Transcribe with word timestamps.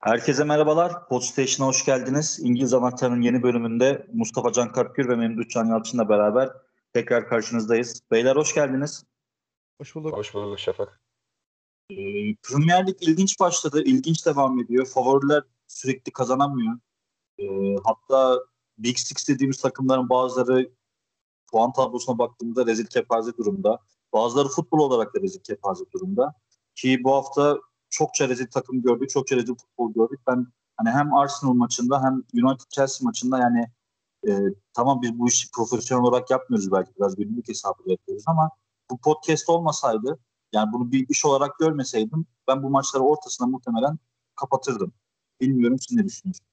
Herkese 0.00 0.44
merhabalar. 0.44 1.08
Podstation'a 1.08 1.68
hoş 1.68 1.84
geldiniz. 1.84 2.38
İngiliz 2.42 2.74
Anahtarı'nın 2.74 3.22
yeni 3.22 3.42
bölümünde 3.42 4.06
Mustafa 4.12 4.52
Can 4.52 4.72
Karpgür 4.72 5.08
ve 5.08 5.16
Memduh 5.16 5.48
Can 5.48 5.64
Yalçın'la 5.64 6.08
beraber 6.08 6.50
tekrar 6.92 7.28
karşınızdayız. 7.28 8.02
Beyler 8.10 8.36
hoş 8.36 8.54
geldiniz. 8.54 9.04
Hoş 9.78 9.94
bulduk. 9.94 10.16
Hoş 10.16 10.34
bulduk 10.34 10.58
Şafak. 10.58 11.00
Ee, 11.90 11.94
Premier 12.42 12.86
Lig 12.86 12.96
ilginç 13.00 13.40
başladı. 13.40 13.82
İlginç 13.84 14.26
devam 14.26 14.60
ediyor. 14.60 14.86
Favoriler 14.86 15.42
sürekli 15.66 16.12
kazanamıyor. 16.12 16.78
Ee, 17.38 17.76
hatta 17.84 18.40
Big 18.78 18.96
Six 18.96 19.28
dediğimiz 19.28 19.60
takımların 19.60 20.08
bazıları 20.08 20.70
puan 21.50 21.72
tablosuna 21.72 22.18
baktığımda 22.18 22.66
rezil 22.66 22.86
kepaze 22.86 23.36
durumda. 23.36 23.78
Bazıları 24.12 24.48
futbol 24.48 24.78
olarak 24.78 25.14
da 25.14 25.20
rezil 25.20 25.40
kepaze 25.40 25.84
durumda. 25.92 26.34
Ki 26.74 27.04
bu 27.04 27.14
hafta 27.14 27.58
çokça 27.90 28.28
rezil 28.28 28.46
takım 28.46 28.82
gördük, 28.82 29.10
çokça 29.10 29.36
rezil 29.36 29.54
futbol 29.54 29.94
gördük. 29.94 30.20
Ben 30.26 30.46
hani 30.76 30.90
hem 30.90 31.14
Arsenal 31.14 31.52
maçında 31.52 32.02
hem 32.02 32.44
United 32.44 32.70
Chelsea 32.70 33.04
maçında 33.04 33.38
yani 33.38 33.66
e, 34.28 34.30
tamam 34.74 35.02
biz 35.02 35.18
bu 35.18 35.28
işi 35.28 35.50
profesyonel 35.50 36.04
olarak 36.04 36.30
yapmıyoruz 36.30 36.72
belki 36.72 36.90
biraz 36.98 37.16
günlük 37.16 37.48
hesabı 37.48 37.90
yapıyoruz 37.90 38.24
ama 38.26 38.50
bu 38.90 38.98
podcast 38.98 39.48
olmasaydı 39.48 40.18
yani 40.52 40.72
bunu 40.72 40.92
bir 40.92 41.08
iş 41.08 41.24
olarak 41.24 41.58
görmeseydim 41.58 42.26
ben 42.48 42.62
bu 42.62 42.70
maçları 42.70 43.02
ortasına 43.02 43.46
muhtemelen 43.46 43.98
kapatırdım. 44.36 44.92
Bilmiyorum 45.40 45.78
siz 45.78 45.96
ne 45.96 46.04
düşünüyorsunuz? 46.04 46.50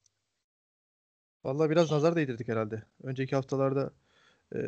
Vallahi 1.44 1.70
biraz 1.70 1.90
nazar 1.90 2.16
değdirdik 2.16 2.48
herhalde. 2.48 2.82
Önceki 3.02 3.36
haftalarda 3.36 3.90
e, 4.54 4.58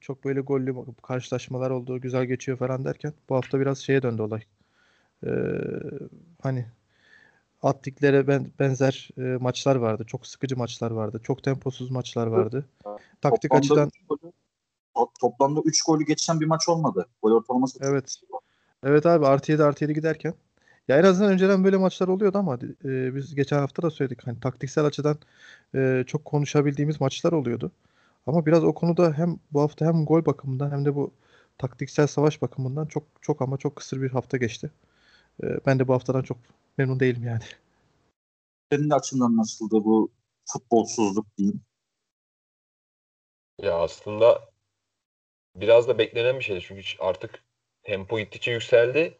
çok 0.00 0.24
böyle 0.24 0.40
gollü 0.40 0.74
karşılaşmalar 1.02 1.70
oldu, 1.70 2.00
güzel 2.00 2.24
geçiyor 2.24 2.58
falan 2.58 2.84
derken 2.84 3.12
bu 3.28 3.36
hafta 3.36 3.60
biraz 3.60 3.78
şeye 3.78 4.02
döndü 4.02 4.22
olay. 4.22 4.42
E, 5.24 5.30
hani 6.42 6.66
attiklere 7.62 8.26
ben, 8.26 8.50
benzer 8.58 9.08
e, 9.18 9.20
maçlar 9.20 9.76
vardı. 9.76 10.04
Çok 10.06 10.26
sıkıcı 10.26 10.56
maçlar 10.56 10.90
vardı. 10.90 11.20
Çok 11.22 11.42
temposuz 11.42 11.90
maçlar 11.90 12.26
vardı. 12.26 12.66
Taktik 13.20 13.50
Toplamda 13.50 13.56
açıdan 13.58 13.90
golü- 14.08 14.32
toplamda 15.20 15.60
3 15.64 15.82
golü 15.82 16.04
geçen 16.04 16.40
bir 16.40 16.46
maç 16.46 16.68
olmadı. 16.68 17.06
Gol 17.22 17.32
ortalaması 17.32 17.78
Evet. 17.82 18.16
Evet 18.84 19.06
abi 19.06 19.26
artı 19.26 19.52
7 19.52 19.64
artı 19.64 19.84
7 19.84 19.94
giderken. 19.94 20.34
Ya 20.88 20.98
en 20.98 21.04
azından 21.04 21.32
önceden 21.32 21.64
böyle 21.64 21.76
maçlar 21.76 22.08
oluyordu 22.08 22.38
ama 22.38 22.54
e, 22.84 23.14
biz 23.14 23.34
geçen 23.34 23.58
hafta 23.58 23.82
da 23.82 23.90
söyledik. 23.90 24.26
Hani 24.26 24.40
taktiksel 24.40 24.84
açıdan 24.84 25.18
e, 25.74 26.04
çok 26.06 26.24
konuşabildiğimiz 26.24 27.00
maçlar 27.00 27.32
oluyordu. 27.32 27.72
Ama 28.26 28.46
biraz 28.46 28.64
o 28.64 28.74
konuda 28.74 29.12
hem 29.12 29.38
bu 29.52 29.60
hafta 29.60 29.86
hem 29.86 30.04
gol 30.04 30.26
bakımından 30.26 30.70
hem 30.70 30.84
de 30.84 30.94
bu 30.94 31.10
taktiksel 31.58 32.06
savaş 32.06 32.42
bakımından 32.42 32.86
çok 32.86 33.02
çok 33.20 33.42
ama 33.42 33.56
çok 33.56 33.76
kısır 33.76 34.02
bir 34.02 34.10
hafta 34.10 34.36
geçti. 34.36 34.70
E, 35.42 35.46
ben 35.66 35.78
de 35.78 35.88
bu 35.88 35.94
haftadan 35.94 36.22
çok 36.22 36.38
memnun 36.78 37.00
değilim 37.00 37.24
yani. 37.24 37.42
Senin 38.72 38.90
açından 38.90 39.36
nasıldı 39.36 39.84
bu 39.84 40.10
futbolsuzluk 40.44 41.36
diyeyim? 41.38 41.60
Ya 43.58 43.78
aslında 43.78 44.50
biraz 45.56 45.88
da 45.88 45.98
beklenen 45.98 46.38
bir 46.38 46.44
şeydi 46.44 46.60
çünkü 46.60 46.82
artık 46.98 47.44
tempo 47.82 48.18
gittikçe 48.18 48.52
yükseldi. 48.52 49.18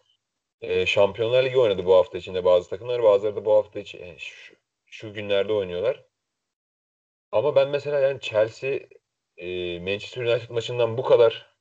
Ee, 0.61 0.87
Şampiyonlar 0.87 1.45
Ligi 1.45 1.59
oynadı 1.59 1.87
bu 1.87 1.95
hafta 1.95 2.19
içinde 2.19 2.45
bazı 2.45 2.71
takımlar, 2.71 3.03
bazıları 3.03 3.37
da 3.37 3.45
bu 3.45 3.55
hafta 3.55 3.81
içi 3.81 3.99
yani 3.99 4.21
şu, 4.21 4.55
şu 4.87 5.15
günlerde 5.15 5.53
oynuyorlar. 5.53 6.05
Ama 7.33 7.57
ben 7.57 7.69
mesela 7.69 8.01
yani 8.01 8.21
Chelsea 8.21 8.81
e, 9.37 9.79
Manchester 9.81 10.23
United 10.23 10.51
maçından 10.51 10.99
bu 10.99 11.03
kadar 11.03 11.56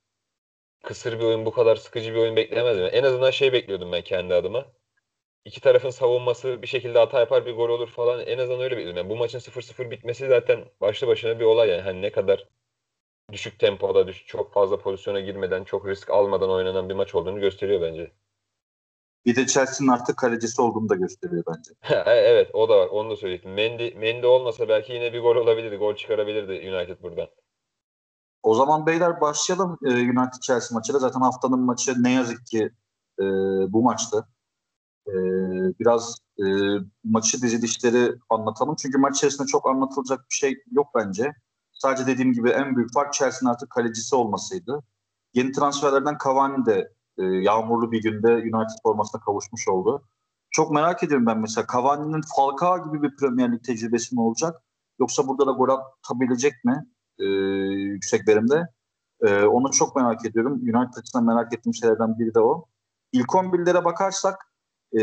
kısır 0.86 1.20
bir 1.20 1.24
oyun, 1.26 1.46
bu 1.46 1.52
kadar 1.52 1.76
sıkıcı 1.76 2.14
bir 2.14 2.20
oyun 2.20 2.36
beklemezdim. 2.36 2.90
En 2.92 3.04
azından 3.04 3.32
şey 3.32 3.54
bekliyordum 3.54 3.92
ben 3.92 4.02
kendi 4.02 4.34
adıma. 4.34 4.66
İki 5.46 5.62
tarafın 5.62 5.90
savunması 5.90 6.62
bir 6.62 6.68
şekilde 6.68 7.00
hata 7.00 7.20
yapar 7.20 7.46
bir 7.46 7.54
gol 7.54 7.70
olur 7.70 7.90
falan. 7.90 8.20
En 8.20 8.38
azından 8.38 8.62
öyle 8.62 8.78
bekliyordum. 8.78 8.98
Yani 8.98 9.10
bu 9.10 9.16
maçın 9.16 9.40
0-0 9.40 9.92
bitmesi 9.92 10.28
zaten 10.28 10.66
başlı 10.82 11.08
başına 11.08 11.40
bir 11.40 11.46
olay 11.46 11.70
yani. 11.70 11.82
Hani 11.82 12.02
ne 12.02 12.12
kadar 12.12 12.50
düşük 13.32 13.60
tempoda, 13.60 14.08
düş 14.08 14.26
çok 14.26 14.54
fazla 14.54 14.80
pozisyona 14.80 15.20
girmeden, 15.20 15.64
çok 15.64 15.88
risk 15.88 16.10
almadan 16.10 16.50
oynanan 16.50 16.90
bir 16.90 16.96
maç 16.96 17.16
olduğunu 17.16 17.40
gösteriyor 17.40 17.82
bence. 17.82 18.12
Bir 19.26 19.36
de 19.36 19.48
Chelsea'nin 19.48 19.92
artık 19.92 20.18
kalecisi 20.18 20.62
olduğunu 20.62 20.90
da 20.90 20.96
gösteriyor 20.96 21.44
bence. 21.48 21.72
evet 22.10 22.50
o 22.54 22.70
da 22.70 22.78
var. 22.78 22.88
Onu 22.88 23.10
da 23.10 23.16
söyleyecektim. 23.16 23.54
Mendy, 23.54 23.94
Mendy 23.96 24.26
olmasa 24.28 24.70
belki 24.70 24.94
yine 24.94 25.14
bir 25.14 25.20
gol 25.20 25.36
olabilirdi. 25.36 25.76
Gol 25.76 25.96
çıkarabilirdi 25.96 26.52
United 26.52 27.04
buradan. 27.04 27.28
O 28.46 28.56
zaman 28.56 28.86
beyler 28.86 29.22
başlayalım 29.22 29.78
e, 29.86 29.90
United 29.90 30.42
Chelsea 30.42 30.76
maçıyla. 30.76 31.00
Zaten 31.00 31.22
haftanın 31.22 31.60
maçı 31.60 32.04
ne 32.04 32.12
yazık 32.12 32.46
ki 32.46 32.70
e, 33.20 33.24
bu 33.74 33.82
maçtı. 33.84 34.28
E, 35.08 35.14
biraz 35.80 36.18
e, 36.40 36.46
maçı 37.04 37.42
dizilişleri 37.42 38.16
anlatalım. 38.30 38.76
Çünkü 38.76 38.98
maç 38.98 39.18
içerisinde 39.18 39.48
çok 39.48 39.70
anlatılacak 39.70 40.20
bir 40.20 40.36
şey 40.36 40.64
yok 40.72 40.88
bence. 40.96 41.34
Sadece 41.72 42.08
dediğim 42.08 42.34
gibi 42.34 42.50
en 42.50 42.76
büyük 42.76 42.94
fark 42.94 43.14
Chelsea'nin 43.14 43.52
artık 43.52 43.70
kalecisi 43.70 44.16
olmasıydı. 44.16 44.84
Yeni 45.34 45.52
transferlerden 45.52 46.18
Cavani 46.24 46.66
de 46.66 46.94
e, 47.18 47.24
yağmurlu 47.24 47.92
bir 47.92 48.02
günde 48.02 48.34
United 48.34 48.78
formasına 48.84 49.22
kavuşmuş 49.22 49.68
oldu. 49.68 50.08
Çok 50.52 50.72
merak 50.72 51.04
ediyorum 51.04 51.26
ben 51.26 51.40
mesela 51.40 51.68
Cavani'nin 51.74 52.22
Falcao 52.36 52.86
gibi 52.86 53.04
bir 53.04 53.16
Premier 53.16 53.52
Lig 53.52 53.64
tecrübesi 53.64 54.16
mi 54.16 54.22
olacak? 54.22 54.64
Yoksa 55.00 55.28
burada 55.28 55.48
da 55.48 55.52
gol 55.52 55.70
atabilecek 55.70 56.54
mi? 56.64 56.86
E, 57.20 57.26
yüksek 57.26 58.28
verimde. 58.28 58.68
E, 59.22 59.44
onu 59.44 59.72
çok 59.72 59.96
merak 59.96 60.26
ediyorum. 60.26 60.54
United 60.54 60.98
açısından 60.98 61.26
merak 61.26 61.54
ettiğim 61.54 61.74
şeylerden 61.74 62.20
biri 62.20 62.34
de 62.34 62.40
o. 62.40 62.66
İlk 63.12 63.28
11'lere 63.28 63.86
bakarsak 63.86 64.52
e, 64.94 65.02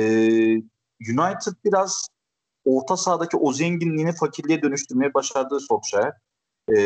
United 1.10 1.52
biraz 1.64 2.08
orta 2.64 2.96
sahadaki 2.96 3.36
o 3.36 3.52
zenginliğini 3.52 4.12
fakirliğe 4.12 4.62
dönüştürmeye 4.62 5.14
başardığı 5.14 5.60
Solskjaer. 5.60 6.12
E, 6.68 6.76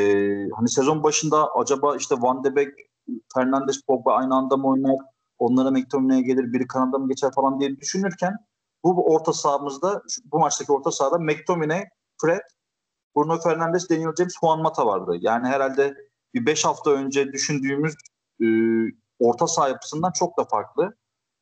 hani 0.56 0.68
sezon 0.68 1.02
başında 1.02 1.54
acaba 1.54 1.96
işte 1.96 2.14
Van 2.18 2.44
de 2.44 2.56
Beek, 2.56 2.74
Fernandes, 3.34 3.80
Pogba 3.88 4.14
aynı 4.14 4.34
anda 4.34 4.56
mı 4.56 4.68
oynar? 4.68 4.96
Onlara 5.38 5.70
McTominay'e 5.70 6.22
gelir, 6.22 6.52
biri 6.52 6.66
kanada 6.66 6.98
mı 6.98 7.08
geçer 7.08 7.30
falan 7.34 7.60
diye 7.60 7.76
düşünürken 7.80 8.36
bu 8.84 9.14
orta 9.14 9.32
sahamızda, 9.32 10.02
bu 10.24 10.38
maçtaki 10.38 10.72
orta 10.72 10.90
sahada 10.90 11.18
McTominay, 11.18 11.84
Fred, 12.20 12.40
Bruno 13.16 13.40
Fernandes, 13.40 13.90
Daniel 13.90 14.14
James, 14.18 14.34
Juan 14.40 14.62
Mata 14.62 14.86
vardı. 14.86 15.16
Yani 15.20 15.46
herhalde 15.46 15.96
bir 16.34 16.46
5 16.46 16.64
hafta 16.64 16.90
önce 16.90 17.32
düşündüğümüz 17.32 17.94
e, 18.42 18.46
orta 19.18 19.46
saha 19.46 19.68
yapısından 19.68 20.12
çok 20.12 20.38
da 20.38 20.44
farklı. 20.44 20.96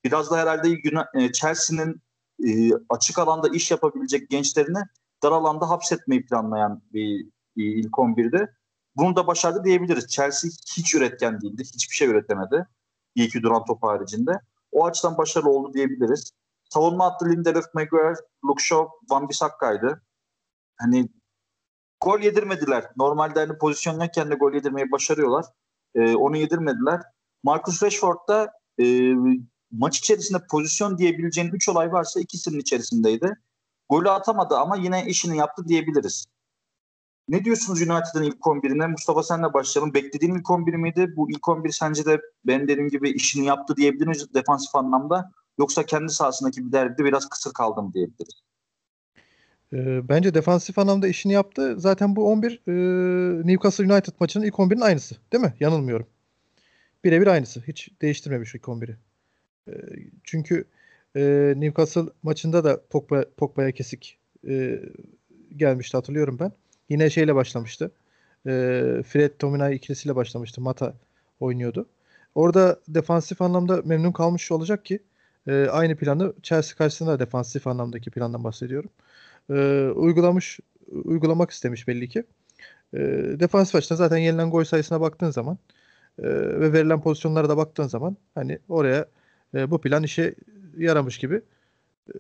Biraz 0.05 0.31
da 0.31 0.37
herhalde 0.37 0.69
e, 1.15 1.33
Chelsea'nin 1.33 2.03
e, 2.45 2.71
açık 2.89 3.19
alanda 3.19 3.49
iş 3.49 3.71
yapabilecek 3.71 4.31
gençlerini 4.31 4.79
dar 5.23 5.33
alanda 5.33 5.71
hapsetmeyi 5.71 6.27
planlayan 6.27 6.83
bir, 6.93 7.27
bir 7.57 7.77
ilk 7.77 7.93
11'de. 7.93 8.55
Bunu 8.97 9.17
da 9.17 9.27
başardı 9.27 9.65
diyebiliriz. 9.65 10.07
Chelsea 10.07 10.51
hiç 10.77 10.95
üretken 10.95 11.41
değildi. 11.41 11.63
Hiçbir 11.75 11.97
şey 11.97 12.09
üretemedi. 12.09 12.67
İyi 13.15 13.29
ki 13.29 13.43
duran 13.43 13.65
top 13.65 13.83
haricinde. 13.83 14.41
O 14.73 14.87
açıdan 14.87 15.19
başarılı 15.19 15.51
oldu 15.51 15.75
diyebiliriz. 15.75 16.33
Savunma 16.71 17.05
hattı 17.05 17.31
Lindelöf, 17.31 17.65
Maguire, 17.75 18.15
Luke 18.45 18.63
Shaw, 18.63 18.89
Van 19.11 19.29
Bissakka'ydı. 19.29 20.03
Hani 20.77 21.09
gol 22.05 22.21
yedirmediler. 22.21 22.85
Normalde 22.97 23.41
hani 23.41 23.59
pozisyondayken 23.59 24.31
de 24.31 24.35
gol 24.35 24.53
yedirmeyi 24.55 24.93
başarıyorlar. 24.93 25.45
Ee, 25.95 26.15
onu 26.15 26.37
yedirmediler. 26.37 27.01
Marcus 27.43 27.83
Rashford 27.83 28.29
da 28.29 28.53
e, 28.83 29.13
maç 29.71 29.99
içerisinde 29.99 30.39
pozisyon 30.51 30.99
diyebileceğin 30.99 31.49
3 31.49 31.69
olay 31.69 31.93
varsa 31.93 32.21
ikisinin 32.21 32.59
içerisindeydi. 32.59 33.35
Golü 33.89 34.11
atamadı 34.11 34.57
ama 34.57 34.77
yine 34.77 35.07
işini 35.07 35.37
yaptı 35.37 35.69
diyebiliriz. 35.69 36.27
Ne 37.29 37.45
diyorsunuz 37.45 37.81
United'ın 37.81 38.23
ilk 38.23 38.39
11'ine? 38.39 38.91
Mustafa 38.91 39.23
senle 39.23 39.53
başlayalım. 39.55 39.95
Beklediğin 39.95 40.35
ilk 40.35 40.51
11 40.51 40.75
miydi? 40.75 41.13
Bu 41.17 41.31
ilk 41.31 41.49
11 41.49 41.71
sence 41.71 42.05
de 42.05 42.21
ben 42.47 42.69
dediğim 42.69 42.89
gibi 42.89 43.11
işini 43.11 43.47
yaptı 43.47 43.77
diyebilir 43.77 44.07
miyiz 44.07 44.35
defansif 44.35 44.75
anlamda? 44.77 45.31
Yoksa 45.59 45.87
kendi 45.87 46.13
sahasındaki 46.13 46.67
bir 46.67 46.73
derbide 46.73 47.05
biraz 47.05 47.29
kısır 47.29 47.53
kaldı 47.53 47.83
mı 47.83 47.93
diyebiliriz? 47.95 48.43
E, 49.75 50.09
bence 50.09 50.35
defansif 50.35 50.79
anlamda 50.79 51.09
işini 51.09 51.33
yaptı. 51.33 51.75
Zaten 51.81 52.17
bu 52.17 52.31
11 52.33 52.61
e, 52.69 52.73
Newcastle 53.47 53.93
United 53.93 54.13
maçının 54.21 54.45
ilk 54.45 54.55
11'in 54.55 54.81
aynısı. 54.81 55.17
Değil 55.33 55.45
mi? 55.45 55.55
Yanılmıyorum. 55.61 56.07
Birebir 57.05 57.27
aynısı. 57.27 57.63
Hiç 57.69 57.91
değiştirmemiş 58.03 58.55
ilk 58.55 58.63
11'i. 58.63 58.97
E, 59.69 59.73
çünkü 60.25 60.65
e, 61.17 61.55
Newcastle 61.57 62.03
maçında 62.23 62.65
da 62.65 62.81
Pogba, 62.91 63.25
Pogba'ya 63.37 63.73
kesik 63.73 64.19
e, 64.49 64.81
gelmişti 65.57 65.97
hatırlıyorum 65.97 66.39
ben. 66.41 66.53
Yine 66.89 67.11
şeyle 67.11 67.35
başlamıştı. 67.35 67.91
E, 68.47 68.51
Fred 69.07 69.31
Tominay 69.39 69.77
ikilisiyle 69.77 70.17
başlamıştı. 70.17 70.61
Mata 70.61 70.95
oynuyordu. 71.41 71.89
Orada 72.35 72.81
defansif 72.89 73.43
anlamda 73.43 73.83
memnun 73.85 74.13
kalmış 74.13 74.53
olacak 74.53 74.85
ki 74.85 74.99
e, 75.47 75.67
aynı 75.71 75.97
planı 75.97 76.33
Chelsea 76.43 76.77
karşısında 76.77 77.19
defansif 77.19 77.67
anlamdaki 77.67 78.11
plandan 78.11 78.45
bahsediyorum. 78.45 78.91
E, 79.51 79.89
uygulamış 79.95 80.61
uygulamak 80.93 81.51
istemiş 81.51 81.89
belli 81.89 82.09
ki. 82.09 82.25
E, 82.95 82.99
defansif 83.41 83.75
açıdan 83.75 83.97
zaten 83.97 84.17
yenilen 84.17 84.51
gol 84.51 84.65
sayısına 84.65 85.01
baktığın 85.01 85.31
zaman 85.31 85.59
e, 86.19 86.23
ve 86.33 86.73
verilen 86.73 87.03
pozisyonlara 87.03 87.49
da 87.49 87.57
baktığın 87.57 87.89
zaman 87.89 88.17
hani 88.35 88.59
oraya 88.69 89.07
e, 89.55 89.71
bu 89.71 89.81
plan 89.81 90.03
işe 90.03 90.35
yaramış 90.79 91.19
gibi 91.19 91.43
e, 92.15 92.19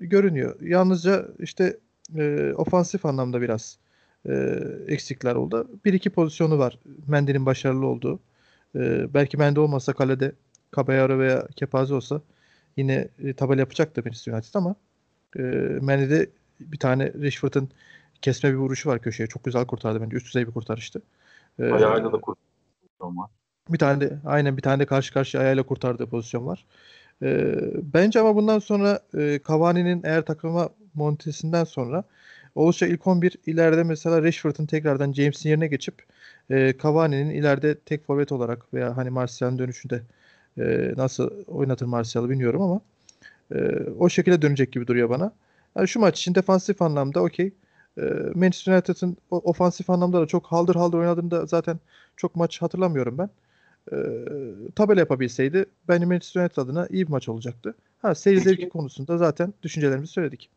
görünüyor. 0.00 0.60
Yalnızca 0.60 1.28
işte 1.38 1.76
e, 2.16 2.52
ofansif 2.56 3.06
anlamda 3.06 3.40
biraz 3.40 3.78
e, 4.28 4.62
eksikler 4.88 5.34
oldu. 5.34 5.68
Bir 5.84 5.92
iki 5.92 6.10
pozisyonu 6.10 6.58
var 6.58 6.78
Mendy'nin 7.08 7.46
başarılı 7.46 7.86
olduğu. 7.86 8.20
E, 8.76 9.14
belki 9.14 9.36
Mendy 9.36 9.60
olmasa 9.60 9.92
kalede 9.92 10.32
Caballero 10.76 11.18
veya 11.18 11.46
Kepaze 11.56 11.94
olsa 11.94 12.20
yine 12.76 13.08
e, 13.18 13.32
tabela 13.32 13.60
yapacaktı 13.60 14.02
Manchester 14.04 14.32
United 14.32 14.54
ama 14.54 14.74
e, 15.38 15.40
Mendy'de 15.82 16.30
bir 16.60 16.78
tane 16.78 17.12
Rashford'un 17.22 17.70
kesme 18.22 18.50
bir 18.50 18.56
vuruşu 18.56 18.88
var 18.88 18.98
köşeye. 19.02 19.26
Çok 19.26 19.44
güzel 19.44 19.66
kurtardı 19.66 20.00
bence. 20.00 20.16
Üst 20.16 20.26
düzey 20.26 20.46
bir 20.46 20.52
kurtarıştı. 20.52 21.02
E, 21.58 21.64
Ayağıyla 21.64 22.12
da 22.12 22.20
kurtardı. 22.20 22.44
Bir 23.68 23.78
tane 23.78 24.00
de 24.00 24.18
aynen 24.24 24.56
bir 24.56 24.62
tane 24.62 24.80
de 24.80 24.86
karşı 24.86 25.12
karşıya 25.12 25.42
ayağıyla 25.42 25.62
kurtardığı 25.62 26.06
pozisyon 26.06 26.46
var. 26.46 26.64
E, 27.22 27.54
bence 27.94 28.20
ama 28.20 28.36
bundan 28.36 28.58
sonra 28.58 29.00
e, 29.18 29.40
Cavani'nin 29.48 30.02
eğer 30.04 30.22
takıma 30.22 30.68
montesinden 30.94 31.64
sonra 31.64 32.04
oluşa 32.54 32.86
ilk 32.86 33.06
11 33.06 33.36
ileride 33.46 33.82
mesela 33.82 34.22
Rashford'un 34.22 34.66
tekrardan 34.66 35.12
James'in 35.12 35.48
yerine 35.48 35.66
geçip 35.66 35.94
e, 36.50 36.74
Cavani'nin 36.82 37.30
ileride 37.30 37.78
tek 37.78 38.06
forvet 38.06 38.32
olarak 38.32 38.74
veya 38.74 38.96
hani 38.96 39.10
Martial'ın 39.10 39.58
dönüşünde 39.58 40.02
e, 40.58 40.92
nasıl 40.96 41.30
oynatır 41.46 41.86
Martial'ı 41.86 42.30
bilmiyorum 42.30 42.62
ama 42.62 42.80
e, 43.54 43.58
o 43.98 44.08
şekilde 44.08 44.42
dönecek 44.42 44.72
gibi 44.72 44.86
duruyor 44.86 45.10
bana. 45.10 45.32
Yani 45.76 45.88
şu 45.88 46.00
maç 46.00 46.18
için 46.20 46.34
defansif 46.34 46.82
anlamda 46.82 47.22
okey. 47.22 47.54
E, 47.98 48.02
Manchester 48.34 48.72
United'ın 48.72 49.16
ofansif 49.30 49.90
anlamda 49.90 50.20
da 50.20 50.26
çok 50.26 50.46
haldır 50.46 50.74
haldır 50.74 50.98
oynadığını 50.98 51.30
da 51.30 51.46
zaten 51.46 51.80
çok 52.16 52.36
maç 52.36 52.62
hatırlamıyorum 52.62 53.18
ben. 53.18 53.30
E, 53.92 53.96
tabela 54.76 55.00
yapabilseydi 55.00 55.66
bence 55.88 56.06
Manchester 56.06 56.40
United 56.40 56.56
adına 56.56 56.86
iyi 56.86 57.06
bir 57.06 57.10
maç 57.10 57.28
olacaktı. 57.28 57.74
Ha 58.02 58.14
seyir 58.14 58.40
zevki 58.40 58.68
konusunda 58.68 59.18
zaten 59.18 59.54
düşüncelerimizi 59.62 60.12
söyledik. 60.12 60.50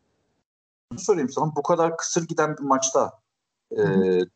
Sorayım 0.96 1.28
sana 1.28 1.52
bu 1.56 1.62
kadar 1.62 1.96
kısır 1.96 2.28
giden 2.28 2.56
bir 2.56 2.62
maçta 2.62 3.12
e, 3.70 3.82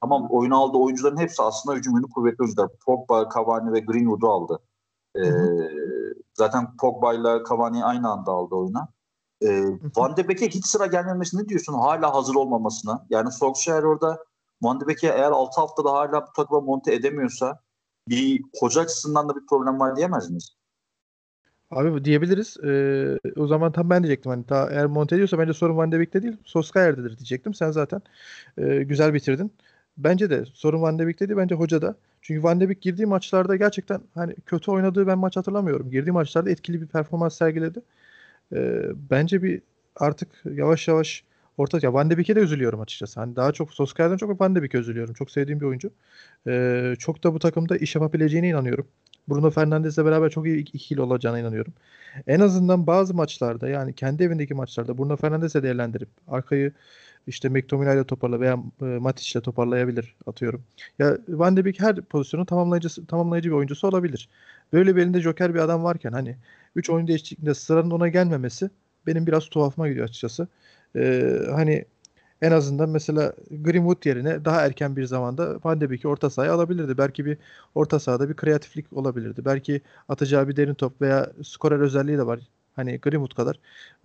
tamam 0.01 0.27
oyunu 0.31 0.63
aldı 0.63 0.79
oyuncuların 0.79 1.17
hepsi 1.17 1.43
aslında 1.43 1.77
hücum 1.77 1.97
yönü 1.97 2.07
kuvvetli 2.11 2.43
oyuncular. 2.43 2.69
Pogba, 2.87 3.29
Cavani 3.35 3.73
ve 3.73 3.81
Greenwood'u 3.81 4.29
aldı. 4.29 4.59
E, 5.17 5.23
zaten 6.35 6.77
Pogba 6.77 7.15
ile 7.15 7.45
Cavani 7.49 7.85
aynı 7.85 8.11
anda 8.11 8.33
aldı 8.33 8.55
oyuna. 8.55 8.89
E, 9.45 9.65
Van 9.97 10.17
de 10.17 10.29
Beek'e 10.29 10.49
hiç 10.49 10.67
sıra 10.67 10.87
gelmemesini 10.87 11.49
diyorsun? 11.49 11.75
Hala 11.75 12.15
hazır 12.15 12.35
olmamasına. 12.35 13.07
Yani 13.11 13.33
Solskjaer 13.33 13.83
orada 13.83 14.19
Van 14.63 14.81
de 14.81 14.87
Beek'e 14.87 15.09
eğer 15.09 15.31
6 15.31 15.61
haftada 15.61 15.93
hala 15.93 16.23
bu 16.23 16.33
takıma 16.37 16.61
monte 16.61 16.95
edemiyorsa 16.95 17.61
bir 18.09 18.43
hoca 18.61 18.81
açısından 18.81 19.29
da 19.29 19.37
bir 19.37 19.47
problem 19.47 19.81
var 19.81 19.97
diyemez 19.97 20.31
miyiz? 20.31 20.57
Abi 21.71 22.05
diyebiliriz. 22.05 22.57
Ee, 22.65 23.19
o 23.37 23.47
zaman 23.47 23.73
tam 23.73 23.91
ben 23.91 24.03
diyecektim. 24.03 24.31
Hani 24.31 24.49
daha 24.49 24.71
eğer 24.71 24.87
monte 24.87 25.15
ediyorsa 25.15 25.39
bence 25.39 25.53
sorun 25.53 25.77
Van 25.77 25.93
de 25.93 25.99
Beek'te 25.99 26.23
değil. 26.23 26.37
Soskayer'dedir 26.45 27.19
diyecektim. 27.19 27.55
Sen 27.55 27.71
zaten 27.71 28.03
e, 28.59 28.83
güzel 28.83 29.15
bitirdin. 29.15 29.53
Bence 29.97 30.31
de 30.31 30.45
sorun 30.55 30.83
Van 30.83 30.99
de 30.99 31.07
Beek'te 31.07 31.29
değil. 31.29 31.39
Bence 31.39 31.55
hocada. 31.55 31.97
Çünkü 32.23 32.43
Van 32.43 32.61
de 32.61 32.69
Beek 32.69 32.83
girdiği 32.83 33.07
maçlarda 33.07 33.57
gerçekten 33.57 34.01
hani 34.15 34.35
kötü 34.47 34.71
oynadığı 34.71 35.07
ben 35.07 35.19
maç 35.19 35.37
hatırlamıyorum. 35.37 35.91
Girdiği 35.91 36.13
maçlarda 36.13 36.51
etkili 36.51 36.81
bir 36.81 36.87
performans 36.87 37.35
sergiledi. 37.35 37.83
Ee, 38.55 38.83
bence 39.11 39.43
bir 39.43 39.63
artık 39.97 40.29
yavaş 40.45 40.89
yavaş 40.89 41.25
orta 41.59 41.79
ya 41.83 41.95
Van 41.95 42.11
de 42.11 42.19
Beek'e 42.19 42.37
de 42.37 42.41
üzülüyorum 42.41 42.81
açıkçası. 42.81 43.21
Hani 43.21 43.37
daha 43.37 43.53
çok 43.53 43.75
Soskayer'den 43.75 44.17
çok 44.17 44.41
Van 44.41 44.55
de 44.55 44.63
Beek'e 44.63 44.79
üzülüyorum. 44.79 45.15
Çok 45.15 45.31
sevdiğim 45.31 45.61
bir 45.61 45.67
oyuncu. 45.67 45.91
Ee, 46.49 46.95
çok 46.99 47.25
da 47.25 47.35
bu 47.35 47.39
takımda 47.39 47.77
iş 47.77 47.95
yapabileceğine 47.95 48.49
inanıyorum. 48.49 48.87
Bruno 49.29 49.51
Fernandes'le 49.51 49.99
beraber 49.99 50.31
çok 50.31 50.47
iyi 50.47 50.59
ikili 50.59 51.01
olacağına 51.01 51.39
inanıyorum. 51.39 51.73
En 52.27 52.41
azından 52.41 52.87
bazı 52.87 53.15
maçlarda 53.15 53.69
yani 53.69 53.95
kendi 53.95 54.23
evindeki 54.23 54.55
maçlarda 54.55 54.99
Bruno 54.99 55.17
Fernandes'e 55.17 55.63
değerlendirip 55.63 56.09
arkayı 56.29 56.73
işte 57.27 57.49
McTominay 57.49 57.97
ile 57.97 58.05
toparla 58.05 58.41
veya 58.41 58.59
e, 58.81 58.85
Matic 58.85 59.33
ile 59.39 59.43
toparlayabilir 59.43 60.17
atıyorum. 60.27 60.63
Ya 60.99 61.19
Van 61.29 61.57
de 61.57 61.65
Beek 61.65 61.81
her 61.81 62.03
pozisyonu 62.03 62.47
tamamlayıcı 62.47 63.07
tamamlayıcı 63.07 63.51
bir 63.51 63.55
oyuncusu 63.55 63.89
olabilir. 63.89 64.29
Böyle 64.73 64.97
bir 64.97 65.21
joker 65.21 65.55
bir 65.55 65.59
adam 65.59 65.85
varken 65.85 66.13
hani 66.13 66.37
3 66.77 66.91
oyun 66.91 67.07
değişikliğinde 67.07 67.55
sıranın 67.55 67.91
ona 67.91 68.09
gelmemesi 68.09 68.71
benim 69.07 69.27
biraz 69.27 69.49
tuhafıma 69.49 69.89
gidiyor 69.89 70.05
açıkçası. 70.09 70.49
Ee, 70.97 71.39
hani 71.51 71.85
en 72.43 72.53
azından 72.53 72.89
mesela 72.89 73.33
Greenwood 73.51 74.07
yerine 74.07 74.45
daha 74.45 74.67
erken 74.67 74.97
bir 74.97 75.05
zamanda 75.05 75.59
Van 75.65 75.81
de 75.81 76.09
orta 76.09 76.31
sahaya 76.31 76.55
alabilirdi. 76.55 76.99
Belki 76.99 77.27
bir 77.27 77.39
orta 77.75 78.01
sahada 78.01 78.29
bir 78.29 78.35
kreatiflik 78.35 78.93
olabilirdi. 78.93 79.45
Belki 79.45 79.81
atacağı 80.09 80.49
bir 80.49 80.57
derin 80.57 80.75
top 80.75 81.01
veya 81.01 81.33
skorer 81.43 81.81
özelliği 81.81 82.19
de 82.19 82.27
var. 82.27 82.41
Hani 82.77 82.99
Greenwood 82.99 83.35
kadar 83.37 83.59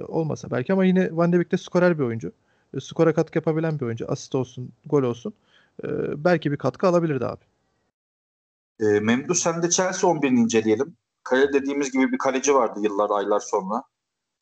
olmasa 0.07 0.51
belki 0.51 0.73
ama 0.73 0.85
yine 0.85 1.17
Van 1.17 1.33
de 1.33 1.39
Beek 1.39 1.51
de 1.51 1.57
skorer 1.57 1.99
bir 1.99 2.03
oyuncu. 2.03 2.31
Skora 2.79 3.13
katkı 3.13 3.37
yapabilen 3.37 3.79
bir 3.79 3.85
oyuncu. 3.85 4.11
Asist 4.11 4.35
olsun, 4.35 4.69
gol 4.85 5.03
olsun. 5.03 5.33
Ee, 5.83 5.87
belki 6.23 6.51
bir 6.51 6.57
katkı 6.57 6.87
alabilirdi 6.87 7.25
abi. 7.25 7.43
E, 8.79 8.85
Memdu 8.85 9.35
sen 9.35 9.63
de 9.63 9.69
Chelsea 9.69 10.09
11'ini 10.09 10.39
inceleyelim. 10.39 10.97
Kale 11.27 11.53
dediğimiz 11.53 11.91
gibi 11.91 12.11
bir 12.11 12.17
kaleci 12.17 12.55
vardı 12.55 12.79
yıllar, 12.83 13.09
aylar 13.09 13.39
sonra. 13.39 13.83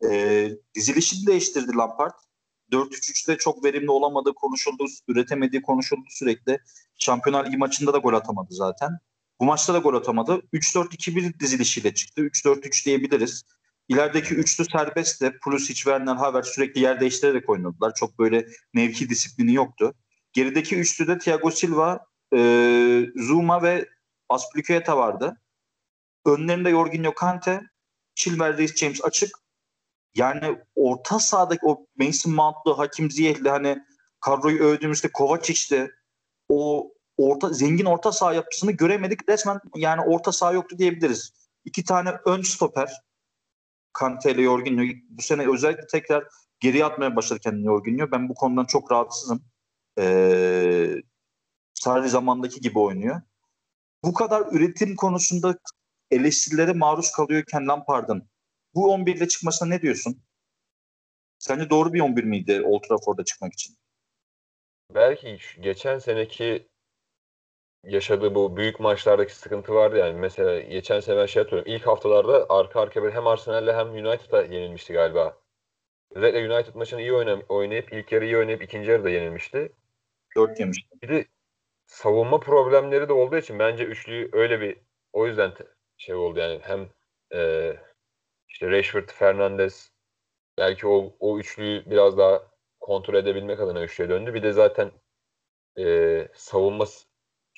E, 0.09 0.49
dizilişini 0.75 1.27
değiştirdi 1.27 1.75
Lampard. 1.75 2.13
4-3-3'te 2.71 3.37
çok 3.37 3.63
verimli 3.63 3.91
olamadığı 3.91 4.33
konuşuldu, 4.33 4.85
üretemediği 5.07 5.61
konuşuldu 5.61 6.05
sürekli. 6.09 6.59
Şampiyonlar 6.97 7.45
Ligi 7.45 7.57
maçında 7.57 7.93
da 7.93 7.97
gol 7.97 8.13
atamadı 8.13 8.53
zaten. 8.53 8.89
Bu 9.39 9.45
maçta 9.45 9.73
da 9.73 9.77
gol 9.77 9.93
atamadı. 9.93 10.41
3-4-2-1 10.53 11.39
dizilişiyle 11.39 11.93
çıktı. 11.93 12.21
3-4-3 12.21 12.85
diyebiliriz. 12.85 13.43
İlerideki 13.87 14.35
üçlü 14.35 14.65
serbest 14.65 15.21
de 15.21 15.37
Pulisic, 15.37 15.75
Werner, 15.75 16.15
Havertz 16.15 16.47
sürekli 16.47 16.81
yer 16.81 16.99
değiştirerek 16.99 17.49
oynadılar. 17.49 17.93
Çok 17.95 18.19
böyle 18.19 18.47
mevki 18.73 19.09
disiplini 19.09 19.53
yoktu. 19.53 19.93
Gerideki 20.33 20.75
üçlü 20.75 21.07
de 21.07 21.17
Thiago 21.17 21.51
Silva, 21.51 22.05
e, 22.35 23.01
Zuma 23.15 23.63
ve 23.63 23.89
Aspilicueta 24.29 24.97
vardı. 24.97 25.37
Önlerinde 26.25 26.69
Jorginho 26.69 27.13
Kante, 27.13 27.61
Chilwell, 28.15 28.57
Reece 28.57 28.75
James 28.75 29.03
açık. 29.03 29.29
Yani 30.15 30.57
orta 30.75 31.19
sahadaki 31.19 31.65
o 31.65 31.85
Mason 31.95 32.33
Mount'lu, 32.33 32.77
Hakim 32.77 33.11
Ziyeh'li 33.11 33.49
hani 33.49 33.77
kadroyu 34.19 34.63
övdüğümüzde 34.63 35.11
Kovacic'ti. 35.11 35.91
O 36.49 36.91
orta 37.17 37.49
zengin 37.49 37.85
orta 37.85 38.11
saha 38.11 38.33
yapısını 38.33 38.71
göremedik. 38.71 39.29
Resmen 39.29 39.59
yani 39.75 40.01
orta 40.01 40.31
saha 40.31 40.51
yoktu 40.51 40.77
diyebiliriz. 40.77 41.33
İki 41.65 41.83
tane 41.83 42.13
ön 42.25 42.41
stoper 42.41 42.91
Kante 43.93 44.31
ile 44.31 44.43
Jorginho 44.43 44.83
bu 45.09 45.21
sene 45.21 45.53
özellikle 45.53 45.87
tekrar 45.87 46.27
geri 46.59 46.85
atmaya 46.85 47.15
başladı 47.15 47.39
kendini 47.39 47.65
Jorginho. 47.65 48.11
Ben 48.11 48.29
bu 48.29 48.33
konudan 48.33 48.65
çok 48.65 48.91
rahatsızım. 48.91 49.43
Ee, 49.99 50.95
sadece 51.73 52.09
zamandaki 52.09 52.61
gibi 52.61 52.79
oynuyor. 52.79 53.21
Bu 54.03 54.13
kadar 54.13 54.43
üretim 54.51 54.95
konusunda 54.95 55.57
eleştirilere 56.11 56.73
maruz 56.73 57.11
kalıyorken 57.11 57.67
Lampard'ın 57.67 58.29
bu 58.75 58.91
11 58.91 59.15
ile 59.15 59.27
çıkmasına 59.27 59.69
ne 59.69 59.81
diyorsun? 59.81 60.21
Sence 61.39 61.69
doğru 61.69 61.93
bir 61.93 61.99
11 61.99 62.23
miydi 62.23 62.61
Old 62.65 62.83
Trafford'a 62.83 63.23
çıkmak 63.23 63.53
için? 63.53 63.75
Belki 64.95 65.37
geçen 65.61 65.99
seneki 65.99 66.69
yaşadığı 67.83 68.35
bu 68.35 68.57
büyük 68.57 68.79
maçlardaki 68.79 69.35
sıkıntı 69.35 69.73
vardı 69.73 69.97
yani. 69.97 70.19
Mesela 70.19 70.59
geçen 70.59 70.99
sene 70.99 71.17
ben 71.17 71.25
şey 71.25 71.43
hatırlıyorum. 71.43 71.71
İlk 71.71 71.87
haftalarda 71.87 72.45
arka 72.49 72.81
arkaya 72.81 73.01
böyle 73.01 73.15
hem 73.15 73.27
Arsenal'le 73.27 73.73
hem 73.73 73.89
United'a 73.89 74.41
yenilmişti 74.41 74.93
galiba. 74.93 75.37
Özellikle 76.11 76.53
United 76.53 76.75
maçını 76.75 77.01
iyi 77.01 77.13
oynayıp 77.49 77.93
ilk 77.93 78.11
yarı 78.11 78.25
iyi 78.25 78.37
oynayıp 78.37 78.63
ikinci 78.63 78.91
yarıda 78.91 79.09
yenilmişti. 79.09 79.71
Dört 80.37 80.59
yemişti. 80.59 80.89
Bir 81.01 81.09
de 81.09 81.25
savunma 81.85 82.39
problemleri 82.39 83.09
de 83.09 83.13
olduğu 83.13 83.37
için 83.37 83.59
bence 83.59 83.83
üçlüyü 83.83 84.29
öyle 84.33 84.61
bir 84.61 84.77
o 85.13 85.27
yüzden 85.27 85.53
şey 85.97 86.15
oldu 86.15 86.39
yani 86.39 86.59
hem 86.63 86.89
e, 87.33 87.71
işte 88.49 88.71
Rashford, 88.71 89.09
Fernandes 89.09 89.91
belki 90.57 90.87
o, 90.87 91.13
o 91.19 91.39
üçlüyü 91.39 91.83
biraz 91.85 92.17
daha 92.17 92.43
kontrol 92.79 93.15
edebilmek 93.15 93.59
adına 93.59 93.83
üçlüye 93.83 94.09
döndü. 94.09 94.33
Bir 94.33 94.43
de 94.43 94.51
zaten 94.51 94.91
e, 95.79 96.27
savunma 96.33 96.85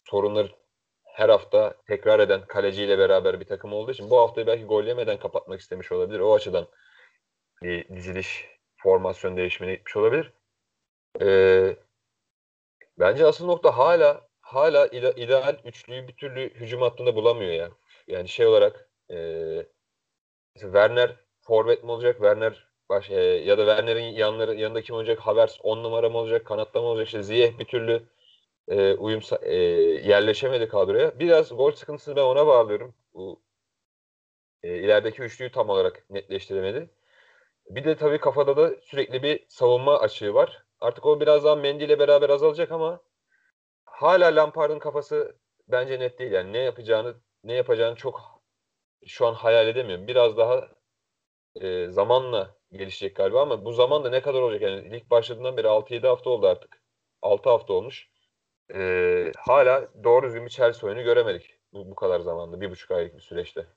sorunları 0.06 0.52
her 1.06 1.30
hafta 1.30 1.76
tekrar 1.88 2.20
eden 2.20 2.46
kaleciyle 2.48 3.00
beraber 3.00 3.40
bir 3.40 3.46
takım 3.46 3.74
olduğu 3.74 3.92
için 3.92 4.10
bu 4.10 4.20
haftayı 4.20 4.48
belki 4.48 4.66
gol 4.66 4.84
yemeden 4.84 5.20
kapatmak 5.20 5.60
istemiş 5.60 5.92
olabilir. 5.92 6.20
O 6.20 6.34
açıdan 6.34 6.68
bir 7.64 7.90
diziliş, 7.96 8.46
formasyon 8.78 9.38
değişimine 9.38 9.76
gitmiş 9.76 9.98
olabilir. 9.98 10.34
Ee, 11.22 11.76
bence 13.00 13.26
asıl 13.26 13.46
nokta 13.46 13.78
hala 13.78 14.28
hala 14.42 14.88
ideal 14.88 15.60
üçlüyü 15.66 16.08
bir 16.08 16.16
türlü 16.16 16.54
hücum 16.54 16.82
hattında 16.82 17.16
bulamıyor 17.16 17.52
ya. 17.52 17.58
Yani 17.58 17.74
şey 18.26 18.48
olarak 18.48 18.90
e, 19.12 19.18
Werner 20.54 21.16
forvet 21.42 21.84
mi 21.84 21.92
olacak? 21.92 22.16
Werner 22.16 22.68
baş, 22.90 23.10
e, 23.10 23.16
ya 23.22 23.58
da 23.58 23.66
Werner'in 23.66 24.16
yanları 24.16 24.56
yanında 24.56 24.82
kim 24.82 24.96
olacak? 24.96 25.20
Havertz 25.20 25.60
10 25.64 25.84
numara 25.84 26.10
mı 26.10 26.18
olacak? 26.18 26.46
Kanatta 26.46 26.82
mı 26.82 26.88
olacak? 26.88 27.08
İşte 27.08 27.24
Ziyeh 27.24 27.60
bir 27.60 27.66
türlü 27.66 28.04
e, 28.68 28.94
uyum 28.94 29.22
e, 29.42 29.56
yerleşemedi 30.10 30.68
kadroya. 30.68 31.20
Biraz 31.20 31.50
gol 31.58 31.72
sıkıntısını 31.72 32.16
ben 32.16 32.22
ona 32.22 32.48
bağlıyorum. 32.48 32.96
Bu 33.14 33.42
e, 34.64 34.78
ilerideki 34.78 35.22
üçlüyü 35.22 35.52
tam 35.52 35.70
olarak 35.70 36.06
netleştiremedi. 36.10 36.90
Bir 37.70 37.86
de 37.86 37.98
tabii 37.98 38.20
kafada 38.20 38.58
da 38.58 38.82
sürekli 38.82 39.24
bir 39.24 39.46
savunma 39.50 40.00
açığı 40.00 40.34
var. 40.34 40.66
Artık 40.80 41.06
o 41.06 41.22
biraz 41.22 41.44
daha 41.44 41.56
Mendy 41.56 41.84
ile 41.86 42.00
beraber 42.00 42.30
azalacak 42.30 42.72
ama 42.72 43.02
hala 43.86 44.28
Lampard'ın 44.36 44.80
kafası 44.80 45.38
bence 45.68 46.00
net 46.00 46.20
değil. 46.20 46.32
Yani 46.32 46.54
ne 46.54 46.60
yapacağını 46.60 47.16
ne 47.44 47.54
yapacağını 47.54 47.96
çok 47.96 48.42
şu 49.08 49.28
an 49.28 49.34
hayal 49.34 49.68
edemiyorum. 49.68 50.08
Biraz 50.08 50.38
daha 50.38 50.68
e, 51.62 51.88
zamanla 51.90 52.56
gelişecek 52.72 53.16
galiba 53.16 53.42
ama 53.42 53.66
bu 53.66 53.74
zaman 53.74 54.04
da 54.04 54.10
ne 54.10 54.22
kadar 54.22 54.42
olacak? 54.42 54.62
Yani 54.62 54.98
ilk 54.98 55.10
başladığından 55.12 55.58
beri 55.58 55.68
6-7 55.68 56.08
hafta 56.08 56.30
oldu 56.30 56.48
artık. 56.48 56.82
6 57.22 57.50
hafta 57.50 57.74
olmuş. 57.74 58.10
E, 58.76 59.32
hala 59.38 59.90
doğru 60.04 60.28
düzgün 60.28 60.46
bir 60.46 60.50
Chelsea 60.50 60.90
oyunu 60.90 61.04
göremedik. 61.04 61.60
Bu, 61.74 61.92
bu 61.92 61.96
kadar 61.96 62.20
zamanda. 62.20 62.62
Bir 62.62 62.72
buçuk 62.72 62.92
aylık 62.92 63.16
bir 63.16 63.22
süreçte. 63.22 63.68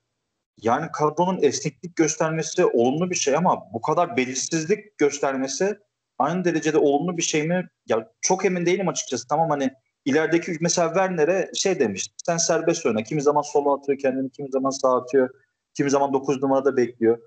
Yani 0.57 0.87
kadronun 0.91 1.43
esneklik 1.43 1.95
göstermesi 1.95 2.65
olumlu 2.65 3.09
bir 3.09 3.15
şey 3.15 3.35
ama 3.35 3.61
bu 3.73 3.81
kadar 3.81 4.17
belirsizlik 4.17 4.97
göstermesi 4.97 5.79
aynı 6.19 6.45
derecede 6.45 6.77
olumlu 6.77 7.17
bir 7.17 7.21
şey 7.21 7.43
mi? 7.43 7.69
Ya 7.87 8.11
çok 8.21 8.45
emin 8.45 8.65
değilim 8.65 8.87
açıkçası. 8.87 9.27
Tamam 9.27 9.49
hani 9.49 9.73
ilerideki 10.05 10.57
mesela 10.61 10.87
Werner'e 10.87 11.51
şey 11.55 11.79
demiş. 11.79 12.11
Sen 12.25 12.37
serbest 12.37 12.85
oyna. 12.85 13.03
Kimi 13.03 13.21
zaman 13.21 13.41
sola 13.41 13.75
atıyor 13.75 13.97
kendini, 13.97 14.31
kimi 14.31 14.49
zaman 14.51 14.69
sağ 14.69 15.01
atıyor. 15.01 15.29
Kimi 15.73 15.89
zaman 15.89 16.13
9 16.13 16.43
numarada 16.43 16.77
bekliyor. 16.77 17.19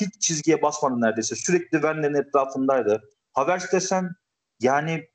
Hiç 0.00 0.20
çizgiye 0.20 0.62
basmadı 0.62 1.00
neredeyse. 1.00 1.36
Sürekli 1.36 1.72
Werner'in 1.72 2.14
etrafındaydı. 2.14 3.02
Havertz 3.32 3.72
desen 3.72 4.10
yani 4.60 5.08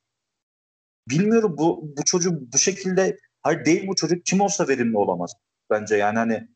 bilmiyorum 1.10 1.55
bu 1.58 1.93
bu 1.98 2.03
çocuk 2.05 2.53
bu 2.53 2.58
şekilde 2.58 3.17
hayır 3.41 3.65
değil 3.65 3.88
bu 3.88 3.96
çocuk 3.96 4.25
kim 4.25 4.41
olsa 4.41 4.67
verimli 4.67 4.98
olamaz 4.98 5.34
bence 5.69 5.96
yani 5.96 6.17
hani 6.17 6.48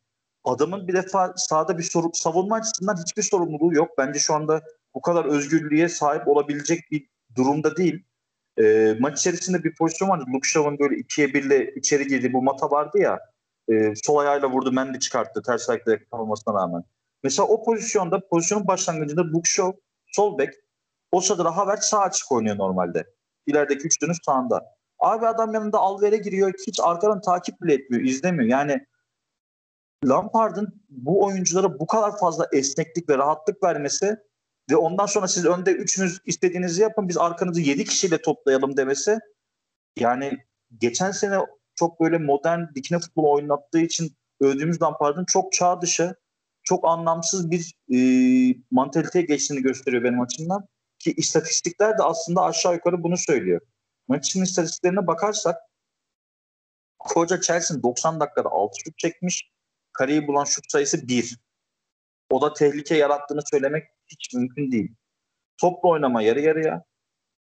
adamın 0.44 0.88
bir 0.88 0.92
defa 0.92 1.32
sahada 1.36 1.78
bir 1.78 1.82
soru, 1.82 2.10
savunma 2.14 2.56
açısından 2.56 2.96
hiçbir 2.96 3.22
sorumluluğu 3.22 3.74
yok. 3.74 3.90
Bence 3.98 4.18
şu 4.18 4.34
anda 4.34 4.62
bu 4.94 5.00
kadar 5.02 5.24
özgürlüğe 5.24 5.88
sahip 5.88 6.28
olabilecek 6.28 6.90
bir 6.90 7.08
durumda 7.36 7.76
değil. 7.76 8.04
E, 8.58 8.96
maç 9.00 9.20
içerisinde 9.20 9.64
bir 9.64 9.74
pozisyon 9.74 10.08
vardı. 10.08 10.24
Luke 10.34 10.48
Shaw'ın 10.48 10.78
böyle 10.78 10.96
ikiye 10.96 11.34
birle 11.34 11.74
içeri 11.74 12.06
girdiği 12.06 12.32
bu 12.32 12.42
mata 12.42 12.70
vardı 12.70 12.98
ya. 12.98 13.20
E, 13.68 13.94
sol 13.94 14.16
ayağıyla 14.16 14.50
vurdu, 14.50 14.72
Mendy 14.72 14.98
çıkarttı 14.98 15.42
ters 15.42 15.70
ayakla 15.70 15.92
yakalamasına 15.92 16.54
rağmen. 16.54 16.84
Mesela 17.22 17.46
o 17.48 17.64
pozisyonda 17.64 18.28
pozisyonun 18.28 18.66
başlangıcında 18.66 19.22
Luke 19.24 19.50
Shaw 19.50 19.80
sol 20.06 20.38
bek 20.38 20.54
o 21.12 21.20
sırada 21.20 21.56
Havertz 21.56 21.84
sağ 21.84 22.00
açık 22.00 22.32
oynuyor 22.32 22.58
normalde. 22.58 23.04
İlerideki 23.46 23.86
üçlünün 23.86 24.16
sağında. 24.26 24.74
Abi 24.98 25.26
adam 25.26 25.54
yanında 25.54 25.78
Alver'e 25.78 26.16
giriyor. 26.16 26.52
Hiç 26.66 26.80
arkadan 26.82 27.20
takip 27.20 27.62
bile 27.62 27.74
etmiyor, 27.74 28.04
izlemiyor. 28.04 28.50
Yani 28.50 28.86
Lampard'ın 30.04 30.82
bu 30.88 31.24
oyunculara 31.24 31.78
bu 31.80 31.86
kadar 31.86 32.18
fazla 32.18 32.48
esneklik 32.52 33.08
ve 33.08 33.18
rahatlık 33.18 33.62
vermesi 33.62 34.16
ve 34.70 34.76
ondan 34.76 35.06
sonra 35.06 35.28
siz 35.28 35.44
önde 35.44 35.72
üçünüz 35.72 36.20
istediğinizi 36.26 36.82
yapın 36.82 37.08
biz 37.08 37.16
arkanızı 37.18 37.60
yedi 37.60 37.84
kişiyle 37.84 38.22
toplayalım 38.22 38.76
demesi 38.76 39.18
yani 39.98 40.38
geçen 40.78 41.10
sene 41.10 41.38
çok 41.74 42.00
böyle 42.00 42.18
modern 42.18 42.74
dikine 42.74 42.98
futbol 42.98 43.24
oynattığı 43.24 43.80
için 43.80 44.16
övdüğümüz 44.40 44.82
Lampard'ın 44.82 45.24
çok 45.24 45.52
çağ 45.52 45.82
dışı 45.82 46.14
çok 46.62 46.88
anlamsız 46.88 47.50
bir 47.50 47.74
e, 47.94 47.98
mantaliteye 48.70 49.24
geçtiğini 49.24 49.62
gösteriyor 49.62 50.04
benim 50.04 50.20
açımdan. 50.20 50.68
Ki 50.98 51.14
istatistikler 51.16 51.98
de 51.98 52.02
aslında 52.02 52.42
aşağı 52.42 52.74
yukarı 52.74 53.02
bunu 53.02 53.16
söylüyor. 53.16 53.60
Maç 54.08 54.26
için 54.26 54.42
istatistiklerine 54.42 55.06
bakarsak 55.06 55.56
koca 56.98 57.40
Chelsea 57.40 57.82
90 57.82 58.20
dakikada 58.20 58.48
6 58.48 58.78
şut 58.84 58.98
çekmiş. 58.98 59.50
Kareyi 59.92 60.26
bulan 60.26 60.44
şut 60.44 60.70
sayısı 60.70 61.08
1. 61.08 61.38
O 62.30 62.42
da 62.42 62.52
tehlike 62.52 62.96
yarattığını 62.96 63.40
söylemek 63.50 63.84
hiç 64.08 64.34
mümkün 64.34 64.72
değil. 64.72 64.94
Toplu 65.60 65.90
oynama 65.90 66.22
yarı 66.22 66.40
yarıya. 66.40 66.84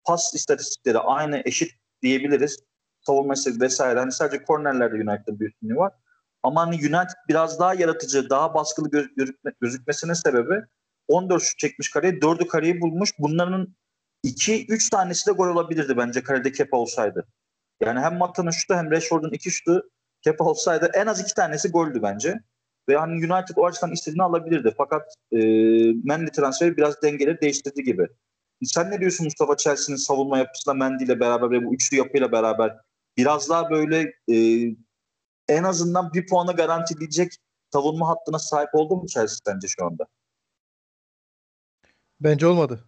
Pas 0.05 0.35
istatistikleri 0.35 0.99
aynı 0.99 1.43
eşit 1.45 1.73
diyebiliriz. 2.03 2.59
Savunma 3.01 3.35
istatistikleri 3.35 3.67
vesaire. 3.67 3.99
Hani 3.99 4.13
sadece 4.13 4.45
kornerlerde 4.45 4.95
United'ın 4.95 5.41
bir 5.41 5.49
üstünlüğü 5.49 5.77
var. 5.77 5.93
Ama 6.43 6.67
hani 6.67 6.75
United 6.75 7.17
biraz 7.29 7.61
daha 7.61 7.75
yaratıcı, 7.75 8.31
daha 8.31 8.55
baskılı 8.55 8.91
göz, 8.91 9.15
gözükme, 9.17 9.53
gözükmesinin 9.61 10.13
sebebi 10.13 10.63
14 11.09 11.43
şut 11.43 11.59
çekmiş 11.59 11.91
kareye, 11.91 12.13
4'ü 12.13 12.47
kareyi 12.47 12.81
bulmuş. 12.81 13.13
Bunların 13.19 13.75
2-3 14.25 14.91
tanesi 14.91 15.27
de 15.27 15.33
gol 15.33 15.49
olabilirdi 15.49 15.97
bence 15.97 16.23
karede 16.23 16.53
Kepa 16.53 16.77
olsaydı. 16.77 17.27
Yani 17.81 18.01
hem 18.01 18.17
Mata'nın 18.17 18.51
şutu 18.51 18.75
hem 18.75 18.91
Rashford'un 18.91 19.31
iki 19.31 19.51
şutu 19.51 19.91
Kepa 20.21 20.45
olsaydı 20.45 20.91
en 20.95 21.07
az 21.07 21.21
iki 21.21 21.35
tanesi 21.35 21.71
goldü 21.71 22.03
bence. 22.03 22.41
Ve 22.89 22.97
hani 22.97 23.13
United 23.13 23.57
o 23.57 23.67
açıdan 23.67 23.93
istediğini 23.93 24.23
alabilirdi. 24.23 24.75
Fakat 24.77 25.15
e, 25.33 25.39
Mendy 26.05 26.31
transferi 26.31 26.77
biraz 26.77 27.03
dengeleri 27.03 27.41
değiştirdi 27.41 27.83
gibi. 27.83 28.07
Sen 28.65 28.91
ne 28.91 29.01
diyorsun 29.01 29.25
Mustafa 29.25 29.57
Chelsea'nin 29.57 29.99
savunma 29.99 30.39
yapısıyla 30.39 30.75
Mendy 30.75 31.05
ile 31.05 31.21
beraber 31.21 31.51
ve 31.51 31.65
bu 31.65 31.75
üçlü 31.75 31.97
yapıyla 31.97 32.33
beraber 32.33 32.77
biraz 33.17 33.49
daha 33.49 33.71
böyle 33.71 34.13
e, 34.33 34.37
en 35.49 35.65
azından 35.65 36.13
bir 36.13 36.27
puanı 36.27 36.53
garantileyecek 36.53 37.33
savunma 37.73 38.09
hattına 38.09 38.39
sahip 38.39 38.75
oldu 38.75 38.97
mu 38.97 39.07
Chelsea 39.07 39.55
bence 39.55 39.69
şu 39.69 39.85
anda? 39.85 40.07
Bence 42.21 42.47
olmadı. 42.47 42.85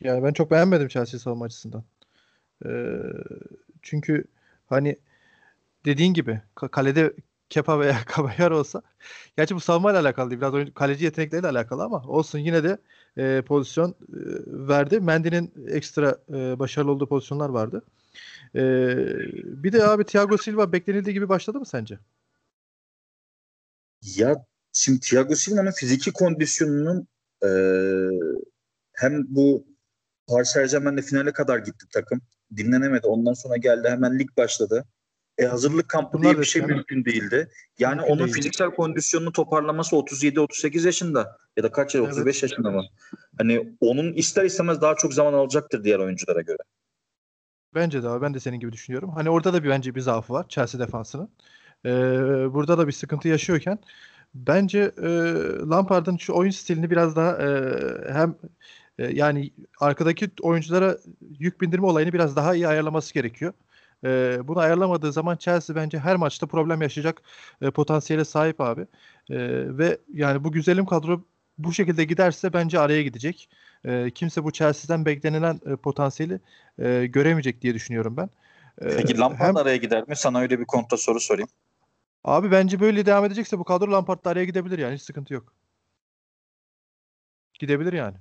Yani 0.00 0.22
ben 0.22 0.32
çok 0.32 0.50
beğenmedim 0.50 0.88
Chelsea 0.88 1.20
savunma 1.20 1.44
açısından. 1.44 1.84
Ee, 2.66 2.98
çünkü 3.82 4.24
hani 4.66 4.96
dediğin 5.84 6.14
gibi 6.14 6.42
kalede 6.54 7.12
Kepa 7.50 7.80
veya 7.80 7.96
Kabayar 8.06 8.50
olsa 8.50 8.82
gerçi 9.36 9.54
bu 9.54 9.60
savunmayla 9.60 10.00
alakalı 10.00 10.30
değil. 10.30 10.40
Biraz 10.40 10.54
oyuncu, 10.54 10.74
kaleci 10.74 11.04
yetenekleriyle 11.04 11.48
alakalı 11.48 11.82
ama 11.82 12.02
olsun 12.02 12.38
yine 12.38 12.64
de 12.64 12.78
e, 13.16 13.42
pozisyon 13.42 13.90
e, 13.90 13.94
verdi. 14.46 15.00
Mendy'nin 15.00 15.52
ekstra 15.68 16.18
e, 16.28 16.58
başarılı 16.58 16.90
olduğu 16.90 17.08
pozisyonlar 17.08 17.48
vardı. 17.48 17.82
E, 18.54 18.60
bir 19.62 19.72
de 19.72 19.84
abi 19.84 20.04
Thiago 20.04 20.38
Silva 20.38 20.72
beklenildiği 20.72 21.14
gibi 21.14 21.28
başladı 21.28 21.58
mı 21.58 21.66
sence? 21.66 21.98
Ya 24.02 24.44
şimdi 24.72 25.00
Thiago 25.00 25.34
Silva'nın 25.34 25.70
fiziki 25.70 26.12
kondisyonunun 26.12 27.08
e, 27.44 27.50
hem 28.92 29.24
bu 29.28 29.66
Paris 30.26 30.48
Saint 30.48 30.70
Germain'le 30.70 31.02
finale 31.02 31.32
kadar 31.32 31.58
gitti 31.58 31.86
takım. 31.92 32.20
Dinlenemedi. 32.56 33.06
Ondan 33.06 33.32
sonra 33.32 33.56
geldi 33.56 33.88
hemen 33.88 34.18
lig 34.18 34.36
başladı. 34.36 34.84
E, 35.38 35.46
hazırlık 35.46 35.88
kampı 35.88 36.18
Bunlar 36.18 36.24
diye 36.24 36.40
bir 36.40 36.46
şey 36.46 36.62
yani. 36.62 36.72
mümkün 36.72 37.04
değildi. 37.04 37.48
Yani 37.78 37.96
mümkün 37.96 38.12
onun 38.12 38.24
değildi. 38.24 38.32
fiziksel 38.32 38.70
kondisyonunu 38.70 39.32
toparlaması 39.32 39.96
37-38 39.96 40.86
yaşında 40.86 41.38
ya 41.56 41.62
da 41.62 41.72
kaç 41.72 41.94
evet. 41.94 42.08
35 42.08 42.42
yaşında 42.42 42.70
mı? 42.70 42.82
Hani 43.38 43.76
onun 43.80 44.12
ister 44.12 44.44
istemez 44.44 44.80
daha 44.80 44.94
çok 44.94 45.14
zaman 45.14 45.32
alacaktır 45.32 45.84
diğer 45.84 45.98
oyunculara 45.98 46.40
göre. 46.40 46.58
Bence 47.74 48.02
de 48.02 48.08
abi. 48.08 48.22
Ben 48.22 48.34
de 48.34 48.40
senin 48.40 48.60
gibi 48.60 48.72
düşünüyorum. 48.72 49.10
Hani 49.10 49.30
orada 49.30 49.52
da 49.52 49.64
bir 49.64 49.68
bence 49.68 49.94
bir 49.94 50.00
zaafı 50.00 50.32
var 50.32 50.46
Chelsea 50.48 50.80
defansının. 50.80 51.28
Ee, 51.84 51.90
burada 52.54 52.78
da 52.78 52.86
bir 52.86 52.92
sıkıntı 52.92 53.28
yaşıyorken 53.28 53.78
bence 54.34 54.92
e, 55.02 55.08
Lampard'ın 55.70 56.16
şu 56.16 56.34
oyun 56.34 56.50
stilini 56.50 56.90
biraz 56.90 57.16
daha 57.16 57.42
e, 57.42 57.48
hem 58.12 58.34
e, 58.98 59.06
yani 59.06 59.50
arkadaki 59.80 60.30
oyunculara 60.42 60.98
yük 61.38 61.60
bindirme 61.60 61.86
olayını 61.86 62.12
biraz 62.12 62.36
daha 62.36 62.54
iyi 62.54 62.68
ayarlaması 62.68 63.14
gerekiyor. 63.14 63.52
E, 64.04 64.38
bunu 64.44 64.58
ayarlamadığı 64.58 65.12
zaman 65.12 65.36
Chelsea 65.36 65.76
bence 65.76 65.98
her 65.98 66.16
maçta 66.16 66.46
problem 66.46 66.82
yaşayacak 66.82 67.22
e, 67.62 67.70
potansiyele 67.70 68.24
sahip 68.24 68.60
abi. 68.60 68.80
E, 69.30 69.36
ve 69.78 69.98
yani 70.12 70.44
bu 70.44 70.52
güzelim 70.52 70.86
kadro 70.86 71.24
bu 71.58 71.72
şekilde 71.72 72.04
giderse 72.04 72.52
bence 72.52 72.78
araya 72.78 73.02
gidecek. 73.02 73.48
E, 73.84 74.10
kimse 74.10 74.44
bu 74.44 74.52
Chelsea'den 74.52 75.04
beklenilen 75.04 75.60
e, 75.66 75.76
potansiyeli 75.76 76.40
e, 76.78 77.06
göremeyecek 77.06 77.62
diye 77.62 77.74
düşünüyorum 77.74 78.16
ben. 78.16 78.30
E, 78.80 78.96
Peki 78.96 79.18
Lampard 79.18 79.48
hem, 79.48 79.56
araya 79.56 79.76
gider 79.76 80.08
mi? 80.08 80.16
Sana 80.16 80.40
öyle 80.40 80.60
bir 80.60 80.64
kontra 80.64 80.96
soru 80.96 81.20
sorayım. 81.20 81.48
Abi 82.24 82.50
bence 82.50 82.80
böyle 82.80 83.06
devam 83.06 83.24
edecekse 83.24 83.58
bu 83.58 83.64
kadro 83.64 83.92
Lampard 83.92 84.24
da 84.24 84.30
araya 84.30 84.44
gidebilir 84.44 84.78
yani 84.78 84.94
hiç 84.94 85.02
sıkıntı 85.02 85.34
yok. 85.34 85.52
Gidebilir 87.58 87.92
yani. 87.92 88.16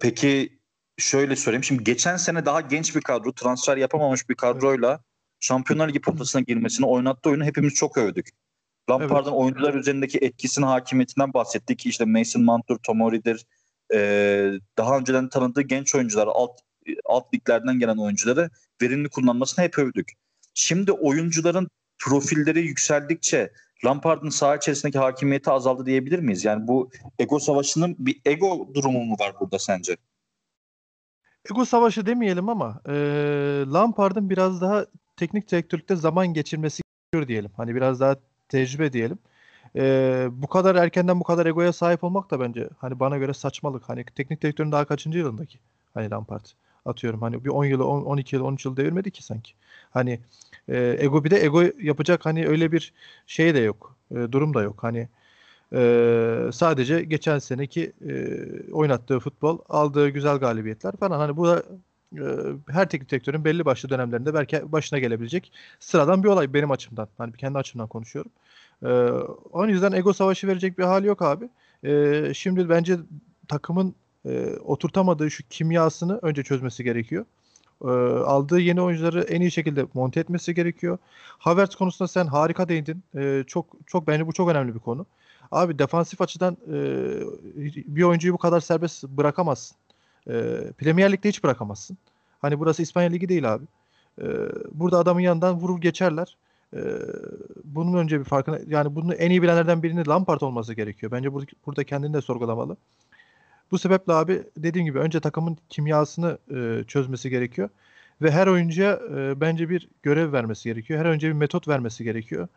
Peki 0.00 0.59
şöyle 1.00 1.36
söyleyeyim. 1.36 1.64
Şimdi 1.64 1.84
geçen 1.84 2.16
sene 2.16 2.46
daha 2.46 2.60
genç 2.60 2.96
bir 2.96 3.00
kadro, 3.00 3.32
transfer 3.32 3.76
yapamamış 3.76 4.28
bir 4.28 4.34
kadroyla 4.34 5.00
Şampiyonlar 5.40 5.88
Ligi 5.88 6.00
potasına 6.00 6.42
girmesini 6.42 6.86
oynattığı 6.86 7.30
oyunu 7.30 7.44
hepimiz 7.44 7.74
çok 7.74 7.98
övdük. 7.98 8.28
Lampard'ın 8.90 9.30
evet. 9.30 9.40
oyuncular 9.40 9.74
üzerindeki 9.74 10.18
etkisini, 10.18 10.64
hakimiyetinden 10.64 11.34
bahsettik 11.34 11.78
ki 11.78 11.88
işte 11.88 12.04
Mason 12.04 12.42
Mount'tur, 12.42 12.78
Tomori'dir. 12.78 13.46
Ee, 13.94 14.52
daha 14.78 14.98
önceden 14.98 15.28
tanıdığı 15.28 15.62
genç 15.62 15.94
oyuncular, 15.94 16.26
alt, 16.26 16.60
alt 17.04 17.34
liglerden 17.34 17.78
gelen 17.78 17.96
oyuncuları 17.96 18.50
verimli 18.82 19.08
kullanmasını 19.08 19.64
hep 19.64 19.78
övdük. 19.78 20.12
Şimdi 20.54 20.92
oyuncuların 20.92 21.68
profilleri 21.98 22.60
yükseldikçe 22.60 23.52
Lampard'ın 23.84 24.30
saha 24.30 24.56
içerisindeki 24.56 24.98
hakimiyeti 24.98 25.50
azaldı 25.50 25.86
diyebilir 25.86 26.18
miyiz? 26.18 26.44
Yani 26.44 26.68
bu 26.68 26.90
ego 27.18 27.38
savaşının 27.38 27.96
bir 27.98 28.20
ego 28.24 28.68
durumu 28.74 29.04
mu 29.04 29.16
var 29.20 29.34
burada 29.40 29.58
sence? 29.58 29.96
Ego 31.44 31.64
savaşı 31.64 32.06
demeyelim 32.06 32.48
ama 32.48 32.80
e, 32.88 32.92
Lampard'ın 33.72 34.30
biraz 34.30 34.60
daha 34.60 34.86
teknik 35.16 35.50
direktörlükte 35.50 35.96
zaman 35.96 36.26
geçirmesi 36.34 36.82
gerekiyor 37.12 37.28
diyelim. 37.28 37.50
Hani 37.56 37.74
biraz 37.74 38.00
daha 38.00 38.16
tecrübe 38.48 38.92
diyelim. 38.92 39.18
e, 39.76 40.28
bu 40.32 40.48
kadar 40.48 40.76
erkenden 40.76 41.20
bu 41.20 41.24
kadar 41.24 41.46
egoya 41.46 41.74
sahip 41.74 42.04
olmak 42.04 42.30
da 42.32 42.40
bence 42.40 42.70
hani 42.78 43.00
bana 43.00 43.18
göre 43.18 43.34
saçmalık. 43.34 43.90
Hani 43.90 44.04
teknik 44.04 44.42
direktörün 44.42 44.72
daha 44.72 44.84
kaçıncı 44.86 45.18
yılındaki 45.18 45.58
hani 45.94 46.10
Lampard 46.10 46.46
atıyorum 46.86 47.22
hani 47.22 47.44
bir 47.44 47.50
10 47.50 47.64
yılı 47.64 47.86
10, 47.88 48.02
12 48.02 48.36
yıl 48.36 48.44
13 48.44 48.66
yıl 48.66 48.76
devirmedi 48.76 49.10
ki 49.10 49.24
sanki. 49.24 49.52
Hani 49.90 50.20
e, 50.68 50.96
ego 51.00 51.24
bir 51.24 51.30
de 51.30 51.44
ego 51.44 51.62
yapacak 51.82 52.26
hani 52.26 52.48
öyle 52.48 52.72
bir 52.72 52.94
şey 53.26 53.54
de 53.54 53.60
yok. 53.60 53.96
E, 54.10 54.14
durum 54.16 54.54
da 54.54 54.62
yok. 54.62 54.84
Hani 54.84 55.08
e, 55.74 56.50
sadece 56.52 57.02
geçen 57.02 57.38
seneki 57.38 57.92
e, 58.08 58.38
oynattığı 58.72 59.20
futbol, 59.20 59.58
aldığı 59.68 60.08
güzel 60.08 60.36
galibiyetler 60.36 60.96
falan. 60.96 61.18
Hani 61.18 61.36
bu 61.36 61.46
da 61.46 61.62
e, 62.16 62.24
her 62.68 62.88
teknik 62.88 63.10
direktörün 63.10 63.44
belli 63.44 63.64
başlı 63.64 63.88
dönemlerinde 63.88 64.34
belki 64.34 64.72
başına 64.72 64.98
gelebilecek 64.98 65.52
sıradan 65.80 66.22
bir 66.22 66.28
olay 66.28 66.54
benim 66.54 66.70
açımdan. 66.70 67.08
Hani 67.18 67.32
kendi 67.32 67.58
açımdan 67.58 67.88
konuşuyorum. 67.88 68.30
E, 68.82 68.88
onun 69.52 69.68
yüzden 69.68 69.92
ego 69.92 70.12
savaşı 70.12 70.46
verecek 70.48 70.78
bir 70.78 70.84
hali 70.84 71.06
yok 71.06 71.22
abi. 71.22 71.48
E, 71.84 72.34
şimdi 72.34 72.68
bence 72.68 72.96
takımın 73.48 73.94
e, 74.26 74.56
oturtamadığı 74.64 75.30
şu 75.30 75.48
kimyasını 75.50 76.18
önce 76.22 76.42
çözmesi 76.42 76.84
gerekiyor. 76.84 77.24
E, 77.84 77.88
aldığı 78.24 78.60
yeni 78.60 78.82
oyuncuları 78.82 79.22
en 79.22 79.40
iyi 79.40 79.50
şekilde 79.50 79.86
monte 79.94 80.20
etmesi 80.20 80.54
gerekiyor. 80.54 80.98
Havertz 81.38 81.74
konusunda 81.74 82.08
sen 82.08 82.26
harika 82.26 82.68
değindin. 82.68 83.02
E, 83.16 83.44
çok 83.46 83.66
çok 83.86 84.06
bence 84.06 84.26
bu 84.26 84.32
çok 84.32 84.48
önemli 84.50 84.74
bir 84.74 84.80
konu. 84.80 85.06
Abi 85.50 85.78
defansif 85.78 86.20
açıdan 86.20 86.56
e, 86.66 86.74
bir 87.86 88.02
oyuncuyu 88.02 88.34
bu 88.34 88.38
kadar 88.38 88.60
serbest 88.60 89.04
bırakamazsın. 89.04 89.76
E, 90.26 90.32
Premier 90.78 91.12
Lig'de 91.12 91.28
hiç 91.28 91.44
bırakamazsın. 91.44 91.98
Hani 92.40 92.58
burası 92.58 92.82
İspanya 92.82 93.10
Ligi 93.10 93.28
değil 93.28 93.54
abi. 93.54 93.64
E, 94.22 94.26
burada 94.72 94.98
adamın 94.98 95.20
yanından 95.20 95.54
vurur 95.54 95.80
geçerler. 95.80 96.36
E, 96.76 96.80
bunun 97.64 97.98
önce 97.98 98.20
bir 98.20 98.24
farkına 98.24 98.58
yani 98.66 98.94
bunu 98.94 99.14
en 99.14 99.30
iyi 99.30 99.42
bilenlerden 99.42 99.82
birinin 99.82 100.06
Lampard 100.08 100.40
olması 100.40 100.74
gerekiyor. 100.74 101.12
Bence 101.12 101.32
burada, 101.32 101.46
burada 101.66 101.84
kendini 101.84 102.14
de 102.14 102.20
sorgulamalı. 102.20 102.76
Bu 103.70 103.78
sebeple 103.78 104.12
abi 104.12 104.42
dediğim 104.56 104.86
gibi 104.86 104.98
önce 104.98 105.20
takımın 105.20 105.58
kimyasını 105.68 106.38
e, 106.54 106.84
çözmesi 106.84 107.30
gerekiyor. 107.30 107.68
Ve 108.22 108.30
her 108.30 108.46
oyuncuya 108.46 109.00
e, 109.16 109.40
bence 109.40 109.68
bir 109.68 109.88
görev 110.02 110.32
vermesi 110.32 110.68
gerekiyor. 110.68 111.00
Her 111.00 111.04
oyuncuya 111.04 111.32
bir 111.32 111.38
metot 111.38 111.68
vermesi 111.68 112.04
gerekiyor. 112.04 112.48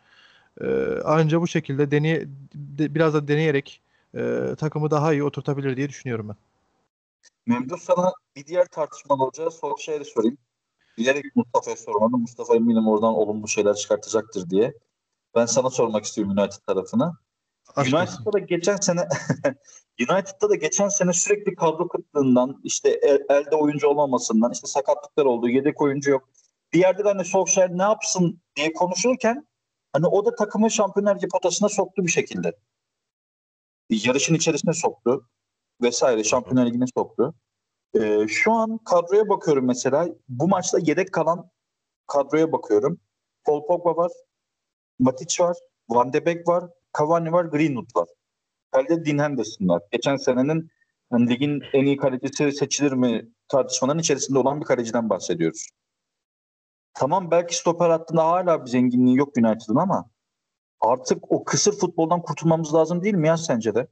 E, 0.62 0.65
anca 1.03 1.41
bu 1.41 1.48
şekilde 1.48 1.91
deney, 1.91 2.22
de, 2.55 2.95
biraz 2.95 3.13
da 3.13 3.27
deneyerek 3.27 3.81
e, 4.15 4.55
takımı 4.57 4.91
daha 4.91 5.13
iyi 5.13 5.24
oturtabilir 5.24 5.77
diye 5.77 5.89
düşünüyorum 5.89 6.29
ben. 6.29 6.36
Memduh 7.45 7.77
sana 7.77 8.13
bir 8.36 8.45
diğer 8.45 8.65
tartışmalı 8.65 9.24
olacağı 9.24 9.51
soru 9.51 9.77
şeyleri 9.77 10.05
sorayım. 10.05 10.38
Bilerek 10.98 11.36
Mustafa'ya 11.36 11.77
sormadım. 11.77 12.22
Mustafa 12.22 12.55
eminim 12.55 12.88
oradan 12.88 13.13
olumlu 13.13 13.48
şeyler 13.48 13.74
çıkartacaktır 13.74 14.50
diye. 14.50 14.74
Ben 15.36 15.45
sana 15.45 15.69
sormak 15.69 16.05
istiyorum 16.05 16.38
United 16.38 16.65
tarafına. 16.67 17.17
United'da 17.77 18.33
da 18.33 18.39
geçen 18.39 18.75
sene 18.75 19.07
United'da 20.00 20.50
da 20.50 20.55
geçen 20.55 20.88
sene 20.88 21.13
sürekli 21.13 21.55
kadro 21.55 21.88
kıtlığından 21.88 22.62
işte 22.63 22.89
el, 22.89 23.19
elde 23.29 23.55
oyuncu 23.55 23.88
olmamasından 23.88 24.51
işte 24.51 24.67
sakatlıklar 24.67 25.25
oldu 25.25 25.50
yedek 25.50 25.81
oyuncu 25.81 26.12
yok. 26.12 26.29
Bir 26.74 26.79
yerde 26.79 27.03
de 27.03 27.07
hani 27.07 27.25
Solskjaer 27.25 27.77
ne 27.77 27.83
yapsın 27.83 28.41
diye 28.55 28.74
konuşurken 28.74 29.48
hani 29.93 30.07
o 30.07 30.25
da 30.25 30.35
takımı 30.35 30.71
Şampiyonlar 30.71 31.17
potasına 31.31 31.69
soktu 31.69 32.05
bir 32.05 32.12
şekilde. 32.12 32.55
Yarışın 33.89 34.35
içerisine 34.35 34.73
soktu 34.73 35.29
vesaire 35.81 36.23
Şampiyonlar 36.23 36.65
Ligi'ne 36.65 36.85
soktu. 36.97 37.33
Ee, 37.95 38.27
şu 38.27 38.51
an 38.51 38.77
kadroya 38.77 39.29
bakıyorum 39.29 39.65
mesela. 39.65 40.09
Bu 40.29 40.47
maçta 40.47 40.79
yedek 40.81 41.13
kalan 41.13 41.50
kadroya 42.07 42.51
bakıyorum. 42.51 43.00
Paul 43.43 43.65
Pogba 43.65 43.97
var. 43.97 44.12
Matic 45.00 45.43
var. 45.43 45.57
Van 45.89 46.13
de 46.13 46.25
Beek 46.25 46.47
var. 46.47 46.63
Cavani 46.97 47.31
var. 47.31 47.45
Greenwood 47.45 47.95
var. 47.95 48.07
Kalede 48.71 49.05
Dean 49.05 49.17
Henderson 49.17 49.67
var. 49.67 49.81
Geçen 49.91 50.15
senenin 50.15 50.69
yani 51.12 51.29
ligin 51.29 51.63
en 51.73 51.85
iyi 51.85 51.97
kalecisi 51.97 52.51
seçilir 52.51 52.91
mi 52.91 53.29
tartışmaların 53.47 54.00
içerisinde 54.00 54.39
olan 54.39 54.61
bir 54.61 54.65
kaleciden 54.65 55.09
bahsediyoruz. 55.09 55.68
Tamam 56.94 57.32
belki 57.32 57.56
stoper 57.56 57.90
hattında 57.90 58.25
hala 58.25 58.66
bir 58.66 58.70
zenginliği 58.70 59.18
yok 59.18 59.38
United'ın 59.38 59.75
ama 59.75 60.10
artık 60.79 61.32
o 61.32 61.44
kısır 61.44 61.79
futboldan 61.79 62.22
kurtulmamız 62.22 62.74
lazım 62.74 63.03
değil 63.03 63.16
mi 63.16 63.27
ya 63.27 63.38
sence 63.38 63.75
de? 63.75 63.88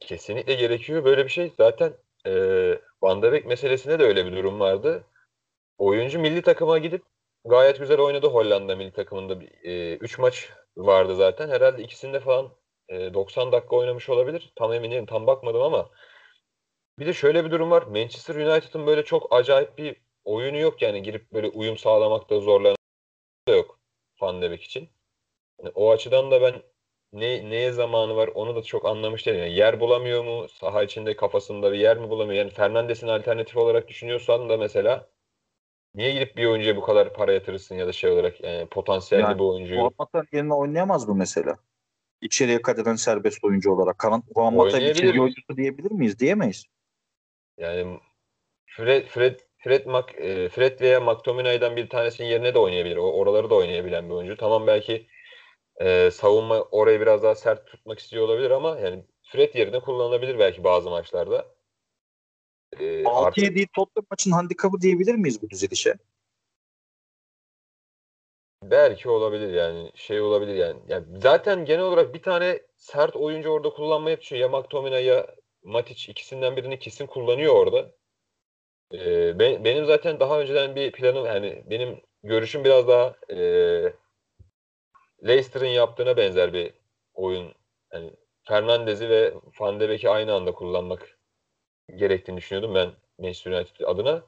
Kesinlikle 0.00 0.54
gerekiyor 0.54 1.04
böyle 1.04 1.24
bir 1.24 1.30
şey. 1.30 1.52
Zaten 1.56 1.92
e, 2.26 2.32
Van 3.02 3.22
de 3.22 3.32
Beek 3.32 3.46
meselesinde 3.46 3.98
de 3.98 4.04
öyle 4.04 4.26
bir 4.26 4.36
durum 4.36 4.60
vardı. 4.60 5.04
Oyuncu 5.78 6.18
milli 6.18 6.42
takıma 6.42 6.78
gidip 6.78 7.04
gayet 7.44 7.78
güzel 7.78 7.98
oynadı 7.98 8.26
Hollanda 8.26 8.76
milli 8.76 8.92
takımında. 8.92 9.34
3 9.34 10.18
e, 10.18 10.22
maç 10.22 10.50
vardı 10.76 11.16
zaten. 11.16 11.48
Herhalde 11.48 11.82
ikisinde 11.82 12.20
falan 12.20 12.50
e, 12.88 13.14
90 13.14 13.52
dakika 13.52 13.76
oynamış 13.76 14.08
olabilir. 14.08 14.52
Tam 14.56 14.72
emin 14.72 14.90
değilim. 14.90 15.06
Tam 15.06 15.26
bakmadım 15.26 15.62
ama 15.62 15.90
bir 16.98 17.06
de 17.06 17.12
şöyle 17.12 17.44
bir 17.44 17.50
durum 17.50 17.70
var. 17.70 17.82
Manchester 17.82 18.34
United'ın 18.34 18.86
böyle 18.86 19.04
çok 19.04 19.28
acayip 19.30 19.78
bir 19.78 20.03
oyunu 20.24 20.58
yok 20.58 20.82
yani 20.82 21.02
girip 21.02 21.32
böyle 21.32 21.48
uyum 21.48 21.76
sağlamakta 21.76 22.40
zorlanan 22.40 22.76
da 23.48 23.52
yok 23.52 23.78
Van 24.20 24.42
de 24.42 24.50
Beek 24.50 24.62
için. 24.62 24.88
Yani 25.58 25.72
o 25.74 25.90
açıdan 25.90 26.30
da 26.30 26.42
ben 26.42 26.62
ne, 27.12 27.50
neye 27.50 27.72
zamanı 27.72 28.16
var 28.16 28.28
onu 28.34 28.56
da 28.56 28.62
çok 28.62 28.86
anlamış 28.86 29.26
değilim. 29.26 29.40
Yani 29.40 29.54
yer 29.54 29.80
bulamıyor 29.80 30.24
mu? 30.24 30.48
Saha 30.48 30.82
içinde 30.82 31.16
kafasında 31.16 31.72
bir 31.72 31.78
yer 31.78 31.98
mi 31.98 32.10
bulamıyor? 32.10 32.38
Yani 32.38 32.50
Fernandes'in 32.50 33.08
alternatif 33.08 33.56
olarak 33.56 33.88
düşünüyorsan 33.88 34.48
da 34.48 34.56
mesela 34.56 35.08
niye 35.94 36.12
gidip 36.12 36.36
bir 36.36 36.46
oyuncuya 36.46 36.76
bu 36.76 36.82
kadar 36.82 37.14
para 37.14 37.32
yatırırsın 37.32 37.74
ya 37.74 37.86
da 37.86 37.92
şey 37.92 38.10
olarak 38.10 38.40
yani 38.40 38.66
potansiyelli 38.66 39.22
yani, 39.22 39.38
bir 39.38 39.44
oyuncuyu. 39.44 39.80
Juan 39.80 40.26
yerine 40.32 40.54
oynayamaz 40.54 41.08
mı 41.08 41.14
mesela? 41.14 41.56
İçeriye 42.20 42.58
eden 42.68 42.94
serbest 42.94 43.44
oyuncu 43.44 43.72
olarak. 43.72 43.98
Karan 43.98 44.22
Juan 44.34 44.54
Mata 44.54 44.78
içeri 44.78 45.20
oyuncusu 45.20 45.56
diyebilir 45.56 45.90
miyiz? 45.90 46.18
Diyemeyiz. 46.18 46.64
Yani 47.58 48.00
Fred, 48.66 49.06
Fred 49.06 49.40
Fred, 49.64 49.86
Mac, 49.86 50.06
e, 50.18 50.48
Fred 50.48 50.80
veya 50.80 51.00
McTominay'dan 51.00 51.76
bir 51.76 51.88
tanesinin 51.88 52.28
yerine 52.28 52.54
de 52.54 52.58
oynayabilir. 52.58 52.96
O, 52.96 53.12
oraları 53.12 53.50
da 53.50 53.54
oynayabilen 53.54 54.08
bir 54.08 54.14
oyuncu. 54.14 54.36
Tamam 54.36 54.66
belki 54.66 55.06
e, 55.80 56.10
savunma 56.10 56.62
orayı 56.62 57.00
biraz 57.00 57.22
daha 57.22 57.34
sert 57.34 57.66
tutmak 57.66 57.98
istiyor 57.98 58.24
olabilir 58.24 58.50
ama 58.50 58.78
yani 58.78 59.04
Fred 59.22 59.54
yerine 59.54 59.80
kullanılabilir 59.80 60.38
belki 60.38 60.64
bazı 60.64 60.90
maçlarda. 60.90 61.54
E, 62.72 63.02
6-7 63.02 63.08
artık... 63.08 63.72
Tottenham 63.72 64.06
maçın 64.10 64.30
handikapı 64.30 64.80
diyebilir 64.80 65.14
miyiz 65.14 65.42
bu 65.42 65.50
dizilişe? 65.50 65.94
Belki 68.62 69.08
olabilir 69.08 69.52
yani 69.54 69.90
şey 69.94 70.20
olabilir 70.20 70.54
yani. 70.54 70.80
yani 70.88 71.04
zaten 71.18 71.64
genel 71.64 71.84
olarak 71.84 72.14
bir 72.14 72.22
tane 72.22 72.60
sert 72.76 73.16
oyuncu 73.16 73.48
orada 73.48 73.70
kullanmaya 73.70 74.16
çalışıyor. 74.16 74.40
Ya 74.40 74.58
McTominay 74.58 75.04
ya 75.04 75.26
Matic 75.62 76.12
ikisinden 76.12 76.56
birini 76.56 76.78
kesin 76.78 77.06
kullanıyor 77.06 77.54
orada. 77.54 77.94
Ee, 78.94 79.38
ben, 79.38 79.64
benim 79.64 79.86
zaten 79.86 80.20
daha 80.20 80.40
önceden 80.40 80.76
bir 80.76 80.92
planım 80.92 81.26
yani 81.26 81.64
benim 81.70 82.00
görüşüm 82.22 82.64
biraz 82.64 82.88
daha 82.88 83.16
e, 83.30 83.36
Leicester'ın 85.26 85.66
yaptığına 85.66 86.16
benzer 86.16 86.52
bir 86.52 86.72
oyun. 87.14 87.54
Yani 87.92 88.10
Fernandez'i 88.42 89.08
ve 89.08 89.34
Van 89.60 89.80
de 89.80 89.88
Beek'i 89.88 90.10
aynı 90.10 90.34
anda 90.34 90.52
kullanmak 90.52 91.18
gerektiğini 91.96 92.36
düşünüyordum 92.36 92.74
ben 92.74 92.92
Manchester 93.18 93.52
United 93.52 93.80
adına. 93.86 94.22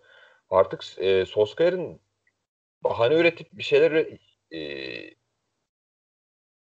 Artık 0.50 0.84
e, 0.98 1.26
Solskjaer'in 1.26 2.00
bahane 2.84 3.14
üretip 3.14 3.48
bir 3.52 3.62
şeyler 3.62 4.06
e, 4.52 5.14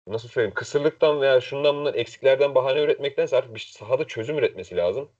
nasıl 0.06 0.28
söyleyeyim 0.28 0.54
kısırlıktan 0.54 1.20
veya 1.20 1.40
şundan 1.40 1.76
bundan 1.76 1.94
eksiklerden 1.94 2.54
bahane 2.54 2.80
üretmektense 2.82 3.36
artık 3.36 3.54
bir 3.54 3.60
sahada 3.60 4.06
çözüm 4.06 4.38
üretmesi 4.38 4.76
lazım. 4.76 5.10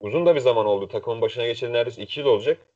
Uzun 0.00 0.26
da 0.26 0.34
bir 0.34 0.40
zaman 0.40 0.66
oldu. 0.66 0.88
Takımın 0.88 1.20
başına 1.20 1.46
geçeli 1.46 1.72
neredeyse 1.72 2.02
2 2.02 2.20
yıl 2.20 2.26
olacak. 2.26 2.66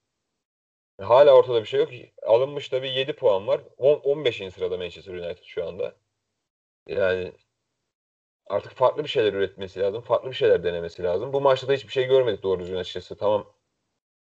Hala 1.01 1.33
ortada 1.33 1.61
bir 1.61 1.67
şey 1.67 1.81
yok. 1.81 1.91
Alınmış 2.23 2.73
da 2.73 2.83
bir 2.83 2.91
7 2.91 3.13
puan 3.13 3.47
var. 3.47 3.61
10, 3.77 3.95
15. 3.95 4.37
sırada 4.55 4.77
Manchester 4.77 5.15
United 5.15 5.45
şu 5.45 5.67
anda. 5.69 5.95
Yani 6.89 7.33
artık 8.47 8.73
farklı 8.73 9.05
bir 9.05 9.09
şeyler 9.09 9.33
üretmesi 9.33 9.81
lazım. 9.81 10.03
Farklı 10.03 10.31
bir 10.31 10.35
şeyler 10.35 10.65
denemesi 10.65 11.03
lazım. 11.03 11.33
Bu 11.33 11.41
maçta 11.41 11.69
da 11.69 11.73
hiçbir 11.73 11.93
şey 11.93 12.07
görmedik 12.07 12.43
doğru 12.43 12.61
düzgün 12.61 12.77
açıkçası. 12.77 13.17
Tamam 13.17 13.47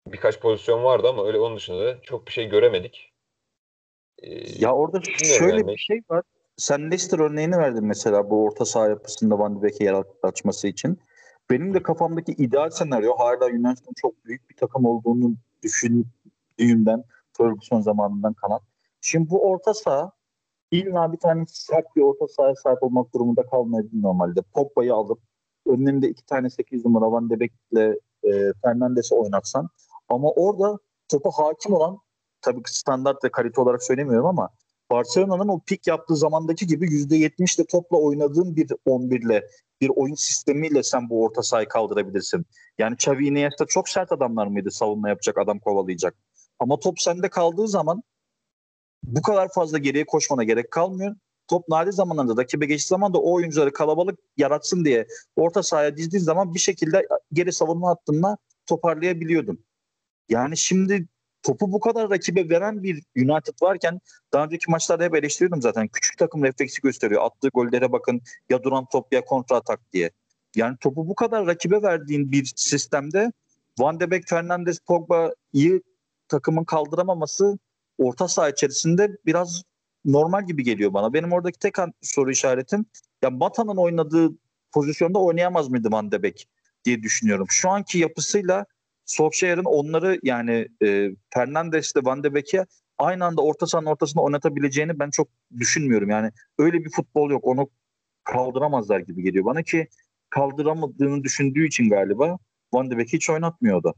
birkaç 0.07 0.41
pozisyon 0.41 0.85
vardı 0.85 1.09
ama 1.09 1.27
öyle 1.27 1.39
onun 1.39 1.57
dışında 1.57 1.85
da 1.85 2.01
çok 2.03 2.27
bir 2.27 2.33
şey 2.33 2.49
göremedik. 2.49 3.13
Ee, 4.19 4.65
ya 4.65 4.75
orada 4.75 5.01
şöyle 5.39 5.57
yani. 5.57 5.67
bir 5.67 5.79
şey 5.79 6.01
var. 6.11 6.23
Sen 6.57 6.91
Leicester 6.91 7.19
örneğini 7.19 7.57
verdin 7.57 7.85
mesela 7.85 8.31
bu 8.31 8.45
orta 8.45 8.65
saha 8.65 8.89
yapısında 8.89 9.39
Van 9.39 9.59
de 9.59 9.63
Beek'e 9.63 9.85
yer 9.85 10.03
açması 10.23 10.69
için. 10.69 10.99
Benim 11.51 11.75
de 11.75 11.83
kafamdaki 11.83 12.33
ideal 12.33 12.71
senaryo 12.71 13.19
hala 13.19 13.49
Yunanistan'ın 13.49 13.95
çok 13.97 14.25
büyük 14.25 14.51
bir 14.51 14.57
takım 14.57 14.85
olduğunu 14.85 15.35
düşündüğümden 15.63 17.05
Ferguson 17.33 17.81
zamanından 17.81 18.33
kalan. 18.33 18.61
Şimdi 19.01 19.31
bu 19.31 19.51
orta 19.51 19.75
saha 19.75 20.13
illa 20.71 21.13
bir 21.13 21.19
tane 21.19 21.45
sert 21.49 21.97
bir 21.97 22.03
orta 22.03 22.29
sahaya 22.29 22.55
sahip 22.55 22.83
olmak 22.83 23.15
durumunda 23.15 23.47
kalmayabilir 23.47 24.03
normalde. 24.03 24.43
Pogba'yı 24.43 24.95
alıp 24.95 25.21
önlerinde 25.67 26.09
iki 26.09 26.27
tane 26.27 26.51
8 26.51 26.85
numara 26.85 27.13
Van 27.13 27.31
de 27.31 27.41
Beek'le 27.41 27.97
e, 28.25 28.53
Fernandes'i 28.63 29.15
oynatsan 29.15 29.69
ama 30.09 30.31
orada 30.31 30.79
topa 31.09 31.31
hakim 31.31 31.73
olan 31.73 31.99
tabii 32.41 32.63
standart 32.67 33.25
ve 33.25 33.31
kalite 33.31 33.61
olarak 33.61 33.83
söylemiyorum 33.83 34.27
ama 34.27 34.49
Barcelona'nın 34.91 35.49
o 35.49 35.61
pik 35.67 35.87
yaptığı 35.87 36.17
zamandaki 36.17 36.67
gibi 36.67 36.87
%70'le 36.87 37.67
topla 37.67 37.97
oynadığın 37.97 38.57
bir 38.57 38.67
11'le 38.67 39.49
bir 39.81 39.91
oyun 39.97 40.15
sistemiyle 40.15 40.83
sen 40.83 41.11
bu 41.11 41.25
orta 41.25 41.43
sahayı 41.43 41.69
kaldırabilirsin. 41.69 42.47
Yani 42.79 42.95
Xavi 42.95 43.27
Iniesta 43.27 43.67
çok 43.67 43.89
sert 43.89 44.13
adamlar 44.13 44.47
mıydı 44.47 44.71
savunma 44.71 45.09
yapacak 45.09 45.39
adam 45.39 45.59
kovalayacak. 45.59 46.15
Ama 46.59 46.79
top 46.79 47.01
sende 47.01 47.29
kaldığı 47.29 47.69
zaman 47.69 48.03
bu 49.03 49.23
kadar 49.23 49.53
fazla 49.53 49.79
geriye 49.79 50.07
koşmana 50.07 50.45
gerek 50.45 50.71
kalmıyor. 50.71 51.17
Top 51.49 51.69
nadir 51.69 51.93
zamanlarda 51.93 52.43
rakibe 52.43 52.67
geçtiği 52.67 52.89
zaman 52.89 53.15
da 53.15 53.19
o 53.19 53.35
oyuncuları 53.35 53.73
kalabalık 53.73 54.19
yaratsın 54.37 54.85
diye 54.85 55.07
orta 55.37 55.63
sahaya 55.63 55.97
dizdiğin 55.97 56.25
zaman 56.25 56.55
bir 56.55 56.59
şekilde 56.59 57.09
geri 57.33 57.53
savunma 57.53 57.89
hattına 57.89 58.37
toparlayabiliyordun. 58.67 59.65
Yani 60.29 60.57
şimdi 60.57 61.09
topu 61.47 61.73
bu 61.73 61.81
kadar 61.81 62.11
rakibe 62.11 62.51
veren 62.51 62.83
bir 62.83 63.03
United 63.17 63.55
varken 63.63 64.01
daha 64.33 64.45
önceki 64.45 64.71
maçlarda 64.71 65.05
hep 65.05 65.15
eleştiriyordum 65.15 65.63
zaten. 65.63 65.89
Küçük 65.89 66.19
takım 66.19 66.45
refleksi 66.45 66.83
gösteriyor. 66.83 67.23
Attığı 67.25 67.49
gollere 67.49 67.93
bakın 67.93 68.21
ya 68.51 68.63
duran 68.63 68.87
top 68.93 69.13
ya 69.13 69.25
kontra 69.25 69.57
atak 69.57 69.93
diye. 69.93 70.11
Yani 70.57 70.77
topu 70.81 71.09
bu 71.09 71.15
kadar 71.15 71.47
rakibe 71.47 71.83
verdiğin 71.83 72.33
bir 72.33 72.53
sistemde 72.57 73.33
Van 73.79 74.01
de 74.01 74.11
Beek, 74.11 74.29
Fernandes, 74.29 74.79
Pogba'yı 74.79 75.83
takımın 76.29 76.65
kaldıramaması 76.65 77.59
orta 77.99 78.29
saha 78.29 78.49
içerisinde 78.49 79.17
biraz 79.27 79.63
normal 80.05 80.47
gibi 80.47 80.65
geliyor 80.65 80.95
bana. 80.95 81.13
Benim 81.13 81.33
oradaki 81.33 81.59
tek 81.59 81.75
soru 82.03 82.31
işaretim 82.31 82.87
ya 83.23 83.31
Mata'nın 83.31 83.77
oynadığı 83.77 84.31
pozisyonda 84.73 85.19
oynayamaz 85.19 85.69
mıydı 85.69 85.89
Van 85.93 86.13
de 86.13 86.23
Beek 86.23 86.49
diye 86.85 87.03
düşünüyorum. 87.03 87.47
Şu 87.51 87.71
anki 87.71 87.99
yapısıyla 87.99 88.67
Solskjaer'in 89.07 89.65
onları 89.65 90.19
yani 90.23 90.69
e, 90.83 91.11
Fernandes 91.35 91.93
ile 91.93 92.05
Van 92.05 92.25
de 92.25 92.35
Beek'e 92.35 92.67
aynı 92.99 93.25
anda 93.25 93.43
orta 93.43 93.67
sahanın 93.67 93.87
ortasında 93.87 94.23
oynatabileceğini 94.23 94.99
ben 94.99 95.11
çok 95.11 95.29
düşünmüyorum. 95.59 96.11
Yani 96.11 96.31
öyle 96.59 96.85
bir 96.85 96.91
futbol 96.91 97.31
yok. 97.31 97.45
Onu 97.45 97.71
kaldıramazlar 98.25 99.01
gibi 99.01 99.23
geliyor 99.23 99.45
bana 99.45 99.63
ki 99.63 99.89
kaldıramadığını 100.31 101.25
düşündüğü 101.25 101.67
için 101.67 101.91
galiba 101.91 102.39
Van 102.73 102.91
de 102.91 102.99
Beek 102.99 103.13
hiç 103.13 103.31
oynatmıyor 103.31 103.83
da. 103.83 103.95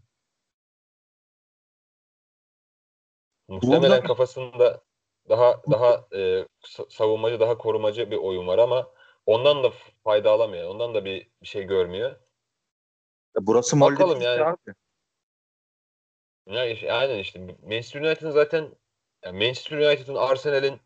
Muhtemelen 3.49 4.03
kafasında 4.03 4.83
daha 5.29 5.62
daha 5.71 6.07
e, 6.16 6.47
savunmacı, 6.88 7.40
daha 7.40 7.59
korumacı 7.59 8.11
bir 8.11 8.16
oyun 8.16 8.47
var 8.47 8.59
ama 8.59 8.88
ondan 9.27 9.62
da 9.62 9.73
fayda 10.05 10.31
alamıyor. 10.31 10.68
Ondan 10.68 10.94
da 10.94 11.05
bir, 11.05 11.31
bir 11.42 11.47
şey 11.47 11.64
görmüyor. 11.64 12.16
Burası 13.40 13.81
Bakalım 13.81 14.21
yani. 14.21 14.44
Abi. 14.44 14.75
Ya 16.49 16.67
işte, 16.67 16.93
aynen 16.93 17.19
işte 17.19 17.41
Manchester 17.63 18.01
United'ın 18.01 18.31
zaten 18.31 18.69
yani 19.25 19.39
Manchester 19.39 19.79
United'ın 19.79 20.15
Arsenal'in 20.15 20.81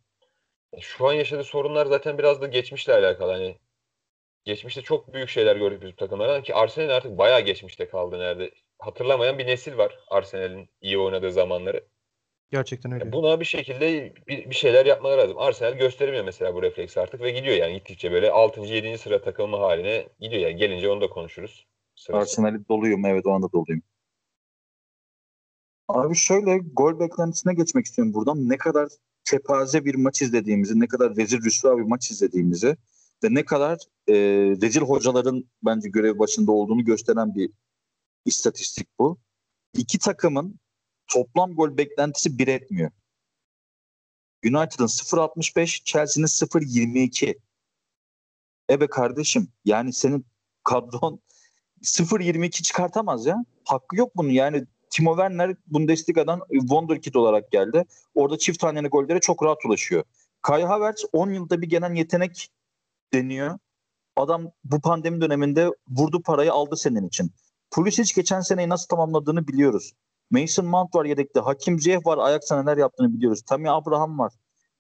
şu 0.81 1.09
an 1.09 1.13
yaşadığı 1.13 1.45
sorunlar 1.45 1.87
zaten 1.87 2.19
biraz 2.19 2.41
da 2.41 2.47
geçmişle 2.47 2.95
alakalı. 2.95 3.33
Hani 3.33 3.59
geçmişte 4.45 4.83
çok 4.83 5.15
büyük 5.15 5.29
şeyler 5.29 5.57
gördük 5.57 5.83
biz 5.83 5.93
bu 5.93 5.97
takımlardan 5.97 6.43
ki 6.43 6.55
Arsenal 6.55 6.89
artık 6.89 7.19
bayağı 7.19 7.41
geçmişte 7.41 7.89
kaldı 7.89 8.19
nerede. 8.19 8.51
Hatırlamayan 8.79 9.39
bir 9.39 9.47
nesil 9.47 9.77
var 9.79 9.99
Arsenal'in 10.09 10.69
iyi 10.81 10.99
oynadığı 10.99 11.33
zamanları. 11.33 11.85
Gerçekten 12.51 12.93
öyle. 12.93 13.05
Yani 13.05 13.13
buna 13.13 13.41
bir 13.41 13.45
şekilde 13.45 14.15
bir, 14.27 14.51
bir 14.51 14.55
şeyler 14.55 14.87
yapmaları 14.87 15.21
lazım. 15.21 15.39
Arsenal 15.39 15.73
gösteremiyor 15.73 16.25
mesela 16.25 16.55
bu 16.55 16.63
refleks 16.63 16.99
artık 16.99 17.21
ve 17.21 17.31
gidiyor 17.31 17.57
yani 17.57 17.75
gittikçe 17.75 18.13
böyle 18.13 18.31
6. 18.31 18.61
7. 18.61 18.99
sıra 18.99 19.21
takılma 19.21 19.61
haline 19.61 20.09
gidiyor 20.21 20.43
yani. 20.43 20.57
Gelince 20.57 20.91
onu 20.91 21.01
da 21.01 21.09
konuşuruz. 21.09 21.67
Arsenal'i 22.13 22.69
doluyum 22.69 23.05
evet 23.07 23.27
o 23.27 23.31
anda 23.31 23.53
doluyum. 23.53 23.83
Abi 25.89 26.17
şöyle 26.17 26.59
gol 26.59 27.01
beklentisine 27.01 27.55
geçmek 27.55 27.87
istiyorum 27.87 28.15
buradan. 28.15 28.49
Ne 28.49 28.57
kadar 28.57 28.89
kepaze 29.25 29.85
bir 29.85 29.95
maç 29.95 30.23
izlediğimizi, 30.23 30.81
ne 30.81 30.89
kadar 30.89 31.17
rezil 31.17 31.45
rüsva 31.45 31.79
bir 31.79 31.83
maç 31.83 32.11
izlediğimizi 32.11 32.77
ve 33.25 33.35
ne 33.35 33.45
kadar 33.45 33.79
e, 34.09 34.15
rezil 34.63 34.81
hocaların 34.81 35.45
bence 35.63 35.89
görev 35.89 36.19
başında 36.19 36.53
olduğunu 36.53 36.85
gösteren 36.85 37.35
bir 37.35 37.51
istatistik 38.25 38.89
bu. 38.99 39.19
İki 39.77 39.99
takımın 39.99 40.61
toplam 41.07 41.55
gol 41.55 41.77
beklentisi 41.77 42.39
bir 42.39 42.49
etmiyor. 42.49 42.91
United'ın 44.45 44.87
0.65, 44.87 45.85
Chelsea'nin 45.85 46.27
0.22. 46.27 47.39
Ebe 48.71 48.87
kardeşim 48.87 49.49
yani 49.65 49.93
senin 49.93 50.27
kadron 50.65 51.21
0.22 51.83 52.51
çıkartamaz 52.51 53.27
ya. 53.27 53.45
Hakkı 53.65 53.97
yok 53.97 54.17
bunun 54.17 54.31
yani 54.31 54.67
Timo 54.93 55.11
Werner 55.17 55.57
Bundesliga'dan 55.67 56.41
Wonderkid 56.51 57.15
olarak 57.15 57.51
geldi. 57.51 57.85
Orada 58.15 58.39
çift 58.39 58.61
taneli 58.61 58.89
gollere 58.89 59.21
çok 59.21 59.43
rahat 59.43 59.65
ulaşıyor. 59.67 60.05
Kai 60.43 60.63
Havertz 60.63 61.05
10 61.13 61.31
yılda 61.31 61.63
bir 61.63 61.69
gelen 61.69 61.95
yetenek 61.95 62.49
deniyor. 63.13 63.59
Adam 64.17 64.51
bu 64.65 64.81
pandemi 64.81 65.21
döneminde 65.21 65.71
vurdu 65.89 66.23
parayı 66.23 66.53
aldı 66.53 66.77
senin 66.77 67.09
için. 67.09 67.31
Pulisic 67.71 68.15
geçen 68.15 68.41
seneyi 68.41 68.69
nasıl 68.69 68.89
tamamladığını 68.89 69.49
biliyoruz. 69.49 69.93
Mason 70.31 70.67
Mount 70.67 70.95
var 70.95 71.05
yedekte. 71.05 71.41
Hakim 71.41 71.81
Ziyech 71.81 72.07
var. 72.07 72.19
Ajax'a 72.19 72.63
neler 72.63 72.77
yaptığını 72.77 73.15
biliyoruz. 73.15 73.43
Tammy 73.43 73.69
Abraham 73.71 74.19
var. 74.19 74.33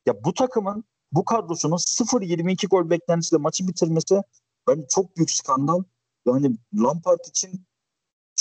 Ya 0.07 0.25
bu 0.25 0.35
takımın 0.35 0.85
bu 1.12 1.25
kadrosunun 1.25 1.77
0-22 1.77 2.68
gol 2.68 2.90
beklentisiyle 2.90 3.42
maçı 3.42 3.68
bitirmesi 3.68 4.22
bence 4.68 4.87
çok 4.88 5.16
büyük 5.16 5.31
skandal. 5.31 5.83
Yani 6.27 6.57
Lampard 6.75 7.20
için 7.29 7.66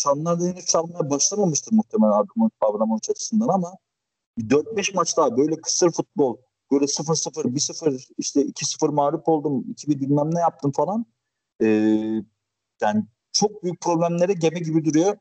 çanlar 0.03 0.39
henüz 0.39 0.65
çalmaya 0.65 1.09
başlamamıştır 1.09 1.71
muhtemelen 1.71 2.13
Abramovich 2.61 3.09
açısından 3.09 3.47
ama 3.47 3.77
4-5 4.39 4.95
maç 4.95 5.17
daha 5.17 5.37
böyle 5.37 5.61
kısır 5.61 5.91
futbol 5.91 6.37
böyle 6.71 6.85
0-0, 6.85 7.55
1-0 7.55 8.13
işte 8.17 8.41
2-0 8.41 8.91
mağlup 8.93 9.29
oldum, 9.29 9.61
2-1 9.61 9.99
bilmem 9.99 10.35
ne 10.35 10.39
yaptım 10.39 10.71
falan. 10.71 11.05
Ee, 11.61 11.65
yani 12.81 13.05
çok 13.31 13.63
büyük 13.63 13.81
problemlere 13.81 14.33
gemi 14.33 14.61
gibi 14.63 14.85
duruyor. 14.85 15.17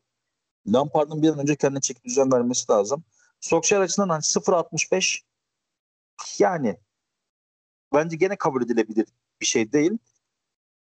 Lampard'ın 0.67 1.23
bir 1.23 1.29
an 1.29 1.39
önce 1.39 1.57
kendine 1.57 1.81
çeki 1.81 2.05
düzen 2.05 2.33
vermesi 2.33 2.73
lazım. 2.73 3.05
Solskjaer 3.41 3.81
açısından 3.81 4.09
hani 4.09 4.23
0-65 4.23 5.21
yani 6.39 6.77
bence 7.95 8.17
gene 8.17 8.37
kabul 8.37 8.63
edilebilir 8.63 9.07
bir 9.41 9.47
şey 9.47 9.73
değil. 9.73 9.99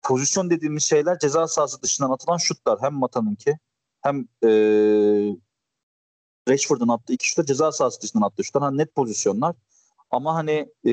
Pozisyon 0.02 0.50
dediğimiz 0.50 0.84
şeyler 0.84 1.18
ceza 1.18 1.48
sahası 1.48 1.82
dışından 1.82 2.10
atılan 2.10 2.36
şutlar. 2.36 2.82
Hem 2.82 2.94
Mata'nınki 2.94 3.58
hem 4.06 4.28
e, 4.44 4.50
Rashford'un 6.48 6.88
attığı 6.88 7.12
iki 7.12 7.28
şutlar 7.28 7.44
ceza 7.44 7.72
sahası 7.72 8.02
dışından 8.02 8.26
attığı 8.26 8.44
şutlar. 8.44 8.62
Hani 8.62 8.78
net 8.78 8.94
pozisyonlar. 8.94 9.56
Ama 10.10 10.34
hani 10.34 10.68
e, 10.86 10.92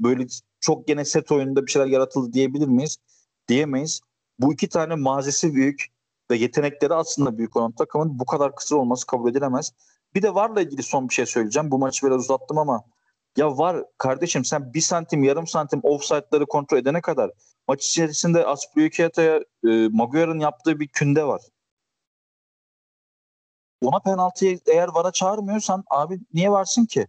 böyle 0.00 0.26
çok 0.60 0.86
gene 0.86 1.04
set 1.04 1.32
oyununda 1.32 1.66
bir 1.66 1.70
şeyler 1.70 1.86
yaratıldı 1.86 2.32
diyebilir 2.32 2.68
miyiz? 2.68 2.96
Diyemeyiz. 3.48 4.00
Bu 4.38 4.52
iki 4.52 4.68
tane 4.68 4.94
mazisi 4.94 5.54
büyük 5.54 5.86
ve 6.30 6.36
yetenekleri 6.36 6.94
aslında 6.94 7.38
büyük 7.38 7.56
olan 7.56 7.72
takımın 7.72 8.18
bu 8.18 8.26
kadar 8.26 8.54
kısır 8.54 8.76
olması 8.76 9.06
kabul 9.06 9.30
edilemez. 9.30 9.72
Bir 10.14 10.22
de 10.22 10.34
VAR'la 10.34 10.60
ilgili 10.60 10.82
son 10.82 11.08
bir 11.08 11.14
şey 11.14 11.26
söyleyeceğim. 11.26 11.70
Bu 11.70 11.78
maçı 11.78 12.06
biraz 12.06 12.20
uzattım 12.20 12.58
ama 12.58 12.84
ya 13.36 13.58
var 13.58 13.84
kardeşim 13.98 14.44
sen 14.44 14.74
bir 14.74 14.80
santim 14.80 15.24
yarım 15.24 15.46
santim 15.46 15.80
offside'ları 15.82 16.46
kontrol 16.46 16.78
edene 16.78 17.00
kadar 17.00 17.30
maç 17.68 17.86
içerisinde 17.86 18.46
Aspilicueta'ya 18.46 19.40
e, 19.64 19.88
Maguire'ın 19.88 20.38
yaptığı 20.38 20.80
bir 20.80 20.88
künde 20.88 21.24
var. 21.24 21.42
Ona 23.82 23.98
penaltıyı 24.00 24.60
eğer 24.66 24.88
VAR'a 24.88 25.12
çağırmıyorsan 25.12 25.84
abi 25.90 26.20
niye 26.32 26.50
varsın 26.50 26.86
ki? 26.86 27.06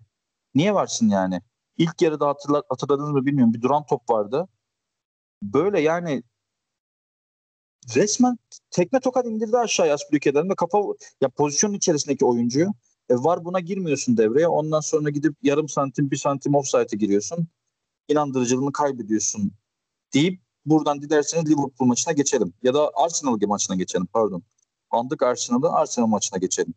Niye 0.56 0.74
varsın 0.74 1.10
yani? 1.10 1.42
İlk 1.78 2.02
yarıda 2.02 2.28
hatırla, 2.28 2.64
hatırladınız 2.70 3.12
mı 3.12 3.26
bilmiyorum. 3.26 3.54
Bir 3.54 3.62
duran 3.62 3.86
top 3.86 4.10
vardı. 4.10 4.48
Böyle 5.44 5.82
yani 5.82 6.24
resmen 7.96 8.38
tekme 8.72 9.00
tokat 9.00 9.26
indirdi 9.26 9.58
aşağıya 9.58 9.94
Aspilicueta'dan 9.94 10.50
ve 10.50 10.56
kafa 10.56 10.80
ya 11.22 11.30
pozisyonun 11.30 11.74
içerisindeki 11.74 12.26
oyuncuyu. 12.26 12.74
E 13.10 13.16
var 13.16 13.46
buna 13.46 13.60
girmiyorsun 13.60 14.18
devreye. 14.18 14.48
Ondan 14.48 14.80
sonra 14.80 15.10
gidip 15.10 15.36
yarım 15.44 15.70
santim 15.70 16.12
bir 16.12 16.18
santim 16.18 16.56
offside'e 16.56 16.98
giriyorsun. 16.98 17.48
İnandırıcılığını 18.08 18.72
kaybediyorsun 18.72 19.52
deyip 20.14 20.42
buradan 20.66 21.02
dilerseniz 21.02 21.46
Liverpool 21.46 21.88
maçına 21.88 22.14
geçelim. 22.14 22.54
Ya 22.64 22.74
da 22.74 22.92
Arsenal 22.96 23.38
maçına 23.48 23.76
geçelim 23.76 24.06
pardon. 24.06 24.44
Andık 24.92 25.24
Arsenal'ı 25.24 25.70
Arsenal 25.70 26.08
maçına 26.08 26.40
geçelim. 26.40 26.74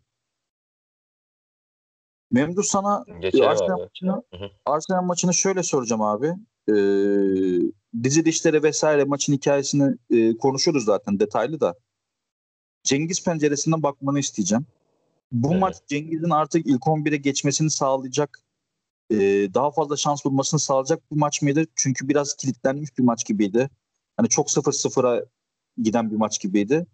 Memduh 2.31 2.63
sana 2.63 3.05
Geçelim 3.21 3.49
Arsenal 3.49 3.77
abi. 3.77 3.83
maçını, 3.83 4.23
Arsenal 4.67 5.03
maçını 5.03 5.35
şöyle 5.35 5.63
soracağım 5.63 6.03
abi. 6.03 6.27
Ee, 6.69 6.73
dizi 8.03 8.25
dişleri 8.25 8.63
vesaire 8.63 9.05
maçın 9.05 9.33
hikayesini 9.33 9.97
e, 10.11 10.37
konuşuruz 10.37 10.85
zaten 10.85 11.21
detaylı 11.21 11.61
da. 11.61 11.75
Cengiz 12.85 13.25
penceresinden 13.25 13.83
bakmanı 13.83 14.19
isteyeceğim. 14.19 14.67
Bu 15.33 15.51
evet. 15.51 15.61
maç 15.61 15.77
Cengiz'in 15.87 16.31
artık 16.31 16.67
ilk 16.67 16.83
11'e 16.83 17.17
geçmesini 17.17 17.71
sağlayacak 17.71 18.39
e, 19.11 19.17
daha 19.55 19.71
fazla 19.71 19.97
şans 19.97 20.25
bulmasını 20.25 20.61
sağlayacak 20.61 21.13
bir 21.13 21.17
maç 21.17 21.43
mıydı? 21.43 21.65
Çünkü 21.77 22.09
biraz 22.09 22.37
kilitlenmiş 22.37 22.99
bir 22.99 23.05
maç 23.05 23.27
gibiydi. 23.27 23.71
Hani 24.17 24.29
çok 24.29 24.49
0-0'a 24.49 25.25
giden 25.83 26.11
bir 26.11 26.17
maç 26.17 26.41
gibiydi. 26.41 26.87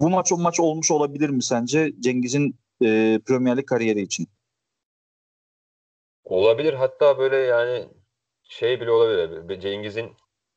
Bu 0.00 0.10
maç 0.10 0.32
o 0.32 0.36
maç 0.36 0.60
olmuş 0.60 0.90
olabilir 0.90 1.28
mi 1.28 1.42
sence 1.42 1.92
Cengiz'in 2.00 2.58
e, 2.84 3.20
Premier 3.26 3.56
Lig 3.56 3.66
kariyeri 3.66 4.00
için? 4.00 4.28
Olabilir. 6.24 6.74
Hatta 6.74 7.18
böyle 7.18 7.36
yani 7.36 7.88
şey 8.42 8.80
bile 8.80 8.90
olabilir. 8.90 9.60
Cengiz'in 9.60 10.12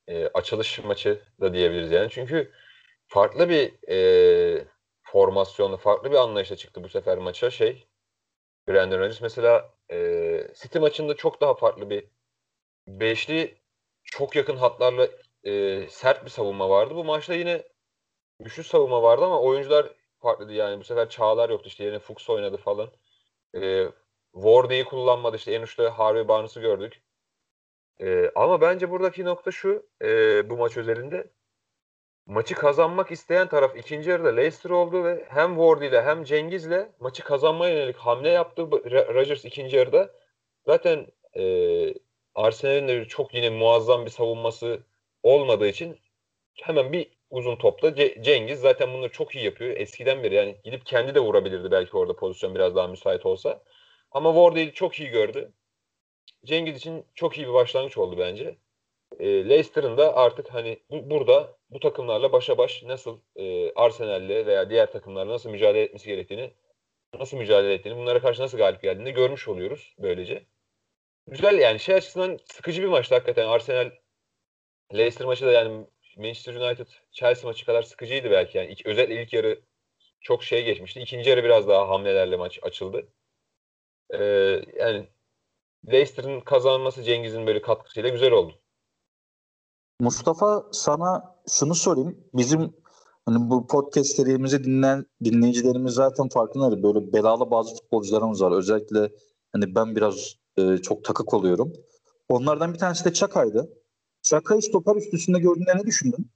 e, 0.07 0.27
açılış 0.27 0.79
maçı 0.83 1.21
da 1.41 1.53
diyebiliriz 1.53 1.91
yani. 1.91 2.09
Çünkü 2.09 2.51
farklı 3.07 3.49
bir 3.49 3.89
e, 3.89 4.67
formasyonla, 5.01 5.77
farklı 5.77 6.11
bir 6.11 6.15
anlayışla 6.15 6.55
çıktı 6.55 6.83
bu 6.83 6.89
sefer 6.89 7.17
maça 7.17 7.49
şey. 7.49 7.87
Brandon 8.67 8.99
Rodgers 8.99 9.21
mesela 9.21 9.73
e, 9.91 10.47
City 10.55 10.79
maçında 10.79 11.15
çok 11.15 11.41
daha 11.41 11.53
farklı 11.53 11.89
bir 11.89 12.05
beşli 12.87 13.57
çok 14.03 14.35
yakın 14.35 14.57
hatlarla 14.57 15.07
e, 15.43 15.83
sert 15.89 16.25
bir 16.25 16.29
savunma 16.29 16.69
vardı. 16.69 16.95
Bu 16.95 17.03
maçta 17.03 17.33
yine 17.33 17.63
güçlü 18.39 18.63
savunma 18.63 19.03
vardı 19.03 19.25
ama 19.25 19.41
oyuncular 19.41 19.93
farklıydı 20.19 20.53
yani. 20.53 20.79
Bu 20.79 20.83
sefer 20.83 21.09
Çağlar 21.09 21.49
yoktu 21.49 21.67
işte 21.67 21.83
yerine 21.83 21.99
Fuchs 21.99 22.29
oynadı 22.29 22.57
falan. 22.57 22.89
E, 23.55 23.87
Wardy'yi 24.33 24.85
kullanmadı 24.85 25.37
işte 25.37 25.53
en 25.53 25.61
uçta 25.61 25.99
Harvey 25.99 26.27
Barnes'ı 26.27 26.61
gördük. 26.61 27.01
E, 28.01 28.31
ama 28.35 28.61
bence 28.61 28.89
buradaki 28.89 29.25
nokta 29.25 29.51
şu 29.51 29.89
e, 30.01 30.49
bu 30.49 30.57
maç 30.57 30.77
özelinde 30.77 31.27
maçı 32.25 32.55
kazanmak 32.55 33.11
isteyen 33.11 33.47
taraf 33.49 33.77
ikinci 33.77 34.09
yarıda 34.09 34.29
Leicester 34.29 34.69
oldu 34.69 35.03
ve 35.03 35.25
hem 35.29 35.55
Wardy 35.55 35.87
ile 35.87 36.01
hem 36.01 36.23
Cengiz'le 36.23 36.87
maçı 36.99 37.23
kazanmaya 37.23 37.73
yönelik 37.73 37.97
hamle 37.97 38.29
yaptı 38.29 38.61
Rodgers 39.15 39.45
ikinci 39.45 39.77
yarıda. 39.77 40.13
Zaten 40.65 41.07
e, 41.37 41.43
Arsenal'in 42.35 42.87
de 42.87 43.05
çok 43.05 43.33
yine 43.33 43.49
muazzam 43.49 44.05
bir 44.05 44.11
savunması 44.11 44.83
olmadığı 45.23 45.67
için 45.67 45.99
hemen 46.63 46.93
bir 46.93 47.16
uzun 47.29 47.55
topla 47.55 47.95
C- 47.95 48.21
Cengiz 48.21 48.59
zaten 48.59 48.93
bunları 48.93 49.11
çok 49.11 49.35
iyi 49.35 49.45
yapıyor. 49.45 49.77
Eskiden 49.77 50.23
beri 50.23 50.35
yani 50.35 50.57
gidip 50.63 50.85
kendi 50.85 51.15
de 51.15 51.19
vurabilirdi 51.19 51.71
belki 51.71 51.97
orada 51.97 52.15
pozisyon 52.15 52.55
biraz 52.55 52.75
daha 52.75 52.87
müsait 52.87 53.25
olsa. 53.25 53.63
Ama 54.11 54.33
Wardy'yi 54.33 54.73
çok 54.73 54.99
iyi 54.99 55.09
gördü. 55.09 55.53
Cengiz 56.45 56.77
için 56.77 57.05
çok 57.15 57.37
iyi 57.37 57.47
bir 57.47 57.53
başlangıç 57.53 57.97
oldu 57.97 58.15
bence. 58.19 58.57
E, 59.19 59.49
Leicester'ın 59.49 59.97
da 59.97 60.15
artık 60.15 60.49
hani 60.53 60.79
bu, 60.89 61.09
burada 61.09 61.57
bu 61.69 61.79
takımlarla 61.79 62.31
başa 62.31 62.57
baş 62.57 62.83
nasıl 62.83 63.19
e, 63.35 63.73
Arsenal'le 63.73 64.45
veya 64.45 64.69
diğer 64.69 64.91
takımlarla 64.91 65.33
nasıl 65.33 65.49
mücadele 65.49 65.83
etmesi 65.83 66.07
gerektiğini, 66.07 66.53
nasıl 67.19 67.37
mücadele 67.37 67.73
ettiğini, 67.73 67.97
bunlara 67.97 68.21
karşı 68.21 68.41
nasıl 68.41 68.57
galip 68.57 68.81
geldiğini 68.81 69.11
görmüş 69.13 69.47
oluyoruz 69.47 69.95
böylece. 69.99 70.45
Güzel 71.27 71.59
yani 71.59 71.79
şey 71.79 71.95
açısından 71.95 72.39
sıkıcı 72.45 72.81
bir 72.83 72.87
maçtı 72.87 73.15
hakikaten. 73.15 73.47
Arsenal 73.47 73.91
Leicester 74.93 75.27
maçı 75.27 75.45
da 75.45 75.51
yani 75.51 75.87
Manchester 76.17 76.55
United 76.55 76.87
Chelsea 77.11 77.49
maçı 77.49 77.65
kadar 77.65 77.83
sıkıcıydı 77.83 78.31
belki 78.31 78.57
yani. 78.57 78.71
İlk, 78.71 78.85
özellikle 78.85 79.23
ilk 79.23 79.33
yarı 79.33 79.61
çok 80.21 80.43
şey 80.43 80.65
geçmişti. 80.65 80.99
İkinci 80.99 81.29
yarı 81.29 81.43
biraz 81.43 81.67
daha 81.67 81.89
hamlelerle 81.89 82.37
maç 82.37 82.59
açıldı. 82.61 83.07
Ee, 84.09 84.17
yani 84.79 85.07
Leicester'ın 85.87 86.39
kazanması 86.39 87.03
Cengiz'in 87.03 87.47
böyle 87.47 87.61
katkısıyla 87.61 88.09
güzel 88.09 88.31
oldu. 88.31 88.59
Mustafa 89.99 90.65
sana 90.71 91.35
şunu 91.49 91.75
sorayım. 91.75 92.17
Bizim 92.33 92.73
hani 93.25 93.49
bu 93.49 93.67
podcast 93.67 94.15
serimizi 94.15 94.63
dinleyen 94.63 95.05
dinleyicilerimiz 95.23 95.93
zaten 95.93 96.29
farkındadır. 96.29 96.83
Böyle 96.83 97.13
belalı 97.13 97.51
bazı 97.51 97.75
futbolcularımız 97.75 98.41
var. 98.41 98.57
Özellikle 98.57 99.11
hani 99.51 99.75
ben 99.75 99.95
biraz 99.95 100.35
e, 100.57 100.77
çok 100.77 101.03
takık 101.03 101.33
oluyorum. 101.33 101.73
Onlardan 102.29 102.73
bir 102.73 102.79
tanesi 102.79 103.05
de 103.05 103.13
Çakay'dı. 103.13 103.76
Çakay'ı 104.29 104.61
stoper 104.61 104.95
üstüsünde 104.95 105.39
gördüğünde 105.39 105.77
ne 105.77 105.83
düşündün? 105.83 106.27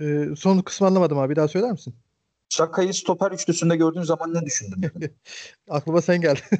Ee, 0.00 0.28
son 0.36 0.60
kısmı 0.60 0.86
anlamadım 0.86 1.18
abi. 1.18 1.30
Bir 1.30 1.36
daha 1.36 1.48
söyler 1.48 1.70
misin? 1.70 1.94
Çakay'ı 2.48 2.94
stoper 2.94 3.30
üçlüsünde 3.30 3.76
gördüğün 3.76 4.02
zaman 4.02 4.34
ne 4.34 4.42
düşündün? 4.42 4.90
Aklıma 5.68 6.02
sen 6.02 6.20
geldin. 6.20 6.42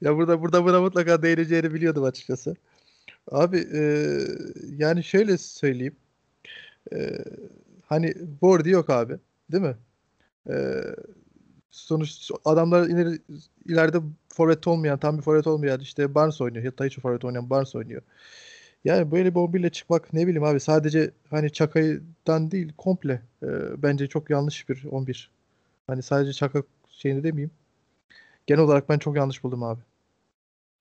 ya 0.00 0.16
burada 0.16 0.40
burada 0.40 0.64
buna 0.64 0.80
mutlaka 0.80 1.22
değineceğini 1.22 1.74
biliyordum 1.74 2.04
açıkçası. 2.04 2.56
Abi 3.30 3.58
e, 3.74 3.80
yani 4.76 5.04
şöyle 5.04 5.38
söyleyeyim. 5.38 5.96
E, 6.92 7.18
hani 7.86 8.14
Bordi 8.42 8.70
yok 8.70 8.90
abi. 8.90 9.18
Değil 9.52 9.62
mi? 9.64 9.76
E, 10.50 10.54
sonuç 11.74 12.30
adamlar 12.44 12.88
ileri, 12.88 13.18
ileride 13.66 13.98
forvet 14.28 14.66
olmayan, 14.66 14.98
tam 14.98 15.18
bir 15.18 15.22
forvet 15.22 15.46
olmayan 15.46 15.80
işte 15.80 16.14
Barnes 16.14 16.40
oynuyor. 16.40 16.64
Hatta 16.64 16.84
hiç 16.84 16.98
forvet 16.98 17.24
oynayan 17.24 17.50
Barnes 17.50 17.74
oynuyor. 17.74 18.02
Yani 18.84 19.12
böyle 19.12 19.34
bir 19.34 19.40
11 19.40 19.70
çıkmak 19.70 20.12
ne 20.12 20.26
bileyim 20.26 20.44
abi 20.44 20.60
sadece 20.60 21.10
hani 21.30 21.52
Çakay'dan 21.52 22.50
değil 22.50 22.72
komple 22.78 23.22
e, 23.42 23.48
bence 23.82 24.06
çok 24.06 24.30
yanlış 24.30 24.68
bir 24.68 24.84
11. 24.90 25.30
Hani 25.86 26.02
sadece 26.02 26.32
Çaka 26.32 26.62
şeyini 26.90 27.24
demeyeyim. 27.24 27.50
Genel 28.46 28.62
olarak 28.62 28.88
ben 28.88 28.98
çok 28.98 29.16
yanlış 29.16 29.44
buldum 29.44 29.62
abi. 29.62 29.80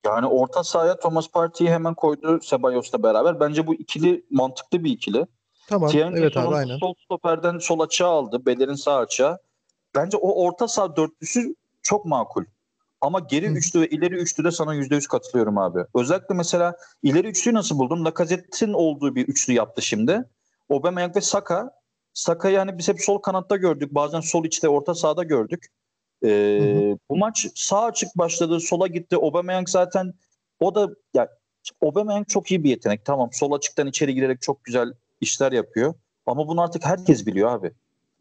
Yani 0.06 0.28
orta 0.28 0.64
sahaya 0.64 1.00
Thomas 1.00 1.32
Partey'i 1.32 1.72
hemen 1.72 1.94
koydu 1.94 2.40
Sebayos'la 2.42 3.04
beraber. 3.04 3.40
Bence 3.40 3.68
bu 3.68 3.74
ikili 3.74 4.26
mantıklı 4.32 4.84
bir 4.84 4.92
ikili. 4.92 5.28
Tamam. 5.68 5.90
TNT 5.90 6.18
evet 6.18 6.38
abi 6.38 6.56
aynen. 6.56 6.78
Sol 6.78 6.94
stoperden 7.06 7.58
sol 7.58 7.80
açığa 7.80 8.10
aldı. 8.10 8.46
Beler'in 8.46 8.74
sağ 8.74 8.98
açığa. 8.98 9.40
Bence 9.96 10.18
o 10.18 10.46
orta 10.46 10.68
saha 10.68 10.96
dörtlüsü 10.96 11.56
çok 11.82 12.06
makul. 12.06 12.44
Ama 13.02 13.20
geri 13.20 13.50
Hı. 13.50 13.54
üçlü 13.54 13.82
ve 13.82 13.88
ileri 13.88 14.16
üçlü 14.16 14.44
de 14.44 14.52
sana 14.52 14.74
yüzde 14.74 14.96
yüz 14.96 15.08
katılıyorum 15.08 15.58
abi. 15.58 15.80
Özellikle 15.96 16.36
mesela 16.36 16.76
ileri 17.04 17.28
üçlüyü 17.28 17.56
nasıl 17.56 17.80
buldun? 17.80 18.06
Lacazette'in 18.06 18.74
olduğu 18.74 19.16
bir 19.16 19.28
üçlü 19.28 19.54
yaptı 19.54 19.82
şimdi. 19.82 20.24
Aubameyang 20.70 21.16
ve 21.16 21.22
Saka. 21.22 21.72
Saka 22.14 22.50
yani 22.50 22.78
biz 22.78 22.88
hep 22.88 23.02
sol 23.02 23.18
kanatta 23.18 23.56
gördük. 23.56 23.96
Bazen 23.96 24.20
sol 24.20 24.46
içte 24.46 24.70
orta 24.70 24.96
sahada 24.96 25.24
gördük. 25.24 25.68
Ee, 26.26 26.98
Bu 27.10 27.18
maç 27.18 27.48
sağ 27.56 27.84
açık 27.84 28.18
başladı. 28.18 28.60
Sola 28.60 28.88
gitti. 28.88 29.16
Aubameyang 29.16 29.70
zaten 29.70 30.14
o 30.60 30.76
da 30.76 30.90
ya 31.14 31.30
Aubameyang 31.82 32.28
çok 32.28 32.52
iyi 32.52 32.64
bir 32.64 32.70
yetenek. 32.70 33.06
Tamam 33.06 33.30
sol 33.34 33.52
açıktan 33.52 33.88
içeri 33.88 34.14
girerek 34.14 34.42
çok 34.42 34.64
güzel 34.64 34.94
işler 35.22 35.52
yapıyor. 35.52 35.94
Ama 36.26 36.48
bunu 36.48 36.62
artık 36.62 36.86
herkes 36.86 37.26
biliyor 37.26 37.50
abi. 37.52 37.72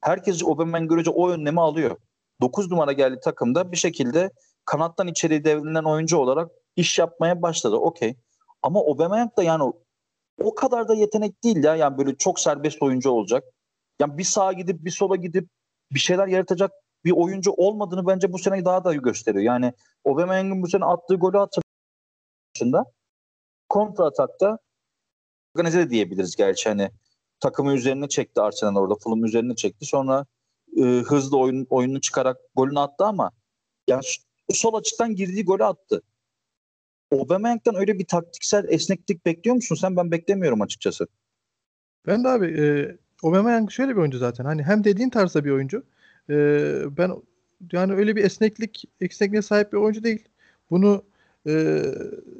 Herkes 0.02 0.42
Aubameyang 0.44 0.90
görece 0.90 1.10
o 1.10 1.30
önlemi 1.30 1.60
alıyor. 1.60 1.96
9 2.40 2.70
numara 2.70 2.92
geldi 2.92 3.20
takımda 3.24 3.72
bir 3.72 3.76
şekilde 3.76 4.30
kanattan 4.64 5.08
içeri 5.08 5.44
devrilen 5.44 5.84
oyuncu 5.84 6.18
olarak 6.18 6.50
iş 6.76 6.98
yapmaya 6.98 7.42
başladı. 7.42 7.76
Okey. 7.76 8.16
Ama 8.62 8.80
Aubameyang 8.80 9.36
da 9.36 9.42
yani 9.42 9.72
o 10.42 10.54
kadar 10.54 10.88
da 10.88 10.94
yetenek 10.94 11.44
değil 11.44 11.64
ya. 11.64 11.76
Yani 11.76 11.98
böyle 11.98 12.16
çok 12.16 12.40
serbest 12.40 12.82
oyuncu 12.82 13.10
olacak. 13.10 13.44
Yani 14.00 14.18
bir 14.18 14.24
sağa 14.24 14.52
gidip 14.52 14.84
bir 14.84 14.90
sola 14.90 15.16
gidip 15.16 15.48
bir 15.92 15.98
şeyler 15.98 16.26
yaratacak 16.26 16.70
bir 17.04 17.12
oyuncu 17.12 17.52
olmadığını 17.52 18.06
bence 18.06 18.32
bu 18.32 18.38
sene 18.38 18.64
daha 18.64 18.84
da 18.84 18.94
gösteriyor. 18.94 19.44
Yani 19.44 19.72
Aubameyang'ın 20.06 20.62
bu 20.62 20.68
sene 20.68 20.84
attığı 20.84 21.14
golü 21.14 21.38
hatırladığında 21.38 22.84
kontra 23.68 24.04
atakta 24.04 24.58
organize 25.54 25.90
diyebiliriz 25.90 26.36
gerçi 26.36 26.68
hani 26.68 26.90
takımı 27.42 27.74
üzerine 27.74 28.08
çekti 28.08 28.40
Arsenal 28.40 28.76
orada. 28.76 28.94
Fulham 28.94 29.24
üzerine 29.24 29.54
çekti. 29.54 29.86
Sonra 29.86 30.26
e, 30.76 30.82
hızlı 30.82 31.38
oyun 31.38 31.66
oyunu 31.70 32.00
çıkarak 32.00 32.36
golünü 32.56 32.78
attı 32.78 33.04
ama 33.04 33.30
yani 33.88 34.02
sol 34.50 34.74
açıktan 34.74 35.14
girdiği 35.14 35.44
golü 35.44 35.64
attı. 35.64 36.02
Aubameyang'dan 37.12 37.74
öyle 37.74 37.98
bir 37.98 38.04
taktiksel 38.04 38.64
esneklik 38.68 39.26
bekliyor 39.26 39.56
musun 39.56 39.74
sen? 39.74 39.96
Ben 39.96 40.10
beklemiyorum 40.10 40.62
açıkçası. 40.62 41.06
Ben 42.06 42.24
de 42.24 42.28
abi 42.28 42.46
e, 42.46 42.96
Aubameyang 43.22 43.70
şöyle 43.70 43.92
bir 43.92 44.00
oyuncu 44.00 44.18
zaten. 44.18 44.44
Hani 44.44 44.62
hem 44.62 44.84
dediğin 44.84 45.10
tarzda 45.10 45.44
bir 45.44 45.50
oyuncu. 45.50 45.82
E, 46.30 46.34
ben 46.96 47.12
yani 47.72 47.92
öyle 47.92 48.16
bir 48.16 48.24
esneklik, 48.24 48.84
esnekliğe 49.00 49.42
sahip 49.42 49.72
bir 49.72 49.78
oyuncu 49.78 50.04
değil. 50.04 50.28
Bunu 50.70 51.04
e, 51.46 51.82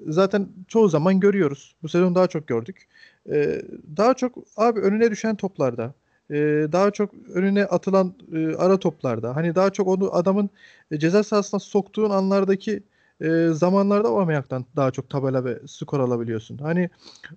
zaten 0.07 0.49
çoğu 0.69 0.89
zaman 0.89 1.21
görüyoruz. 1.21 1.77
Bu 1.83 1.89
sezon 1.89 2.15
daha 2.15 2.27
çok 2.27 2.49
gördük. 2.49 2.89
E, 3.31 3.63
daha 3.97 4.15
çok 4.15 4.35
abi 4.57 4.81
önüne 4.81 5.11
düşen 5.11 5.37
toplarda, 5.37 5.95
e, 6.31 6.37
daha 6.73 6.91
çok 6.91 7.11
önüne 7.35 7.65
atılan 7.65 8.15
e, 8.35 8.57
ara 8.57 8.79
toplarda, 8.79 9.37
hani 9.37 9.55
daha 9.55 9.71
çok 9.71 9.89
onu 9.89 10.15
adamın 10.15 10.51
e, 10.91 10.99
ceza 10.99 11.23
sahasına 11.23 11.61
soktuğun 11.61 12.11
anlardaki 12.11 12.83
e, 13.21 13.49
zamanlarda 13.53 14.09
Aubameyang'dan 14.09 14.65
daha 14.77 14.91
çok 14.91 15.11
tabela 15.11 15.45
ve 15.45 15.59
skor 15.67 16.01
alabiliyorsun. 16.01 16.59
Hani 16.59 16.91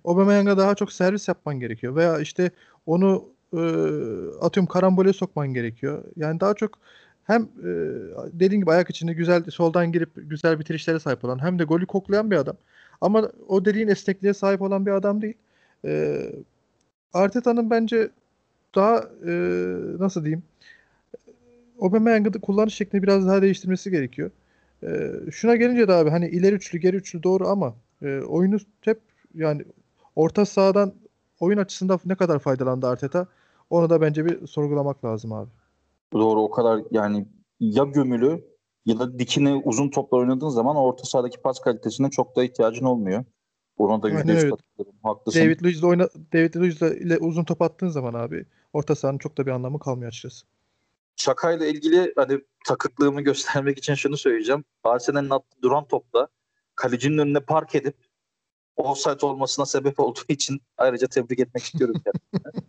Aubameyang'a 0.04 0.58
daha 0.58 0.74
çok 0.74 0.92
servis 0.92 1.28
yapman 1.28 1.60
gerekiyor 1.60 1.96
veya 1.96 2.20
işte 2.20 2.50
onu 2.86 3.24
e, 3.52 3.60
atıyorum 4.40 4.66
karambole 4.66 5.12
sokman 5.12 5.54
gerekiyor. 5.54 6.04
Yani 6.16 6.40
daha 6.40 6.54
çok 6.54 6.78
hem 7.24 7.42
e, 7.42 7.68
dediğin 8.32 8.60
gibi 8.60 8.70
ayak 8.70 8.90
içinde 8.90 9.12
güzel 9.12 9.44
soldan 9.50 9.92
girip 9.92 10.10
güzel 10.16 10.58
bitirişlere 10.60 10.98
sahip 10.98 11.24
olan 11.24 11.42
hem 11.42 11.58
de 11.58 11.64
golü 11.64 11.86
koklayan 11.86 12.30
bir 12.30 12.36
adam. 12.36 12.56
Ama 13.00 13.30
o 13.48 13.64
dediğin 13.64 13.88
esnekliğe 13.88 14.34
sahip 14.34 14.62
olan 14.62 14.86
bir 14.86 14.90
adam 14.90 15.22
değil. 15.22 15.34
E, 15.84 16.22
Arteta'nın 17.12 17.70
bence 17.70 18.10
daha 18.74 18.98
e, 19.26 19.32
nasıl 19.98 20.24
diyeyim 20.24 20.42
Aubameyang'ın 21.80 22.32
kullanış 22.32 22.74
şeklini 22.74 23.02
biraz 23.02 23.26
daha 23.26 23.42
değiştirmesi 23.42 23.90
gerekiyor. 23.90 24.30
E, 24.82 25.10
şuna 25.30 25.56
gelince 25.56 25.88
de 25.88 25.92
abi 25.92 26.10
hani 26.10 26.28
ileri 26.28 26.54
üçlü 26.54 26.78
geri 26.78 26.96
üçlü 26.96 27.22
doğru 27.22 27.48
ama 27.48 27.74
e, 28.02 28.20
oyunu 28.20 28.56
hep 28.80 29.00
yani 29.34 29.64
orta 30.16 30.44
sahadan 30.44 30.92
oyun 31.40 31.58
açısından 31.58 32.00
ne 32.06 32.14
kadar 32.14 32.38
faydalandı 32.38 32.86
Arteta 32.86 33.26
onu 33.70 33.90
da 33.90 34.00
bence 34.00 34.24
bir 34.24 34.46
sorgulamak 34.46 35.04
lazım 35.04 35.32
abi. 35.32 35.50
Doğru 36.12 36.42
o 36.42 36.50
kadar 36.50 36.82
yani 36.90 37.26
ya 37.60 37.84
gömülü 37.84 38.44
ya 38.86 38.98
da 38.98 39.18
dikini 39.18 39.62
uzun 39.64 39.88
topla 39.88 40.16
oynadığın 40.16 40.48
zaman 40.48 40.76
orta 40.76 41.04
sahadaki 41.04 41.42
pas 41.42 41.60
kalitesine 41.60 42.10
çok 42.10 42.36
da 42.36 42.44
ihtiyacın 42.44 42.84
olmuyor. 42.84 43.24
Ona 43.78 44.02
da 44.02 44.06
Aynen 44.06 44.26
%100 44.26 44.30
öyle. 44.30 44.50
katılıyorum. 44.50 44.98
Haklısın. 45.02 45.40
David 45.40 45.64
Luiz'le 45.64 45.84
oyna 45.84 46.08
David 46.32 46.54
Luiz'le 46.54 46.82
ile 46.82 47.18
uzun 47.18 47.44
top 47.44 47.62
attığın 47.62 47.88
zaman 47.88 48.14
abi 48.14 48.46
orta 48.72 48.94
sahanın 48.94 49.18
çok 49.18 49.38
da 49.38 49.46
bir 49.46 49.50
anlamı 49.50 49.78
kalmıyor 49.78 50.08
açıkçası. 50.08 50.46
Şakayla 51.16 51.66
ilgili 51.66 52.12
hani 52.16 52.40
takıklığımı 52.66 53.20
göstermek 53.20 53.78
için 53.78 53.94
şunu 53.94 54.16
söyleyeceğim. 54.16 54.64
Arsenal'in 54.84 55.30
attığı 55.30 55.62
duran 55.62 55.88
topla 55.88 56.28
kalecinin 56.74 57.18
önüne 57.18 57.40
park 57.40 57.74
edip 57.74 57.96
offside 58.76 59.26
olmasına 59.26 59.66
sebep 59.66 60.00
olduğu 60.00 60.24
için 60.28 60.60
ayrıca 60.78 61.06
tebrik 61.06 61.40
etmek 61.40 61.62
istiyorum 61.62 62.02
kendisine. 62.04 62.62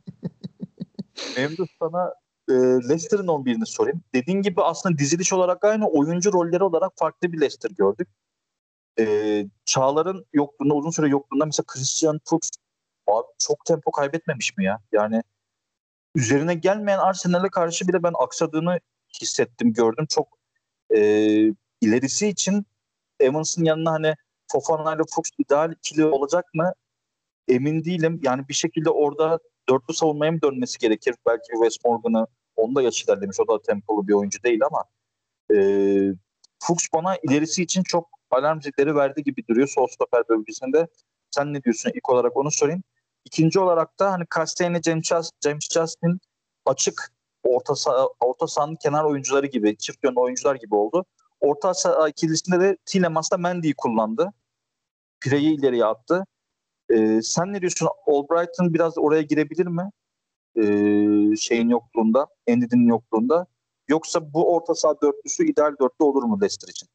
Memduh 1.37 1.67
sana 1.79 2.13
e, 2.49 2.53
Leicester'ın 2.53 3.27
11'ini 3.27 3.65
sorayım. 3.65 4.01
Dediğin 4.13 4.41
gibi 4.41 4.61
aslında 4.61 4.97
diziliş 4.97 5.33
olarak 5.33 5.63
aynı 5.63 5.89
oyuncu 5.89 6.33
rolleri 6.33 6.63
olarak 6.63 6.91
farklı 6.95 7.33
bir 7.33 7.41
Leicester 7.41 7.71
gördük. 7.71 8.07
E, 8.99 9.45
Çağlar'ın 9.65 10.25
yokluğunda 10.33 10.73
uzun 10.73 10.91
süre 10.91 11.09
yokluğunda 11.09 11.45
mesela 11.45 11.65
Christian 11.67 12.19
Fuchs 12.25 12.49
çok 13.39 13.65
tempo 13.65 13.91
kaybetmemiş 13.91 14.57
mi 14.57 14.65
ya? 14.65 14.79
Yani 14.91 15.21
üzerine 16.15 16.53
gelmeyen 16.53 16.99
Arsenal'e 16.99 17.49
karşı 17.49 17.87
bile 17.87 18.03
ben 18.03 18.13
aksadığını 18.19 18.79
hissettim, 19.21 19.73
gördüm. 19.73 20.05
Çok 20.09 20.27
e, 20.95 20.99
ilerisi 21.81 22.27
için 22.27 22.65
Evans'ın 23.19 23.63
yanına 23.63 23.91
hani 23.91 24.15
Fofana 24.51 24.95
ile 24.95 25.01
Fuchs 25.15 25.31
ideal 25.37 25.71
ikili 25.71 26.05
olacak 26.05 26.45
mı? 26.53 26.73
Emin 27.47 27.83
değilim. 27.83 28.19
Yani 28.23 28.47
bir 28.49 28.53
şekilde 28.53 28.89
orada 28.89 29.39
dörtlü 29.69 29.93
savunmaya 29.93 30.31
mı 30.31 30.41
dönmesi 30.41 30.79
gerekir? 30.79 31.15
Belki 31.27 31.51
West 31.51 31.85
Morgan'ı 31.85 32.27
onda 32.55 32.81
yaş 32.81 33.03
ilerlemiş. 33.03 33.39
O 33.39 33.47
da 33.47 33.61
tempolu 33.61 34.07
bir 34.07 34.13
oyuncu 34.13 34.43
değil 34.43 34.59
ama 34.65 34.83
e, 35.55 35.57
Fuchs 36.63 36.87
bana 36.93 37.17
ilerisi 37.23 37.63
için 37.63 37.83
çok 37.83 38.16
alarm 38.31 38.61
zilleri 38.61 38.95
verdi 38.95 39.23
gibi 39.23 39.47
duruyor 39.47 39.67
sol 39.67 39.87
stoper 39.87 40.23
bölgesinde. 40.29 40.87
Sen 41.31 41.53
ne 41.53 41.63
diyorsun? 41.63 41.91
İlk 41.95 42.09
olarak 42.09 42.37
onu 42.37 42.51
sorayım. 42.51 42.83
İkinci 43.25 43.59
olarak 43.59 43.99
da 43.99 44.11
hani 44.11 44.23
Castellani, 44.35 44.81
James, 44.81 45.31
James 45.43 45.69
Justin 45.73 46.19
açık 46.65 47.11
orta 47.43 47.75
saha, 47.75 48.07
orta 48.19 48.47
sahanın 48.47 48.75
kenar 48.75 49.03
oyuncuları 49.03 49.45
gibi, 49.47 49.77
çift 49.77 50.03
yönlü 50.03 50.19
oyuncular 50.19 50.55
gibi 50.55 50.75
oldu. 50.75 51.05
Orta 51.39 51.73
saha 51.73 52.09
ikilisinde 52.09 52.59
de 52.59 52.77
Tielemans 52.85 53.29
Mendy'yi 53.37 53.73
kullandı. 53.77 54.33
Pire'yi 55.19 55.59
ileriye 55.59 55.85
attı. 55.85 56.25
Ee, 56.89 57.21
sen 57.21 57.53
ne 57.53 57.61
diyorsun? 57.61 57.89
Albright'ın 58.07 58.73
biraz 58.73 58.97
oraya 58.97 59.21
girebilir 59.21 59.67
mi? 59.67 59.91
Ee, 60.55 61.35
şeyin 61.35 61.69
yokluğunda, 61.69 62.27
Endidi'nin 62.47 62.87
yokluğunda. 62.87 63.47
Yoksa 63.87 64.33
bu 64.33 64.55
orta 64.55 64.75
saha 64.75 65.01
dörtlüsü 65.01 65.51
ideal 65.51 65.75
dörtlü 65.81 66.05
olur 66.05 66.23
mu 66.23 66.41
Leicester 66.41 66.67
için? 66.67 66.89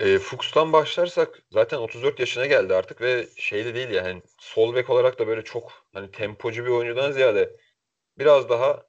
E, 0.00 0.18
Fuchs'tan 0.18 0.72
başlarsak 0.72 1.42
zaten 1.50 1.78
34 1.78 2.20
yaşına 2.20 2.46
geldi 2.46 2.74
artık 2.74 3.00
ve 3.00 3.26
şey 3.36 3.64
de 3.64 3.74
değil 3.74 3.90
yani 3.90 4.22
sol 4.38 4.74
bek 4.74 4.90
olarak 4.90 5.18
da 5.18 5.26
böyle 5.26 5.42
çok 5.44 5.72
hani 5.92 6.10
tempocu 6.10 6.64
bir 6.64 6.70
oyuncudan 6.70 7.12
ziyade 7.12 7.56
biraz 8.18 8.48
daha 8.48 8.86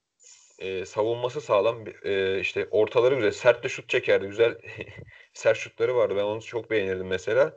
e, 0.58 0.86
savunması 0.86 1.40
sağlam 1.40 1.84
e, 2.04 2.40
işte 2.40 2.68
ortaları 2.70 3.14
güzel. 3.14 3.32
Sert 3.32 3.64
de 3.64 3.68
şut 3.68 3.88
çekerdi 3.88 4.26
güzel 4.26 4.58
sert 5.34 5.58
şutları 5.58 5.96
vardı. 5.96 6.16
Ben 6.16 6.22
onu 6.24 6.42
çok 6.42 6.70
beğenirdim 6.70 7.06
mesela. 7.06 7.56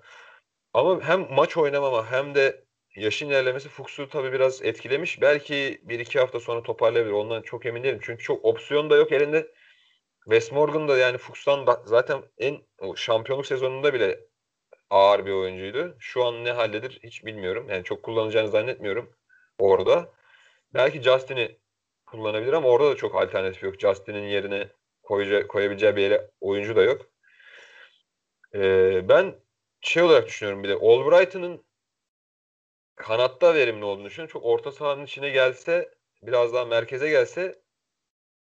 Ama 0.73 1.01
hem 1.03 1.33
maç 1.33 1.57
oynamama 1.57 2.11
hem 2.11 2.35
de 2.35 2.65
yaşın 2.95 3.29
ilerlemesi 3.29 3.69
Fuchs'u 3.69 4.09
tabii 4.09 4.33
biraz 4.33 4.63
etkilemiş. 4.63 5.21
Belki 5.21 5.81
bir 5.83 5.99
iki 5.99 6.19
hafta 6.19 6.39
sonra 6.39 6.63
toparlayabilir 6.63 7.13
ondan 7.13 7.41
çok 7.41 7.65
emin 7.65 7.83
değilim. 7.83 7.99
Çünkü 8.03 8.23
çok 8.23 8.45
opsiyon 8.45 8.89
da 8.89 8.95
yok 8.95 9.11
elinde 9.11 9.51
Wes 10.25 10.51
Morgan 10.51 10.87
da 10.87 10.97
yani 10.97 11.17
Fuchs'tan 11.17 11.67
da 11.67 11.83
zaten 11.85 12.23
en 12.37 12.61
o 12.79 12.95
şampiyonluk 12.95 13.45
sezonunda 13.45 13.93
bile 13.93 14.19
ağır 14.89 15.25
bir 15.25 15.31
oyuncuydu. 15.31 15.95
Şu 15.99 16.23
an 16.25 16.45
ne 16.45 16.51
halledir 16.51 16.99
hiç 17.03 17.25
bilmiyorum. 17.25 17.69
Yani 17.69 17.83
çok 17.83 18.03
kullanacağını 18.03 18.49
zannetmiyorum 18.49 19.15
orada. 19.59 20.13
Belki 20.73 21.01
Justin'i 21.01 21.57
kullanabilir 22.05 22.53
ama 22.53 22.67
orada 22.69 22.91
da 22.91 22.95
çok 22.95 23.15
alternatif 23.15 23.63
yok. 23.63 23.79
Justin'in 23.79 24.27
yerine 24.27 24.69
koyacağı, 25.03 25.47
koyabileceği 25.47 25.95
bir 25.95 26.01
yere 26.01 26.31
oyuncu 26.41 26.75
da 26.75 26.83
yok. 26.83 27.01
Ee, 28.55 29.09
ben 29.09 29.35
şey 29.81 30.03
olarak 30.03 30.27
düşünüyorum 30.27 30.63
bir 30.63 30.69
de 30.69 30.73
Albright'ın 30.73 31.65
kanatta 32.95 33.55
verimli 33.55 33.85
olduğunu 33.85 34.05
düşünüyorum. 34.05 34.33
Çok 34.33 34.45
orta 34.45 34.71
sahanın 34.71 35.05
içine 35.05 35.29
gelse 35.29 35.95
biraz 36.21 36.53
daha 36.53 36.65
merkeze 36.65 37.09
gelse 37.09 37.55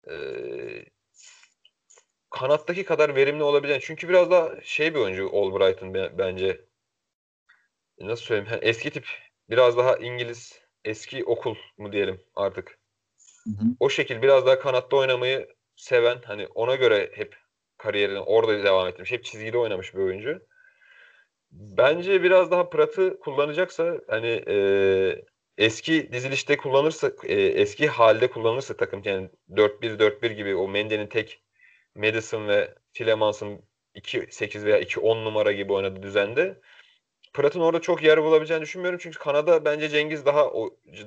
ee, 0.09 0.85
kanattaki 2.29 2.83
kadar 2.83 3.15
verimli 3.15 3.43
olabilen 3.43 3.79
çünkü 3.79 4.09
biraz 4.09 4.31
daha 4.31 4.61
şey 4.61 4.95
bir 4.95 4.99
oyuncu 4.99 5.29
Albright'ın 5.33 5.93
bence 5.93 6.61
nasıl 7.99 8.23
söyleyeyim 8.23 8.51
yani 8.51 8.69
eski 8.69 8.91
tip 8.91 9.07
biraz 9.49 9.77
daha 9.77 9.97
İngiliz 9.97 10.61
eski 10.85 11.25
okul 11.25 11.55
mu 11.77 11.91
diyelim 11.91 12.21
artık. 12.35 12.79
Hı 13.43 13.49
hı. 13.49 13.65
O 13.79 13.89
şekil 13.89 14.21
biraz 14.21 14.45
daha 14.45 14.59
kanatta 14.59 14.95
oynamayı 14.95 15.47
seven 15.75 16.17
hani 16.25 16.47
ona 16.47 16.75
göre 16.75 17.11
hep 17.13 17.35
kariyerini 17.77 18.19
orada 18.19 18.63
devam 18.63 18.87
etmiş. 18.87 19.11
Hep 19.11 19.25
çizgide 19.25 19.57
oynamış 19.57 19.95
bir 19.95 19.99
oyuncu. 19.99 20.41
Bence 21.51 22.23
biraz 22.23 22.51
daha 22.51 22.69
Prat'ı 22.69 23.19
kullanacaksa 23.19 23.97
hani 24.07 24.43
e, 24.47 24.55
eski 25.57 26.11
dizilişte 26.11 26.57
kullanırsa 26.57 27.11
e, 27.23 27.35
eski 27.35 27.87
halde 27.87 28.29
kullanırsa 28.29 28.77
takım 28.77 29.01
yani 29.05 29.29
4-1-4-1 29.49 30.31
gibi 30.31 30.55
o 30.55 30.67
Mendy'nin 30.67 31.07
tek 31.07 31.41
Madison 31.99 32.47
ve 32.47 32.75
Tillemans'ın 32.93 33.61
2-8 33.95 34.65
veya 34.65 34.81
2-10 34.81 35.25
numara 35.25 35.51
gibi 35.51 35.73
oynadığı 35.73 36.03
düzende 36.03 36.61
Pratt'ın 37.33 37.59
orada 37.59 37.81
çok 37.81 38.03
yer 38.03 38.23
bulabileceğini 38.23 38.61
düşünmüyorum. 38.61 38.99
Çünkü 39.03 39.19
Kanada 39.19 39.65
bence 39.65 39.89
Cengiz 39.89 40.25
daha 40.25 40.51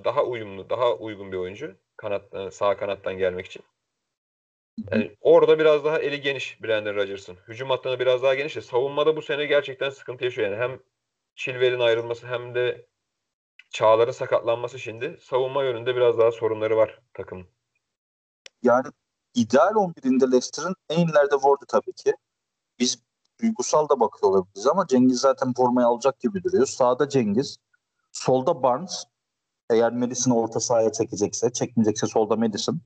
daha 0.05 0.25
uyumlu, 0.25 0.71
daha 0.71 0.95
uygun 0.95 1.33
bir 1.33 1.37
oyuncu. 1.37 1.77
Kanat, 1.97 2.35
e, 2.35 2.51
sağ 2.51 2.77
kanattan 2.77 3.19
gelmek 3.19 3.47
için. 3.47 3.63
Yani 4.91 5.17
orada 5.21 5.59
biraz 5.59 5.85
daha 5.85 5.99
eli 5.99 6.21
geniş 6.21 6.63
Brandon 6.63 6.95
Rodgers'ın. 6.95 7.37
Hücum 7.49 7.71
hattına 7.71 8.01
biraz 8.01 8.23
daha 8.23 8.35
geniş. 8.35 8.53
Savunmada 8.53 9.17
bu 9.17 9.23
sene 9.23 9.47
gerçekten 9.47 9.91
sıkıntı 9.91 10.25
yaşıyor. 10.25 10.51
Yani 10.51 10.63
hem 10.63 10.81
Chilwell'in 11.37 11.81
ayrılması 11.81 12.27
hem 12.27 12.55
de 12.55 12.87
Çağlar'ın 13.71 14.13
sakatlanması 14.13 14.79
şimdi. 14.79 15.17
Savunma 15.21 15.65
yönünde 15.65 15.97
biraz 15.97 16.19
daha 16.19 16.33
sorunları 16.33 16.77
var 16.77 17.01
takım. 17.15 17.49
Yani 18.63 18.87
ideal 19.35 19.75
11'inde 19.75 20.33
Leicester'ın 20.33 20.75
en 20.89 21.09
ileride 21.09 21.35
Ward'u 21.35 21.67
tabii 21.69 21.93
ki. 21.93 22.15
Biz 22.79 22.99
duygusal 23.43 23.89
da 23.89 24.01
bakıyor 24.01 24.33
olabiliriz 24.33 24.67
ama 24.67 24.87
Cengiz 24.87 25.21
zaten 25.21 25.53
formayı 25.57 25.87
alacak 25.87 26.21
gibi 26.21 26.45
duruyor. 26.45 26.67
Sağda 26.67 27.09
Cengiz, 27.09 27.57
solda 28.13 28.63
Barnes. 28.63 29.05
Eğer 29.71 29.93
Madison'ı 29.93 30.37
orta 30.37 30.61
sahaya 30.61 30.93
çekecekse, 30.93 31.53
çekmeyecekse 31.53 32.07
solda 32.07 32.37
Madison. 32.37 32.81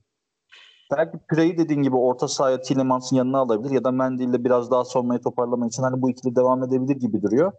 Belki 0.90 1.18
Pire'yi 1.28 1.58
dediğin 1.58 1.82
gibi 1.82 1.96
orta 1.96 2.28
sahaya 2.28 2.60
Tillemans'ın 2.60 3.16
yanına 3.16 3.38
alabilir 3.38 3.74
ya 3.74 3.84
da 3.84 3.90
Mendy 3.90 4.24
ile 4.24 4.44
biraz 4.44 4.70
daha 4.70 4.84
savunmayı 4.84 5.20
toparlamak 5.20 5.72
için 5.72 5.82
hani 5.82 6.02
bu 6.02 6.10
ikili 6.10 6.36
devam 6.36 6.64
edebilir 6.64 6.96
gibi 6.96 7.22
duruyor. 7.22 7.52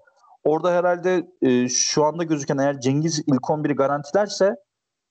Orada 0.43 0.71
herhalde 0.71 1.27
e, 1.41 1.69
şu 1.69 2.05
anda 2.05 2.23
gözüken 2.23 2.57
eğer 2.57 2.81
Cengiz 2.81 3.19
ilk 3.19 3.41
11'i 3.41 3.75
garantilerse 3.75 4.55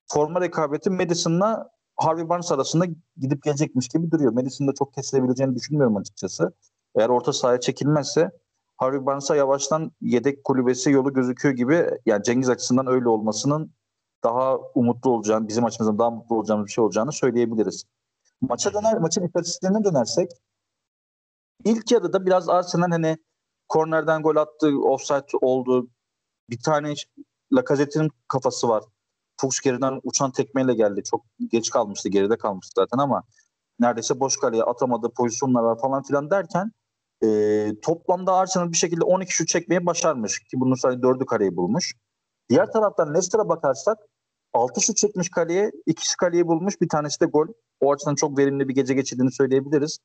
forma 0.06 0.40
rekabeti 0.40 0.90
Madison'la 0.90 1.70
Harvey 1.96 2.28
Barnes 2.28 2.52
arasında 2.52 2.86
gidip 3.16 3.42
gelecekmiş 3.42 3.88
gibi 3.88 4.10
duruyor. 4.10 4.32
Madison'da 4.32 4.74
çok 4.74 4.94
kesilebileceğini 4.94 5.54
düşünmüyorum 5.54 5.96
açıkçası. 5.96 6.52
Eğer 6.94 7.08
orta 7.08 7.32
sahaya 7.32 7.60
çekilmezse 7.60 8.30
Harvey 8.76 9.06
Barnes'a 9.06 9.36
yavaştan 9.36 9.92
yedek 10.00 10.44
kulübesi 10.44 10.90
yolu 10.90 11.12
gözüküyor 11.12 11.54
gibi 11.54 11.90
yani 12.06 12.22
Cengiz 12.22 12.48
açısından 12.48 12.86
öyle 12.86 13.08
olmasının 13.08 13.72
daha 14.24 14.58
umutlu 14.74 15.10
olacağını, 15.10 15.48
bizim 15.48 15.64
açımızdan 15.64 15.98
daha 15.98 16.10
mutlu 16.10 16.36
olacağımız 16.36 16.66
bir 16.66 16.72
şey 16.72 16.84
olacağını 16.84 17.12
söyleyebiliriz. 17.12 17.84
Maça 18.40 18.74
döner, 18.74 18.98
maçın 18.98 19.26
istatistiklerine 19.26 19.84
dönersek 19.84 20.30
ilk 21.64 21.92
yarıda 21.92 22.26
biraz 22.26 22.48
Arsenal 22.48 22.90
hani 22.90 23.16
kornerden 23.68 24.22
gol 24.22 24.36
attı, 24.36 24.80
offside 24.82 25.36
oldu. 25.40 25.88
Bir 26.50 26.60
tane 26.62 26.94
Lacazette'in 27.52 28.10
kafası 28.28 28.68
var. 28.68 28.84
Fuchs 29.40 29.60
geriden 29.60 30.00
uçan 30.02 30.30
tekmeyle 30.30 30.74
geldi. 30.74 31.02
Çok 31.02 31.24
geç 31.50 31.70
kalmıştı, 31.70 32.08
geride 32.08 32.38
kalmıştı 32.38 32.72
zaten 32.76 32.98
ama 32.98 33.22
neredeyse 33.80 34.20
boş 34.20 34.36
kaleye 34.36 34.62
atamadığı 34.62 35.10
pozisyonlar 35.16 35.62
var 35.62 35.80
falan 35.80 36.02
filan 36.02 36.30
derken 36.30 36.72
e, 37.24 37.28
toplamda 37.82 38.34
Arsenal 38.34 38.72
bir 38.72 38.76
şekilde 38.76 39.04
12 39.04 39.32
şut 39.32 39.48
çekmeyi 39.48 39.86
başarmış 39.86 40.38
ki 40.38 40.60
bunun 40.60 40.74
sadece 40.74 41.00
4'ü 41.00 41.26
kareyi 41.26 41.56
bulmuş. 41.56 41.94
Diğer 42.48 42.72
taraftan 42.72 43.14
Leicester'a 43.14 43.48
bakarsak 43.48 43.98
6 44.52 44.80
şut 44.80 44.96
çekmiş 44.96 45.30
kaleye, 45.30 45.72
ikisi 45.86 46.16
kaleyi 46.16 46.46
bulmuş, 46.46 46.80
bir 46.80 46.88
tanesi 46.88 47.20
de 47.20 47.24
gol. 47.26 47.46
O 47.80 47.92
açıdan 47.92 48.14
çok 48.14 48.38
verimli 48.38 48.68
bir 48.68 48.74
gece 48.74 48.94
geçirdiğini 48.94 49.32
söyleyebiliriz. 49.32 49.98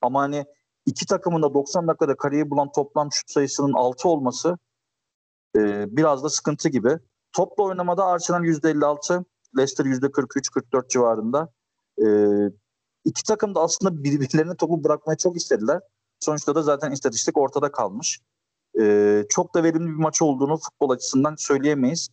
Ama 0.00 0.20
hani 0.20 0.44
iki 0.86 1.06
takımın 1.06 1.42
da 1.42 1.54
90 1.54 1.88
dakikada 1.88 2.16
kaleyi 2.16 2.50
bulan 2.50 2.72
toplam 2.72 3.12
şut 3.12 3.30
sayısının 3.30 3.72
6 3.72 4.08
olması 4.08 4.58
e, 5.56 5.84
biraz 5.96 6.24
da 6.24 6.28
sıkıntı 6.28 6.68
gibi. 6.68 6.98
Topla 7.32 7.64
oynamada 7.64 8.04
Arsenal 8.04 8.44
%56, 8.44 9.24
Leicester 9.56 9.84
%43-44 9.84 10.88
civarında. 10.88 11.52
E, 12.02 12.06
iki 13.04 13.22
takım 13.22 13.54
da 13.54 13.60
aslında 13.60 14.04
birbirlerine 14.04 14.56
topu 14.56 14.84
bırakmaya 14.84 15.16
çok 15.16 15.36
istediler. 15.36 15.80
Sonuçta 16.20 16.54
da 16.54 16.62
zaten 16.62 16.90
istatistik 16.90 17.38
ortada 17.38 17.72
kalmış. 17.72 18.20
Ee, 18.80 19.24
çok 19.28 19.54
da 19.54 19.64
verimli 19.64 19.86
bir 19.86 20.02
maç 20.02 20.22
olduğunu 20.22 20.56
futbol 20.56 20.90
açısından 20.90 21.34
söyleyemeyiz. 21.38 22.08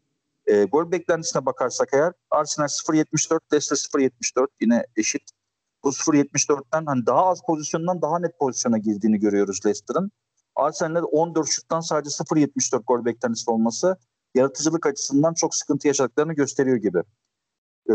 Ee, 0.48 0.64
gol 0.64 0.92
beklentisine 0.92 1.46
bakarsak 1.46 1.90
eğer 1.94 2.14
Arsenal 2.32 2.68
0.74, 2.68 3.40
Leicester 3.54 4.00
0.74 4.00 4.48
yine 4.62 4.86
eşit. 4.98 5.22
Bu 5.84 5.90
0.74'ten 5.90 6.86
hani 6.86 7.06
daha 7.06 7.26
az 7.26 7.42
pozisyondan 7.48 8.02
daha 8.02 8.20
net 8.20 8.40
pozisyona 8.40 8.78
girdiğini 8.78 9.20
görüyoruz 9.20 9.66
Leicester'ın. 9.66 10.12
Arsenal'de 10.56 11.06
14 11.06 11.48
şuttan 11.50 11.80
sadece 11.80 12.10
0.74 12.10 12.84
gol 12.84 13.06
beklentisi 13.06 13.52
olması 13.52 13.98
yaratıcılık 14.36 14.86
açısından 14.86 15.34
çok 15.34 15.56
sıkıntı 15.56 15.88
yaşadıklarını 15.88 16.34
gösteriyor 16.34 16.78
gibi. 16.78 17.04
Ee, 17.90 17.94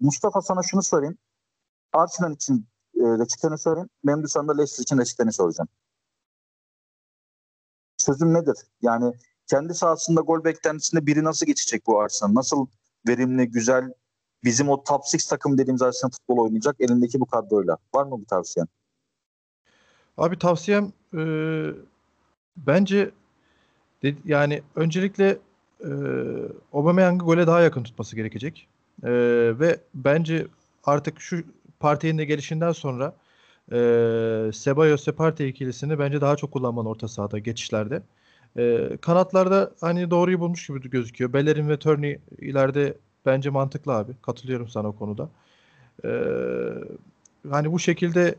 Mustafa 0.00 0.42
sana 0.42 0.62
şunu 0.62 0.82
sorayım. 0.82 1.18
Arsenal 1.92 2.32
için 2.32 2.66
e, 2.96 3.02
reçeteni 3.02 3.58
sorayım. 3.58 3.88
Benim 4.04 4.22
de 4.22 4.28
sonra 4.28 4.56
Leicester 4.56 4.82
için 4.82 4.98
reçeteni 4.98 5.32
soracağım. 5.32 5.68
Sözüm 7.96 8.34
nedir? 8.34 8.56
Yani 8.82 9.12
kendi 9.46 9.74
sahasında 9.74 10.20
gol 10.20 10.44
beklentisinde 10.44 11.06
biri 11.06 11.24
nasıl 11.24 11.46
geçecek 11.46 11.86
bu 11.86 12.00
Arsenal? 12.00 12.34
Nasıl 12.34 12.66
verimli, 13.08 13.50
güzel, 13.50 13.92
bizim 14.44 14.68
o 14.68 14.84
top 14.84 15.02
6 15.14 15.28
takım 15.28 15.58
dediğimiz 15.58 15.82
Arsenal 15.82 16.10
futbol 16.10 16.38
oynayacak 16.38 16.76
elindeki 16.80 17.20
bu 17.20 17.26
kadroyla. 17.26 17.76
Var 17.94 18.04
mı 18.04 18.20
bir 18.20 18.26
tavsiyen? 18.26 18.68
Abi 20.16 20.38
tavsiyem 20.38 20.92
e, 21.14 21.22
bence 22.56 23.10
de, 24.02 24.14
yani 24.24 24.62
öncelikle 24.76 25.38
e, 25.84 25.90
Aubameyang'ı 26.72 27.24
gole 27.24 27.46
daha 27.46 27.60
yakın 27.60 27.82
tutması 27.82 28.16
gerekecek. 28.16 28.68
E, 29.02 29.10
ve 29.60 29.80
bence 29.94 30.46
artık 30.84 31.20
şu 31.20 31.44
partinin 31.80 32.18
de 32.18 32.24
gelişinden 32.24 32.72
sonra 32.72 33.14
e, 33.72 33.76
Ceballos 34.52 35.08
ve 35.08 35.12
Partey 35.12 35.48
ikilisini 35.48 35.98
bence 35.98 36.20
daha 36.20 36.36
çok 36.36 36.52
kullanman 36.52 36.86
orta 36.86 37.08
sahada 37.08 37.38
geçişlerde. 37.38 38.02
E, 38.58 38.96
kanatlarda 39.00 39.72
hani 39.80 40.10
doğruyu 40.10 40.40
bulmuş 40.40 40.66
gibi 40.66 40.90
gözüküyor. 40.90 41.32
Bellerin 41.32 41.68
ve 41.68 41.76
Turney 41.78 42.18
ileride 42.38 42.94
bence 43.26 43.50
mantıklı 43.50 43.92
abi. 43.92 44.12
Katılıyorum 44.22 44.68
sana 44.68 44.88
o 44.88 44.92
konuda. 44.92 45.28
E, 46.04 46.10
hani 47.50 47.72
bu 47.72 47.78
şekilde 47.78 48.34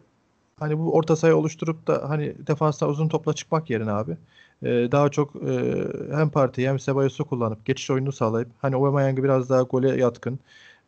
hani 0.60 0.80
bu 0.80 0.94
orta 0.94 1.16
sayı 1.16 1.36
oluşturup 1.36 1.88
da 1.88 2.10
hani 2.10 2.36
defansta 2.48 2.88
uzun 2.88 3.08
topla 3.08 3.34
çıkmak 3.34 3.70
yerine 3.70 3.92
abi 3.92 4.18
e, 4.64 4.68
daha 4.92 5.10
çok 5.10 5.36
e, 5.36 5.86
hem 6.12 6.30
Partey 6.30 6.66
hem 6.66 6.78
Cebalos'u 6.78 7.26
kullanıp 7.26 7.66
geçiş 7.66 7.90
oyunu 7.92 8.12
sağlayıp 8.12 8.50
hani 8.60 8.76
Aubameyang'ı 8.76 9.24
biraz 9.24 9.50
daha 9.50 9.62
gole 9.62 9.98
yatkın 9.98 10.40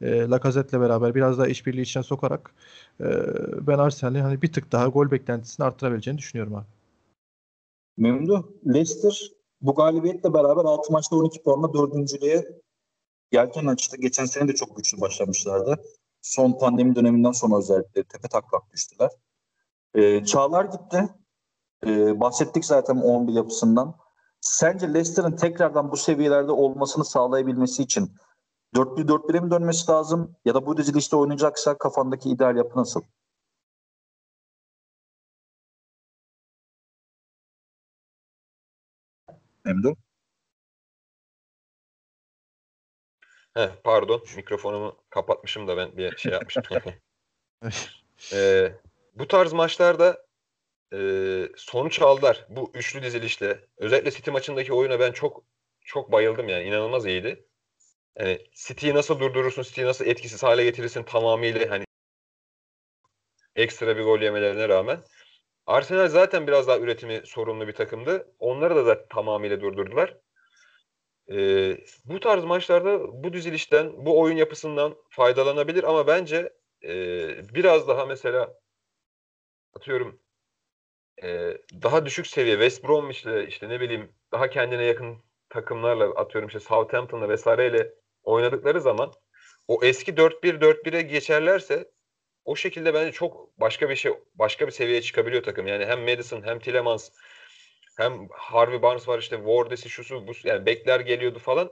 e, 0.01 0.29
Lacazette'le 0.29 0.81
beraber 0.81 1.15
biraz 1.15 1.37
daha 1.37 1.47
işbirliği 1.47 1.81
içine 1.81 2.03
sokarak 2.03 2.51
e, 2.99 3.05
ben 3.67 3.77
Arsenal'in 3.77 4.21
hani 4.21 4.41
bir 4.41 4.53
tık 4.53 4.71
daha 4.71 4.87
gol 4.87 5.11
beklentisini 5.11 5.65
arttırabileceğini 5.65 6.17
düşünüyorum 6.17 6.55
abi. 6.55 6.65
Memduh. 7.97 8.43
Leicester 8.73 9.31
bu 9.61 9.75
galibiyetle 9.75 10.33
beraber 10.33 10.65
6 10.65 10.93
maçta 10.93 11.15
12 11.15 11.43
puanla 11.43 11.73
dördüncülüğe 11.73 12.61
yelken 13.31 13.65
açtı. 13.65 13.97
Geçen 13.99 14.25
sene 14.25 14.47
de 14.47 14.55
çok 14.55 14.77
güçlü 14.77 15.01
başlamışlardı. 15.01 15.83
Son 16.21 16.59
pandemi 16.59 16.95
döneminden 16.95 17.31
sonra 17.31 17.57
özellikle 17.57 18.03
tepe 18.03 18.27
taklak 18.27 18.71
düştüler. 18.73 19.09
Ee, 19.95 20.25
Çağlar 20.25 20.65
gitti. 20.65 21.09
Ee, 21.85 22.19
bahsettik 22.19 22.65
zaten 22.65 22.95
11 22.95 23.33
yapısından. 23.33 23.95
Sence 24.41 24.93
Leicester'ın 24.93 25.35
tekrardan 25.35 25.91
bu 25.91 25.97
seviyelerde 25.97 26.51
olmasını 26.51 27.05
sağlayabilmesi 27.05 27.83
için 27.83 28.11
4-1-4-1'e 28.75 29.39
mi 29.39 29.51
dönmesi 29.51 29.91
lazım? 29.91 30.35
Ya 30.45 30.53
da 30.55 30.65
bu 30.65 30.77
dizilişte 30.77 31.15
oynayacaksa 31.15 31.77
kafandaki 31.77 32.29
ideal 32.29 32.55
yapı 32.57 32.79
nasıl? 32.79 33.01
Emre? 39.65 39.95
Heh, 43.53 43.69
pardon 43.83 44.21
mikrofonumu 44.35 44.97
kapatmışım 45.09 45.67
da 45.67 45.77
ben 45.77 45.97
bir 45.97 46.17
şey 46.17 46.31
yapmışım. 46.31 46.63
ee, 48.33 48.73
bu 49.15 49.27
tarz 49.27 49.53
maçlarda 49.53 50.17
e, 50.93 50.99
sonuç 51.55 52.01
aldılar. 52.01 52.45
Bu 52.49 52.71
üçlü 52.73 53.03
dizilişle. 53.03 53.67
Özellikle 53.77 54.11
City 54.11 54.31
maçındaki 54.31 54.73
oyuna 54.73 54.99
ben 54.99 55.11
çok 55.11 55.43
çok 55.81 56.11
bayıldım 56.11 56.49
yani. 56.49 56.63
inanılmaz 56.63 57.05
iyiydi. 57.05 57.45
Yani 58.19 58.39
City'yi 58.53 58.93
nasıl 58.95 59.19
durdurursun, 59.19 59.63
City'yi 59.63 59.87
nasıl 59.87 60.05
etkisiz 60.05 60.43
hale 60.43 60.63
getirirsin 60.63 61.03
tamamıyla 61.03 61.69
hani 61.69 61.85
ekstra 63.55 63.97
bir 63.97 64.03
gol 64.03 64.21
yemelerine 64.21 64.69
rağmen. 64.69 65.03
Arsenal 65.65 66.07
zaten 66.07 66.47
biraz 66.47 66.67
daha 66.67 66.77
üretimi 66.79 67.21
sorunlu 67.25 67.67
bir 67.67 67.73
takımdı. 67.73 68.35
Onları 68.39 68.75
da 68.75 68.83
zaten 68.83 69.07
tamamıyla 69.09 69.61
durdurdular. 69.61 70.17
Ee, 71.31 71.77
bu 72.05 72.19
tarz 72.19 72.43
maçlarda 72.43 73.23
bu 73.23 73.33
dizilişten, 73.33 74.05
bu 74.05 74.19
oyun 74.19 74.37
yapısından 74.37 74.95
faydalanabilir 75.09 75.83
ama 75.83 76.07
bence 76.07 76.53
e, 76.83 76.93
biraz 77.55 77.87
daha 77.87 78.05
mesela 78.05 78.53
atıyorum 79.75 80.19
e, 81.23 81.57
daha 81.83 82.05
düşük 82.05 82.27
seviye 82.27 82.55
West 82.55 82.83
Bromwich'le 82.83 83.47
işte 83.47 83.69
ne 83.69 83.79
bileyim 83.79 84.11
daha 84.31 84.49
kendine 84.49 84.83
yakın 84.83 85.17
takımlarla 85.49 86.05
atıyorum 86.05 86.47
işte 86.47 86.59
Southampton'la 86.59 87.29
vesaireyle 87.29 87.93
oynadıkları 88.23 88.81
zaman 88.81 89.13
o 89.67 89.79
eski 89.83 90.13
4-1-4-1'e 90.13 91.01
geçerlerse 91.01 91.91
o 92.45 92.55
şekilde 92.55 92.93
bence 92.93 93.11
çok 93.11 93.59
başka 93.59 93.89
bir 93.89 93.95
şey 93.95 94.13
başka 94.35 94.67
bir 94.67 94.71
seviyeye 94.71 95.01
çıkabiliyor 95.01 95.43
takım. 95.43 95.67
Yani 95.67 95.85
hem 95.85 96.01
Madison 96.01 96.43
hem 96.43 96.59
Tillemans 96.59 97.09
hem 97.97 98.27
Harvey 98.31 98.81
Barnes 98.81 99.07
var 99.07 99.19
işte 99.19 99.35
Wardesi 99.35 99.89
şusu 99.89 100.27
bu 100.27 100.31
yani 100.43 100.65
bekler 100.65 100.99
geliyordu 100.99 101.39
falan. 101.39 101.71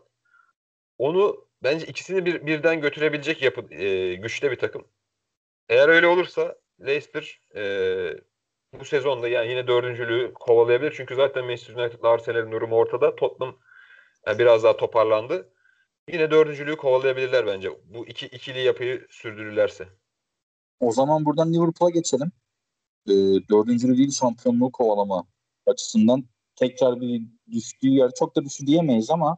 Onu 0.98 1.48
bence 1.64 1.86
ikisini 1.86 2.26
bir, 2.26 2.46
birden 2.46 2.82
götürebilecek 2.82 3.42
yapı 3.42 3.74
e, 3.74 4.16
güçte 4.16 4.52
bir 4.52 4.60
takım. 4.60 4.88
Eğer 5.70 5.90
öyle 5.90 6.08
olursa 6.08 6.56
Leicester 6.86 7.42
e, 7.56 7.64
bu 8.80 8.86
sezonda 8.86 9.28
yani 9.28 9.50
yine 9.50 9.68
dördüncülüğü 9.68 10.34
kovalayabilir. 10.34 10.94
Çünkü 10.98 11.16
zaten 11.16 11.46
Manchester 11.46 11.76
United'la 11.76 12.10
Arsenal'in 12.10 12.52
durumu 12.52 12.76
ortada. 12.76 13.16
Tottenham 13.16 13.56
yani 14.28 14.40
biraz 14.40 14.64
daha 14.64 14.78
toparlandı. 14.78 15.50
Yine 16.14 16.32
dördüncülüğü 16.32 16.78
kovalayabilirler 16.78 17.48
bence. 17.48 17.70
Bu 17.86 18.08
iki 18.08 18.26
ikili 18.26 18.60
yapıyı 18.60 19.08
sürdürürlerse. 19.10 19.88
O 20.80 20.92
zaman 20.92 21.26
buradan 21.26 21.54
Liverpool'a 21.54 21.90
geçelim. 21.90 22.32
E, 23.08 23.14
dördüncülüğü 23.50 23.98
değil 23.98 24.12
şampiyonluğu 24.12 24.72
kovalama 24.72 25.28
açısından 25.66 26.24
tekrar 26.56 27.02
bir 27.02 27.22
düştüğü 27.52 27.88
yer 27.88 28.12
çok 28.20 28.36
da 28.36 28.46
düştü 28.46 28.68
diyemeyiz 28.68 29.10
ama 29.10 29.38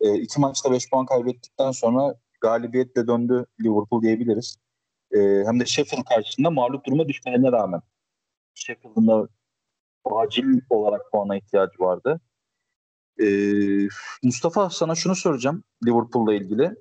e, 0.00 0.14
iki 0.14 0.40
maçta 0.40 0.72
5 0.72 0.90
puan 0.90 1.06
kaybettikten 1.06 1.70
sonra 1.70 2.14
galibiyetle 2.40 3.06
döndü 3.06 3.46
Liverpool 3.60 4.02
diyebiliriz. 4.02 4.56
E, 5.14 5.18
hem 5.46 5.60
de 5.60 5.66
Sheffield 5.66 6.04
karşısında 6.04 6.50
mağlup 6.50 6.86
duruma 6.86 7.08
düşmelerine 7.08 7.52
rağmen. 7.52 7.82
Sheffield'ın 8.54 9.06
da 9.06 9.28
acil 10.04 10.60
olarak 10.70 11.12
puana 11.12 11.36
ihtiyacı 11.36 11.78
vardı. 11.78 12.20
E, 13.20 13.26
Mustafa 14.22 14.70
sana 14.70 14.94
şunu 14.94 15.14
soracağım 15.16 15.64
Liverpool'la 15.86 16.34
ilgili. 16.34 16.74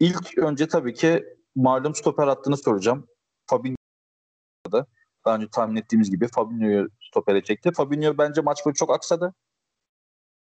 İlk 0.00 0.38
önce 0.38 0.68
tabii 0.68 0.94
ki 0.94 1.24
malum 1.54 1.94
stoper 1.94 2.26
hattını 2.26 2.56
soracağım. 2.56 3.08
Fabinho'da 3.46 4.86
daha 5.24 5.36
önce 5.36 5.48
tahmin 5.52 5.76
ettiğimiz 5.76 6.10
gibi 6.10 6.28
Fabinho'yu 6.28 6.88
stopere 7.00 7.44
çekti. 7.44 7.72
Fabinho 7.72 8.18
bence 8.18 8.40
maç 8.40 8.66
boyu 8.66 8.74
çok 8.74 8.90
aksadı. 8.90 9.34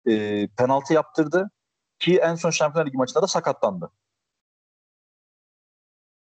E, 0.07 0.47
penaltı 0.59 0.95
yaptırdı. 0.95 1.51
Ki 1.99 2.16
en 2.16 2.35
son 2.35 2.51
Şampiyonlar 2.51 2.87
Ligi 2.87 2.97
maçında 2.97 3.22
da 3.22 3.27
sakatlandı. 3.27 3.91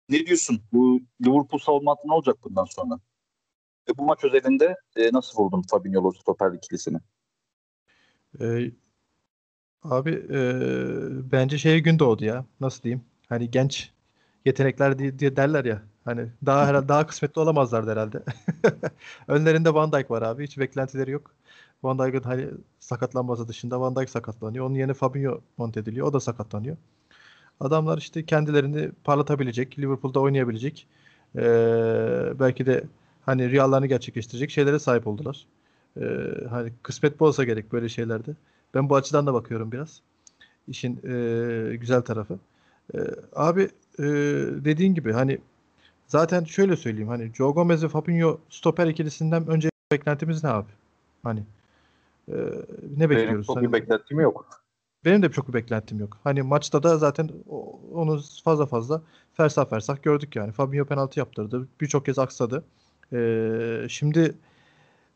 Ne 0.09 0.27
diyorsun? 0.27 0.63
Bu 0.73 1.01
Liverpool 1.27 1.59
savunma 1.61 1.91
hattı 1.93 2.09
ne 2.09 2.13
olacak 2.15 2.37
bundan 2.45 2.65
sonra? 2.65 3.01
Bu 3.99 4.05
maç 4.05 4.25
özelinde 4.25 4.77
e, 4.97 5.13
nasıl 5.13 5.39
buldun 5.39 5.63
Fabinho'lu 5.71 6.13
stoper 6.13 6.53
ikilisini? 6.53 6.99
Ee, 8.41 8.71
abi 9.83 10.11
e, 10.11 10.41
bence 11.33 11.59
şeye 11.59 11.79
gün 11.79 11.99
doğdu 11.99 12.25
ya. 12.25 12.45
Nasıl 12.61 12.83
diyeyim? 12.83 13.05
Hani 13.29 13.51
genç 13.51 13.93
yetenekler 14.45 14.99
diye, 14.99 15.19
diye 15.19 15.37
derler 15.37 15.65
ya. 15.65 15.83
Hani 16.05 16.27
daha 16.47 16.67
herhalde 16.69 16.89
daha 16.89 17.07
kısmetli 17.07 17.41
olamazlardı 17.41 17.91
herhalde. 17.91 18.23
Önlerinde 19.29 19.75
Van 19.75 19.93
Dijk 19.93 20.11
var 20.11 20.23
abi. 20.23 20.45
Hiç 20.45 20.59
beklentileri 20.59 21.11
yok. 21.11 21.35
Van 21.83 21.99
Dijk'ın 21.99 22.23
hani 22.23 22.49
sakatlanması 22.81 23.49
dışında 23.49 23.81
Van 23.81 23.97
Dijk 23.97 24.11
sakatlanıyor. 24.11 24.67
Onun 24.67 24.75
yerine 24.75 24.95
Fabinho 24.95 25.41
monte 25.57 25.81
ediliyor. 25.81 26.07
O 26.07 26.13
da 26.13 26.21
sakatlanıyor. 26.21 26.77
Adamlar 27.61 27.99
işte 27.99 28.27
kendilerini 28.27 28.91
parlatabilecek, 29.05 29.79
Liverpool'da 29.79 30.21
oynayabilecek, 30.21 30.87
ee, 31.37 31.41
belki 32.41 32.67
de 32.67 32.85
hani 33.29 33.51
rüyalarını 33.51 33.87
gerçekleştirecek 33.87 34.51
şeylere 34.51 34.79
sahip 34.79 35.07
oldular. 35.07 35.47
Ee, 36.01 36.05
hani 36.51 36.73
kısmet 36.83 37.21
bu 37.21 37.27
olsa 37.27 37.45
gerek 37.45 37.73
böyle 37.73 37.89
şeylerde. 37.89 38.31
Ben 38.75 38.91
bu 38.91 38.97
açıdan 38.97 39.27
da 39.27 39.35
bakıyorum 39.35 39.73
biraz. 39.73 40.01
İşin 40.69 40.97
e, 40.97 41.77
güzel 41.77 42.03
tarafı. 42.03 42.39
E, 42.95 42.99
abi 43.35 43.63
e, 43.99 44.05
dediğin 44.65 44.95
gibi 44.95 45.13
hani 45.13 45.39
Zaten 46.09 46.45
şöyle 46.45 46.77
söyleyeyim 46.77 47.09
hani 47.09 47.31
Joe 47.35 47.53
Gomez 47.53 47.85
ve 47.85 47.89
Fabinho 47.89 48.39
stoper 48.51 48.87
ikilisinden 48.87 49.47
önce 49.47 49.71
beklentimiz 49.93 50.45
ne 50.45 50.51
abi? 50.51 50.71
Hani 51.23 51.43
e, 52.29 52.35
ne 52.97 53.11
bekliyoruz? 53.11 53.33
Benim 53.33 53.43
çok 53.43 53.57
Hani- 53.57 53.69
bir 53.69 53.73
beklentim 53.73 54.21
yok. 54.21 54.63
benim 55.05 55.23
de 55.23 55.31
çok 55.31 55.49
bir 55.49 55.53
beklentim 55.53 56.01
yok. 56.01 56.19
Hani 56.25 56.43
maçta 56.43 56.83
da 56.83 56.99
zaten 56.99 57.31
onu 57.95 58.21
fazla 58.45 58.67
fazla 58.67 59.03
fersah 59.35 59.71
fersah 59.71 60.03
gördük 60.03 60.37
yani. 60.37 60.53
Fabinho 60.53 60.85
penaltı 60.85 61.19
yaptırdı. 61.19 61.69
Birçok 61.81 62.07
kez 62.07 62.19
aksadı. 62.19 62.65
Ee, 63.13 63.87
şimdi 63.89 64.35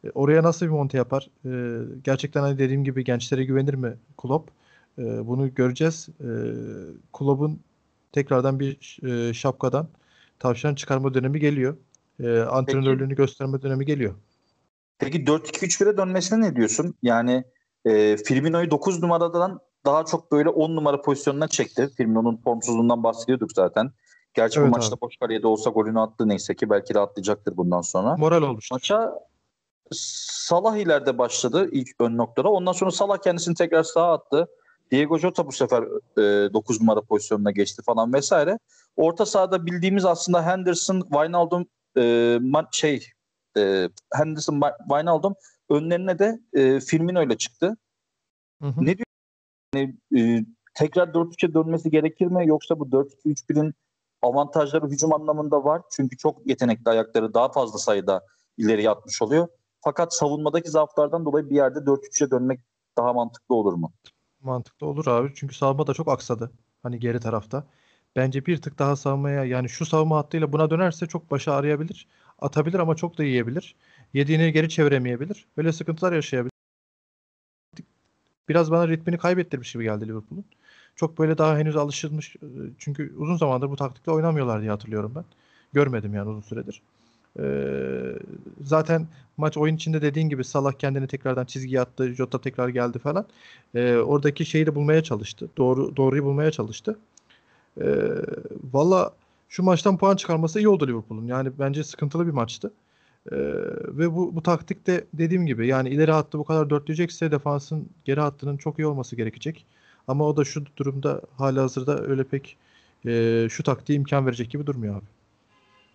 e, 0.05 0.11
oraya 0.11 0.43
nasıl 0.43 0.67
bir 0.67 0.71
monte 0.71 0.99
yapar? 0.99 1.31
Ee, 1.47 1.79
gerçekten 2.05 2.41
hani 2.41 2.59
dediğim 2.59 2.85
gibi 2.85 3.05
gençlere 3.05 3.45
güvenir 3.45 3.75
mi 3.75 3.95
Klopp? 4.19 4.51
Ee, 4.99 5.27
bunu 5.27 5.55
göreceğiz. 5.55 6.09
Ee, 6.21 6.25
Klopp'un 7.13 7.61
tekrardan 8.13 8.61
bir 8.61 8.99
e, 9.03 9.35
şapkadan 9.35 9.89
tavşan 10.39 10.75
çıkarma 10.75 11.15
dönemi 11.15 11.41
geliyor. 11.41 11.77
Ee, 12.21 12.39
antrenörlüğünü 12.39 13.15
gösterme 13.15 13.63
dönemi 13.63 13.87
geliyor. 13.87 14.15
Peki 14.99 15.25
4-2-3-1'e 15.25 15.97
dönsine 15.97 16.41
ne 16.41 16.57
diyorsun? 16.57 16.95
Yani 17.03 17.45
e, 17.85 18.17
Firmino'yu 18.17 18.71
9 18.71 19.03
numaradan 19.03 19.61
daha 19.85 20.05
çok 20.05 20.33
böyle 20.33 20.49
10 20.49 20.77
numara 20.77 21.03
pozisyonuna 21.03 21.49
çekti. 21.49 21.89
Firmino'nun 21.97 22.37
formsuzluğundan 22.37 23.03
bahsediyorduk 23.05 23.53
zaten. 23.53 23.91
Gerçi 24.35 24.61
Evet 24.61 24.69
bu 24.69 24.77
maçta 24.77 24.95
abi. 24.95 25.01
boş 25.01 25.17
kaleye 25.17 25.43
de 25.43 25.47
olsa 25.47 25.71
golünü 25.71 26.01
attı 26.01 26.29
neyse 26.29 26.57
ki 26.57 26.71
belki 26.71 26.95
de 26.95 27.01
atlayacaktır 27.01 27.57
bundan 27.57 27.81
sonra. 27.81 28.17
Moral 28.17 28.43
olmuştur. 28.43 28.75
Maça 28.75 29.13
Salah 29.93 30.77
ileride 30.77 31.19
başladı 31.19 31.69
ilk 31.73 31.89
ön 32.01 32.17
noktada. 32.17 32.49
Ondan 32.49 32.73
sonra 32.73 32.91
Salah 32.91 33.19
kendisini 33.19 33.55
tekrar 33.55 33.83
sağa 33.83 34.13
attı. 34.13 34.49
Diego 34.91 35.19
Jota 35.19 35.47
bu 35.47 35.53
sefer 35.53 35.85
9 36.17 36.81
numara 36.81 37.01
pozisyonuna 37.01 37.51
geçti 37.51 37.83
falan 37.87 38.13
vesaire. 38.13 38.59
Orta 38.97 39.27
sahada 39.27 39.67
bildiğimiz 39.67 40.05
aslında 40.05 40.47
Henderson, 40.47 41.01
Wijnaldum 41.01 41.67
e, 41.99 42.39
şey 42.73 43.07
e, 43.57 43.89
Henderson, 44.13 44.61
Wi- 44.61 44.79
Wijnaldum 44.79 45.35
önlerine 45.71 46.19
de 46.19 46.41
e, 46.53 46.81
Firmino 46.81 47.23
ile 47.23 47.37
çıktı. 47.37 47.77
Hı 48.63 48.69
hı. 48.69 48.85
Ne 48.85 48.97
diyor? 48.97 49.07
Yani, 49.75 49.97
e, 50.17 50.45
tekrar 50.75 51.09
4-3'e 51.09 51.55
dönmesi 51.55 51.91
gerekir 51.91 52.27
mi? 52.27 52.47
Yoksa 52.47 52.79
bu 52.81 52.85
4-2-3-1'in 52.85 53.75
avantajları 54.23 54.87
hücum 54.87 55.15
anlamında 55.15 55.65
var. 55.65 55.83
Çünkü 55.91 56.17
çok 56.17 56.47
yetenekli 56.47 56.91
ayakları 56.91 57.35
daha 57.35 57.53
fazla 57.53 57.79
sayıda 57.79 58.27
ileriye 58.59 58.91
atmış 58.91 59.23
oluyor. 59.23 59.49
Fakat 59.81 60.15
savunmadaki 60.15 60.71
zaaflardan 60.71 61.25
dolayı 61.25 61.51
bir 61.51 61.55
yerde 61.57 61.79
4-3'e 61.79 62.31
dönmek 62.31 62.61
daha 62.97 63.13
mantıklı 63.13 63.55
olur 63.55 63.73
mu? 63.73 63.93
Mantıklı 64.41 64.87
olur 64.87 65.07
abi. 65.07 65.33
Çünkü 65.35 65.55
savunma 65.55 65.87
da 65.87 65.95
çok 65.95 66.09
aksadı. 66.09 66.53
Hani 66.83 66.99
geri 67.01 67.21
tarafta. 67.21 67.65
Bence 68.17 68.47
bir 68.47 68.63
tık 68.63 68.79
daha 68.79 68.97
savunmaya 68.97 69.45
yani 69.45 69.69
şu 69.69 69.87
savunma 69.87 70.17
hattıyla 70.17 70.53
buna 70.53 70.71
dönerse 70.71 71.07
çok 71.07 71.31
başı 71.31 71.53
arayabilir. 71.53 72.09
Atabilir 72.39 72.79
ama 72.79 72.97
çok 72.97 73.19
da 73.19 73.25
yiyebilir. 73.25 73.77
Yediğini 74.15 74.53
geri 74.53 74.69
çeviremeyebilir. 74.69 75.47
Böyle 75.57 75.73
sıkıntılar 75.73 76.13
yaşayabilir. 76.13 76.53
Biraz 78.49 78.71
bana 78.71 78.89
ritmini 78.89 79.19
kaybettirmiş 79.19 79.73
gibi 79.73 79.85
geldi 79.85 80.09
Liverpool'un. 80.09 80.45
Çok 80.97 81.19
böyle 81.19 81.39
daha 81.39 81.59
henüz 81.59 81.77
alışılmış. 81.77 82.37
e, 82.37 82.47
Çünkü 82.79 83.15
uzun 83.19 83.37
zamandır 83.37 83.71
bu 83.71 83.77
taktikle 83.77 84.13
oynamıyorlar 84.13 84.61
diye 84.61 84.71
hatırlıyorum 84.71 85.13
ben. 85.15 85.25
Görmedim 85.73 86.15
yani 86.15 86.29
uzun 86.31 86.41
süredir. 86.41 86.83
Ee, 87.41 88.19
zaten 88.65 89.07
maç 89.37 89.57
oyun 89.57 89.77
içinde 89.77 90.03
dediğin 90.03 90.29
gibi 90.29 90.45
Salah 90.45 90.73
kendini 90.73 91.07
tekrardan 91.07 91.45
çizgiye 91.45 91.81
attı. 91.81 92.15
Jota 92.15 92.41
tekrar 92.41 92.69
geldi 92.69 92.99
falan. 92.99 93.27
Ee, 93.75 93.97
oradaki 93.97 94.45
şeyi 94.47 94.67
de 94.67 94.75
bulmaya 94.75 95.03
çalıştı. 95.03 95.49
Doğru 95.57 95.97
doğruyu 95.97 96.25
bulmaya 96.25 96.51
çalıştı. 96.51 96.99
Ee, 97.81 97.85
Valla 98.73 99.13
şu 99.49 99.63
maçtan 99.63 99.99
puan 99.99 100.17
çıkarması 100.17 100.59
iyi 100.59 100.69
oldu 100.69 100.89
Liverpool'un. 100.89 101.27
Yani 101.27 101.51
bence 101.59 101.85
sıkıntılı 101.85 102.27
bir 102.27 102.33
maçtı. 102.33 102.73
Ee, 103.33 103.37
ve 103.89 104.15
bu, 104.17 104.37
bu 104.37 104.43
taktik 104.43 104.87
de 104.87 105.05
dediğim 105.15 105.47
gibi 105.47 105.67
yani 105.67 105.89
ileri 105.91 106.13
hattı 106.13 106.39
bu 106.39 106.45
kadar 106.45 106.71
dörtleyecekse 106.71 107.31
defansın 107.31 107.89
geri 108.05 108.21
hattının 108.21 108.57
çok 108.57 108.79
iyi 108.79 108.87
olması 108.87 109.17
gerekecek. 109.17 109.67
Ama 110.09 110.25
o 110.25 110.37
da 110.37 110.45
şu 110.45 110.65
durumda 110.77 111.21
halihazırda 111.39 112.03
öyle 112.03 112.25
pek 112.25 112.57
e, 113.07 113.47
şu 113.51 113.63
taktiğe 113.63 113.97
imkan 113.97 114.27
verecek 114.27 114.51
gibi 114.51 114.67
durmuyor 114.67 114.97
abi. 114.97 115.05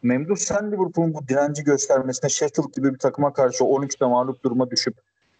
Memduh 0.03 0.36
sen 0.36 0.72
Liverpool'un 0.72 1.14
bu 1.14 1.28
direnci 1.28 1.64
göstermesine 1.64 2.30
Sheffield 2.30 2.74
gibi 2.76 2.93
bir 2.93 2.99
takıma 2.99 3.34
karşı 3.34 3.64
13'te 3.64 4.05
mağlup 4.05 4.43
duruma 4.43 4.72
düşüp 4.72 4.95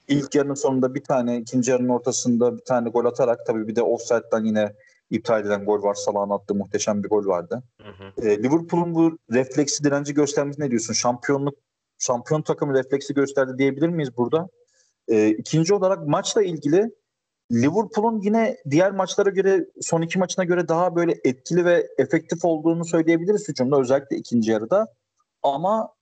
ilk 0.08 0.36
yarının 0.36 0.54
sonunda 0.54 0.96
bir 0.96 1.04
tane, 1.04 1.38
ikinci 1.38 1.72
yarının 1.72 1.90
ortasında 1.90 2.58
bir 2.58 2.66
tane 2.66 2.90
gol 2.90 3.06
atarak 3.06 3.46
tabii 3.46 3.68
bir 3.68 3.76
de 3.76 3.82
offside'dan 3.82 4.46
yine 4.46 4.74
iptal 5.10 5.42
edilen 5.42 5.66
gol 5.66 5.84
var. 5.84 5.94
Salah'ın 5.94 6.30
attığı 6.30 6.56
muhteşem 6.56 7.04
bir 7.04 7.10
gol 7.10 7.26
vardı. 7.26 7.64
Hı 7.82 8.22
hı. 8.22 8.28
E, 8.28 8.44
Liverpool'un 8.44 8.96
bu 8.96 9.18
refleksi 9.32 9.84
direnci 9.84 10.14
göstermesi 10.14 10.62
ne 10.62 10.70
diyorsun? 10.70 10.94
Şampiyonluk 10.94 11.56
şampiyon 12.00 12.42
takımı 12.42 12.74
refleksi 12.74 13.14
gösterdi 13.14 13.58
diyebilir 13.58 13.90
miyiz 13.90 14.18
burada? 14.18 14.50
E, 15.08 15.30
ikinci 15.30 15.74
olarak 15.74 16.08
maçla 16.08 16.44
ilgili 16.44 16.92
Liverpool'un 17.52 18.22
yine 18.22 18.58
diğer 18.70 18.92
maçlara 18.92 19.30
göre 19.30 19.66
son 19.82 20.02
iki 20.02 20.20
maçına 20.20 20.46
göre 20.46 20.68
daha 20.68 20.96
böyle 20.96 21.16
etkili 21.24 21.66
ve 21.66 21.88
efektif 21.98 22.46
olduğunu 22.46 22.86
söyleyebiliriz 22.86 23.50
hücumda 23.50 23.80
özellikle 23.80 24.18
ikinci 24.18 24.52
yarıda. 24.52 24.94
Ama 25.44 25.94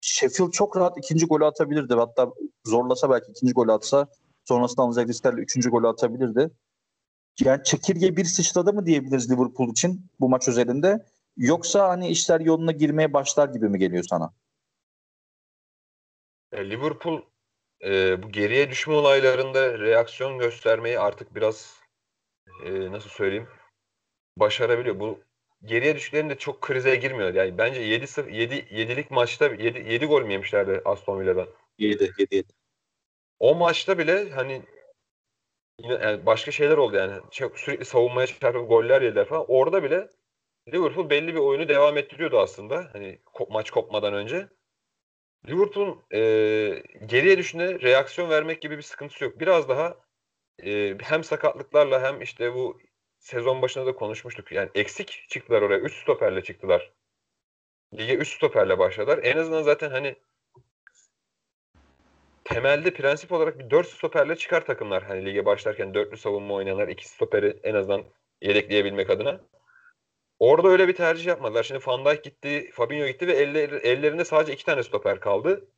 Sheffield 0.00 0.50
çok 0.50 0.76
rahat 0.76 0.98
ikinci 0.98 1.26
golü 1.26 1.44
atabilirdi. 1.44 1.94
Hatta 1.94 2.32
zorlasa 2.64 3.10
belki 3.10 3.30
ikinci 3.30 3.52
golü 3.52 3.72
atsa 3.72 4.06
sonrasında 4.44 4.82
alınacak 4.82 5.08
risklerle 5.08 5.40
üçüncü 5.40 5.70
golü 5.70 5.88
atabilirdi. 5.88 6.50
Yani 7.40 7.64
çekirge 7.64 8.16
bir 8.16 8.24
sıçradı 8.24 8.72
mı 8.72 8.86
diyebiliriz 8.86 9.30
Liverpool 9.30 9.70
için 9.70 10.06
bu 10.20 10.28
maç 10.28 10.48
üzerinde? 10.48 11.04
Yoksa 11.36 11.88
hani 11.88 12.08
işler 12.08 12.40
yoluna 12.40 12.72
girmeye 12.72 13.12
başlar 13.12 13.48
gibi 13.48 13.68
mi 13.68 13.78
geliyor 13.78 14.04
sana? 14.10 14.32
E, 16.52 16.70
Liverpool 16.70 17.22
e, 17.82 18.22
bu 18.22 18.28
geriye 18.32 18.70
düşme 18.70 18.94
olaylarında 18.94 19.78
reaksiyon 19.78 20.38
göstermeyi 20.38 21.00
artık 21.00 21.34
biraz 21.34 21.80
e, 22.64 22.92
nasıl 22.92 23.10
söyleyeyim 23.10 23.48
başarabiliyor. 24.36 25.00
Bu 25.00 25.20
geriye 25.64 25.96
düştüklerinde 25.96 26.38
çok 26.38 26.60
krize 26.60 26.96
girmiyor. 26.96 27.34
Yani 27.34 27.58
bence 27.58 27.80
7 27.80 28.06
0 28.06 28.28
7 28.32 28.54
7'lik 28.54 29.10
maçta 29.10 29.46
7 29.46 29.92
7 29.92 30.06
gol 30.06 30.22
mü 30.22 30.32
yemişlerdi 30.32 30.82
Aston 30.84 31.20
Villa'dan? 31.20 31.48
7 31.78 32.04
7 32.18 32.34
7. 32.36 32.52
O 33.40 33.54
maçta 33.54 33.98
bile 33.98 34.30
hani 34.30 34.62
yine 35.80 35.92
yani 35.94 36.26
başka 36.26 36.50
şeyler 36.50 36.76
oldu 36.76 36.96
yani. 36.96 37.20
Çok 37.30 37.58
sürekli 37.58 37.84
savunmaya 37.84 38.26
çarpıp 38.26 38.68
goller 38.68 39.02
yediler 39.02 39.24
falan. 39.28 39.44
Orada 39.48 39.82
bile 39.82 40.08
Liverpool 40.72 41.10
belli 41.10 41.34
bir 41.34 41.40
oyunu 41.40 41.68
devam 41.68 41.98
ettiriyordu 41.98 42.38
aslında. 42.38 42.90
Hani 42.92 43.18
maç 43.50 43.70
kopmadan 43.70 44.14
önce. 44.14 44.48
Liverpool'un 45.48 46.02
e, 46.12 46.20
geriye 47.06 47.38
düşüne 47.38 47.80
reaksiyon 47.80 48.30
vermek 48.30 48.62
gibi 48.62 48.76
bir 48.76 48.82
sıkıntısı 48.82 49.24
yok. 49.24 49.40
Biraz 49.40 49.68
daha 49.68 49.96
e, 50.64 50.96
hem 51.02 51.24
sakatlıklarla 51.24 52.02
hem 52.02 52.22
işte 52.22 52.54
bu 52.54 52.80
sezon 53.18 53.62
başında 53.62 53.86
da 53.86 53.94
konuşmuştuk. 53.94 54.52
Yani 54.52 54.70
eksik 54.74 55.26
çıktılar 55.28 55.62
oraya. 55.62 55.78
3 55.78 56.02
stoperle 56.02 56.42
çıktılar. 56.42 56.92
Lige 57.94 58.14
3 58.14 58.36
stoperle 58.36 58.78
başladılar. 58.78 59.20
En 59.22 59.36
azından 59.36 59.62
zaten 59.62 59.90
hani 59.90 60.16
temelde 62.44 62.94
prensip 62.94 63.32
olarak 63.32 63.58
bir 63.58 63.70
4 63.70 63.88
stoperle 63.88 64.36
çıkar 64.36 64.66
takımlar. 64.66 65.02
Hani 65.02 65.24
lige 65.24 65.46
başlarken 65.46 65.94
dörtlü 65.94 66.16
savunma 66.16 66.54
oynayanlar, 66.54 66.88
iki 66.88 67.08
stoperi 67.08 67.60
en 67.62 67.74
azından 67.74 68.04
yedekleyebilmek 68.42 69.10
adına. 69.10 69.40
Orada 70.44 70.68
öyle 70.68 70.88
bir 70.88 70.94
tercih 70.94 71.26
yapmadılar. 71.26 71.62
Şimdi 71.62 71.86
Van 71.86 72.04
Dijk 72.04 72.24
gitti, 72.24 72.70
Fabinho 72.74 73.06
gitti 73.06 73.26
ve 73.26 73.32
eller, 73.32 73.70
ellerinde 73.72 74.24
sadece 74.24 74.52
iki 74.52 74.64
tane 74.64 74.82
stoper 74.82 75.20
kaldı. 75.20 75.68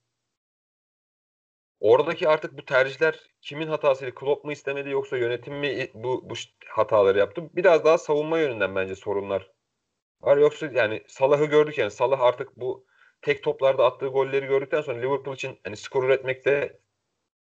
Oradaki 1.81 2.29
artık 2.29 2.59
bu 2.59 2.64
tercihler 2.64 3.31
kimin 3.41 3.67
hatasıydı? 3.67 4.14
Klopp 4.14 4.45
mu 4.45 4.53
istemedi 4.53 4.91
yoksa 4.91 5.17
yönetim 5.17 5.55
mi 5.55 5.91
bu, 5.95 6.31
bu 6.31 6.35
hataları 6.67 7.19
yaptı? 7.19 7.51
Biraz 7.57 7.85
daha 7.85 7.99
savunma 7.99 8.39
yönünden 8.39 8.75
bence 8.75 8.97
sorunlar 8.97 9.51
var. 10.21 10.37
Yoksa 10.37 10.67
yani 10.67 11.03
Salah'ı 11.09 11.45
gördük 11.45 11.79
yani 11.79 11.91
Salah 11.91 12.21
artık 12.21 12.57
bu 12.57 12.87
tek 13.23 13.43
toplarda 13.43 13.85
attığı 13.85 14.07
golleri 14.07 14.47
gördükten 14.47 14.81
sonra 14.81 14.99
Liverpool 14.99 15.35
için 15.35 15.61
hani 15.64 15.77
skor 15.77 16.05
üretmekte 16.05 16.81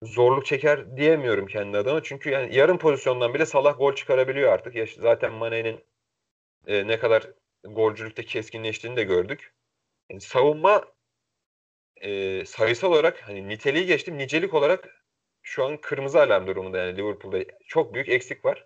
zorluk 0.03 0.45
çeker 0.45 0.97
diyemiyorum 0.97 1.47
kendi 1.47 1.77
adıma. 1.77 2.03
Çünkü 2.03 2.29
yani 2.29 2.55
yarım 2.55 2.77
pozisyondan 2.77 3.33
bile 3.33 3.45
Salah 3.45 3.77
gol 3.77 3.95
çıkarabiliyor 3.95 4.53
artık. 4.53 4.75
Ya 4.75 4.85
zaten 4.99 5.33
Mane'nin 5.33 5.79
e, 6.67 6.87
ne 6.87 6.99
kadar 6.99 7.29
golcülükte 7.63 8.25
keskinleştiğini 8.25 8.97
de 8.97 9.03
gördük. 9.03 9.53
Yani 10.09 10.21
savunma 10.21 10.85
e, 12.01 12.45
sayısal 12.45 12.91
olarak 12.91 13.27
hani 13.27 13.49
niteliği 13.49 13.85
geçtim. 13.85 14.17
Nicelik 14.17 14.53
olarak 14.53 15.03
şu 15.41 15.65
an 15.65 15.77
kırmızı 15.81 16.21
alarm 16.21 16.47
durumunda 16.47 16.77
yani 16.77 16.97
Liverpool'da 16.97 17.39
çok 17.67 17.93
büyük 17.93 18.09
eksik 18.09 18.45
var. 18.45 18.65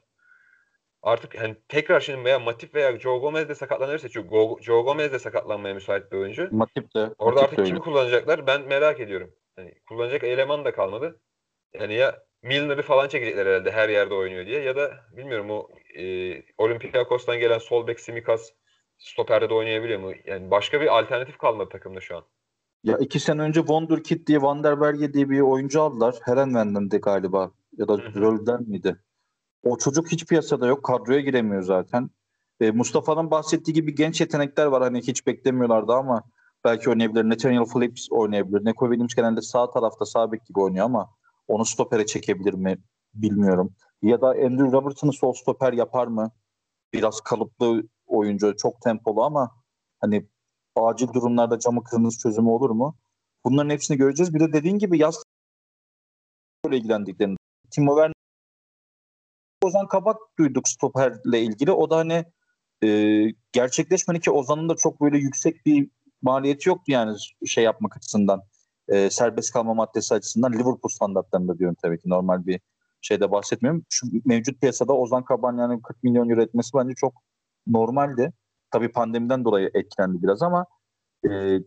Artık 1.04 1.42
hani 1.42 1.56
tekrar 1.68 2.00
şimdi 2.00 2.26
veya 2.26 2.40
Matip 2.40 2.76
veya 2.76 3.00
Joe 3.00 3.20
Gomez 3.20 3.50
de 3.50 3.56
sakatlanırsa 3.56 4.10
çünkü 4.10 4.30
Go- 4.30 4.64
Joe 4.64 4.82
Gomez 4.82 5.14
de 5.14 5.20
sakatlanmaya 5.20 5.74
müsait 5.74 6.12
bir 6.12 6.18
oyuncu. 6.18 6.50
Matip 6.52 6.96
de. 6.96 7.00
Orada 7.00 7.42
Matip 7.42 7.44
artık 7.44 7.58
de 7.58 7.64
kimi 7.64 7.76
öyle. 7.76 7.84
kullanacaklar 7.84 8.48
ben 8.48 8.62
merak 8.62 9.00
ediyorum. 9.00 9.36
Hani 9.56 9.74
kullanacak 9.88 10.24
eleman 10.24 10.66
da 10.66 10.74
kalmadı. 10.74 11.20
Yani 11.74 11.94
ya 11.94 12.24
Milner'ı 12.44 12.82
falan 12.82 13.08
çekecekler 13.08 13.46
herhalde 13.46 13.72
her 13.72 13.90
yerde 13.90 14.14
oynuyor 14.14 14.46
diye 14.46 14.62
ya 14.62 14.76
da 14.76 15.06
bilmiyorum 15.18 15.52
o 15.52 15.70
e, 15.96 16.44
Olympiakos'tan 16.58 17.40
gelen 17.40 17.60
sol 17.60 17.88
bek 17.88 18.00
Simikas 18.00 18.50
stoperde 18.98 19.50
de 19.50 19.54
oynayabiliyor 19.54 20.00
mu? 20.00 20.12
Yani 20.26 20.52
başka 20.52 20.82
bir 20.82 21.00
alternatif 21.00 21.38
kalmadı 21.38 21.70
takımda 21.70 22.02
şu 22.02 22.18
an. 22.18 22.24
Ya 22.84 22.98
iki 22.98 23.20
sene 23.20 23.42
önce 23.42 23.60
Wonderkid 23.60 24.28
diye 24.28 24.42
Van 24.42 24.64
der 24.64 24.82
Berge 24.82 25.14
diye 25.14 25.30
bir 25.30 25.40
oyuncu 25.40 25.82
aldılar. 25.82 26.16
Herenven'dendi 26.26 26.98
galiba. 26.98 27.52
Ya 27.78 27.88
da 27.88 27.98
Rölden 27.98 28.64
miydi? 28.64 28.96
O 29.64 29.78
çocuk 29.78 30.12
hiç 30.12 30.26
piyasada 30.26 30.68
yok. 30.68 30.84
Kadroya 30.84 31.20
giremiyor 31.20 31.62
zaten. 31.62 32.10
E, 32.60 32.72
Mustafa'nın 32.72 33.32
bahsettiği 33.32 33.76
gibi 33.76 33.96
genç 33.96 34.22
yetenekler 34.22 34.66
var. 34.66 34.84
Hani 34.84 35.02
hiç 35.02 35.28
beklemiyorlardı 35.28 35.94
ama 35.94 36.24
belki 36.64 36.90
oynayabilir. 36.90 37.30
Nathaniel 37.30 37.66
Phillips 37.66 38.08
oynayabilir. 38.12 38.66
Neko 38.66 38.86
Williams 38.86 39.16
genelde 39.16 39.42
sağ 39.42 39.72
tarafta 39.72 40.06
sağ 40.06 40.32
bek 40.32 40.46
gibi 40.46 40.60
oynuyor 40.60 40.86
ama 40.86 41.10
onu 41.48 41.66
stopere 41.66 42.06
çekebilir 42.06 42.54
mi 42.54 42.78
bilmiyorum. 43.14 43.76
Ya 44.02 44.22
da 44.22 44.28
Andrew 44.28 44.72
Robertson'ı 44.72 45.14
sol 45.14 45.34
stoper 45.34 45.74
yapar 45.74 46.08
mı? 46.08 46.32
Biraz 46.94 47.22
kalıplı 47.22 47.84
oyuncu, 48.08 48.58
çok 48.58 48.82
tempolu 48.82 49.24
ama 49.24 49.52
hani 50.00 50.28
acil 50.76 51.14
durumlarda 51.14 51.60
camı 51.60 51.84
kırmızı 51.84 52.20
çözümü 52.20 52.50
olur 52.50 52.70
mu? 52.70 52.98
Bunların 53.46 53.70
hepsini 53.70 53.98
göreceğiz. 53.98 54.34
Bir 54.34 54.40
de 54.40 54.54
dediğin 54.54 54.78
gibi 54.78 54.98
yaz 54.98 55.24
ile 56.68 56.78
ilgilendiklerini. 56.78 57.36
Timo 57.72 57.96
Werner 57.96 58.14
Ozan 59.64 59.88
Kabak 59.88 60.18
duyduk 60.40 60.68
stoperle 60.68 61.42
ilgili. 61.42 61.72
O 61.72 61.90
da 61.90 61.98
hani 61.98 62.26
e, 62.84 62.88
gerçekleşmedi 63.52 64.20
ki 64.20 64.32
Ozan'ın 64.32 64.70
da 64.70 64.76
çok 64.76 65.02
böyle 65.02 65.18
yüksek 65.18 65.66
bir 65.66 65.90
maliyeti 66.22 66.70
yoktu 66.70 66.92
yani 66.92 67.18
şey 67.46 67.64
yapmak 67.64 67.98
açısından. 67.98 68.42
E, 68.88 69.10
serbest 69.10 69.54
kalma 69.54 69.74
maddesi 69.74 70.14
açısından 70.14 70.54
Liverpool 70.54 70.90
standartlarında 70.90 71.58
diyorum 71.60 71.78
tabii 71.82 72.00
ki 72.00 72.10
normal 72.10 72.46
bir 72.46 72.60
şeyde 73.02 73.32
bahsetmiyorum. 73.32 73.86
Şu 73.90 74.08
mevcut 74.26 74.62
piyasada 74.62 74.94
Ozan 74.94 75.26
Kaban 75.26 75.58
yani 75.58 75.82
40 75.82 76.04
milyon 76.04 76.30
euro 76.30 76.42
etmesi 76.42 76.70
bence 76.76 76.94
çok 76.96 77.14
normaldi. 77.68 78.34
Tabii 78.72 78.92
pandemiden 78.92 79.46
dolayı 79.46 79.72
etkilendi 79.74 80.24
biraz 80.24 80.42
ama 80.42 80.66
e, 81.30 81.60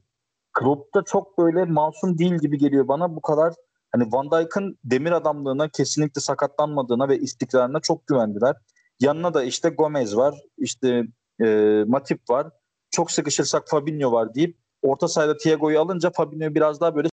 Klopp 0.53 0.95
da 0.95 1.03
çok 1.03 1.39
böyle 1.39 1.65
masum 1.65 2.19
değil 2.19 2.35
gibi 2.35 2.59
geliyor 2.59 2.89
bana. 2.89 3.17
Bu 3.17 3.21
kadar 3.21 3.55
hani 3.93 4.13
Van 4.13 4.31
Dijk'ın 4.31 4.79
demir 4.85 5.13
adamlığına 5.13 5.69
kesinlikle 5.69 6.21
sakatlanmadığına 6.21 7.09
ve 7.09 7.19
istikrarına 7.19 7.81
çok 7.81 8.07
güvendiler. 8.07 8.57
Yanına 9.01 9.35
da 9.35 9.45
işte 9.45 9.69
Gomez 9.69 10.17
var, 10.17 10.35
işte 10.59 11.03
e, 11.45 11.47
Matip 11.87 12.31
var. 12.31 12.47
Çok 12.91 13.11
sıkışırsak 13.11 13.69
Fabinho 13.69 14.13
var 14.13 14.35
deyip 14.35 14.57
orta 14.83 15.09
sahada 15.09 15.37
Thiago'yu 15.37 15.81
alınca 15.81 16.11
Fabinho 16.11 16.55
biraz 16.55 16.81
daha 16.81 16.97
böyle 16.97 17.09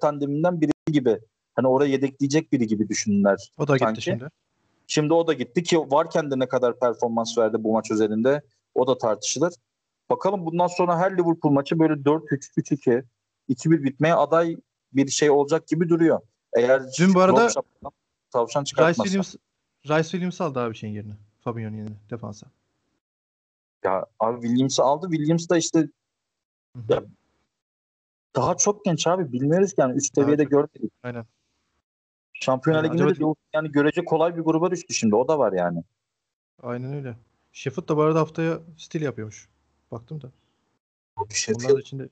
tandeminden 0.00 0.60
biri 0.60 0.70
gibi. 0.92 1.20
Hani 1.56 1.66
oraya 1.66 1.90
yedekleyecek 1.90 2.52
biri 2.52 2.66
gibi 2.66 2.88
düşündüler. 2.88 3.52
O 3.58 3.68
da 3.68 3.78
sanki. 3.78 3.94
gitti 3.94 4.02
şimdi. 4.02 4.28
Şimdi 4.86 5.12
o 5.14 5.26
da 5.26 5.32
gitti 5.32 5.62
ki 5.62 5.78
varken 5.78 6.30
de 6.30 6.38
ne 6.38 6.48
kadar 6.48 6.78
performans 6.78 7.38
verdi 7.38 7.56
bu 7.60 7.72
maç 7.72 7.90
üzerinde 7.90 8.42
o 8.74 8.86
da 8.86 8.98
tartışılır. 8.98 9.54
Bakalım 10.10 10.46
bundan 10.46 10.66
sonra 10.66 10.98
her 10.98 11.12
Liverpool 11.12 11.52
maçı 11.52 11.78
böyle 11.78 11.92
4-3, 11.94 12.50
3-2, 12.56 13.04
2-1 13.48 13.82
bitmeye 13.84 14.14
aday 14.14 14.56
bir 14.92 15.08
şey 15.08 15.30
olacak 15.30 15.68
gibi 15.68 15.88
duruyor. 15.88 16.20
Eğer 16.56 16.82
Dün 16.98 17.14
bu 17.14 17.20
arada 17.20 17.48
tavşan 18.30 18.60
Rice 18.60 18.68
çıkartmazsa. 18.70 19.04
Williams, 19.04 19.34
Rice 19.86 20.08
Williams 20.08 20.40
aldı 20.40 20.60
abi 20.60 20.74
şeyin 20.74 20.94
yerine. 20.94 21.12
Fabinho'nun 21.40 21.76
yerine 21.76 21.96
defansa. 22.10 22.46
Ya 23.84 24.06
abi 24.20 24.40
Williams'ı 24.40 24.82
aldı. 24.82 25.06
Williams 25.10 25.48
da 25.48 25.56
işte. 25.56 25.88
Ya, 26.88 27.04
daha 28.36 28.56
çok 28.56 28.84
genç 28.84 29.06
abi. 29.06 29.32
Bilmiyoruz 29.32 29.70
ki 29.70 29.80
yani 29.80 29.96
üst 29.96 30.14
seviyede 30.14 30.42
çok- 30.42 30.50
görmedik. 30.50 30.92
Aynen. 31.02 31.26
Şampiyonlar 32.40 32.84
Yani 32.84 32.94
Ligi'nde 32.94 33.20
de 33.20 33.34
yani 33.52 33.72
görece 33.72 34.04
kolay 34.04 34.36
bir 34.36 34.42
gruba 34.42 34.70
düştü 34.70 34.94
şimdi. 34.94 35.14
O 35.16 35.28
da 35.28 35.38
var 35.38 35.52
yani. 35.52 35.84
Aynen 36.62 36.94
öyle. 36.94 37.16
Sheffield 37.52 37.88
da 37.88 37.96
bu 37.96 38.02
arada 38.02 38.20
haftaya 38.20 38.60
stil 38.78 39.02
yapıyormuş. 39.02 39.48
Baktım 39.90 40.22
da. 40.22 40.30
Onlar 41.16 41.30
da 41.30 41.34
Sheffield 41.34 41.78
içinde 41.78 42.08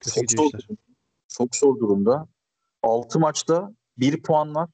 kötü 0.00 0.14
çok 0.14 0.28
gidiyor 0.28 0.50
zor, 0.50 0.58
işler. 0.58 0.76
çok 1.28 1.56
zor 1.56 1.80
durumda. 1.80 2.28
6 2.82 3.20
maçta 3.20 3.72
1 3.98 4.22
puan 4.22 4.54
var. 4.54 4.68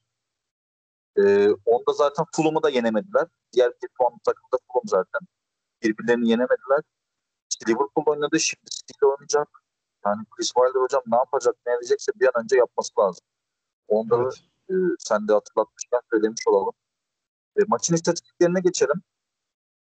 Ee, 1.17 1.49
onda 1.65 1.93
zaten 1.93 2.25
Fulham'ı 2.35 2.63
da 2.63 2.69
yenemediler. 2.69 3.27
Diğer 3.53 3.71
bir 3.83 3.89
puanlı 3.97 4.17
takım 4.25 4.43
da 4.53 4.57
Fulham 4.67 4.83
zaten. 4.85 5.27
Birbirlerini 5.83 6.29
yenemediler. 6.29 6.81
İşte 7.49 7.71
Liverpool 7.71 8.05
oynadı. 8.05 8.39
Şimdi 8.39 8.69
City 8.69 9.05
oynayacak. 9.05 9.47
Yani 10.05 10.25
Chris 10.31 10.47
Wilder 10.47 10.81
hocam 10.81 11.01
ne 11.07 11.15
yapacak 11.15 11.55
ne 11.67 11.73
edecekse 11.73 12.11
bir 12.15 12.25
an 12.25 12.43
önce 12.43 12.55
yapması 12.55 12.99
lazım. 12.99 13.25
Onda 13.87 14.19
da 14.19 14.23
Evet. 14.23 14.43
E, 14.69 14.73
sen 14.99 15.27
de 15.27 15.33
hatırlatmışken 15.33 15.99
söylemiş 16.11 16.47
olalım. 16.47 16.73
E, 17.59 17.61
maçın 17.67 17.95
istatistiklerine 17.95 18.59
geçelim. 18.59 19.01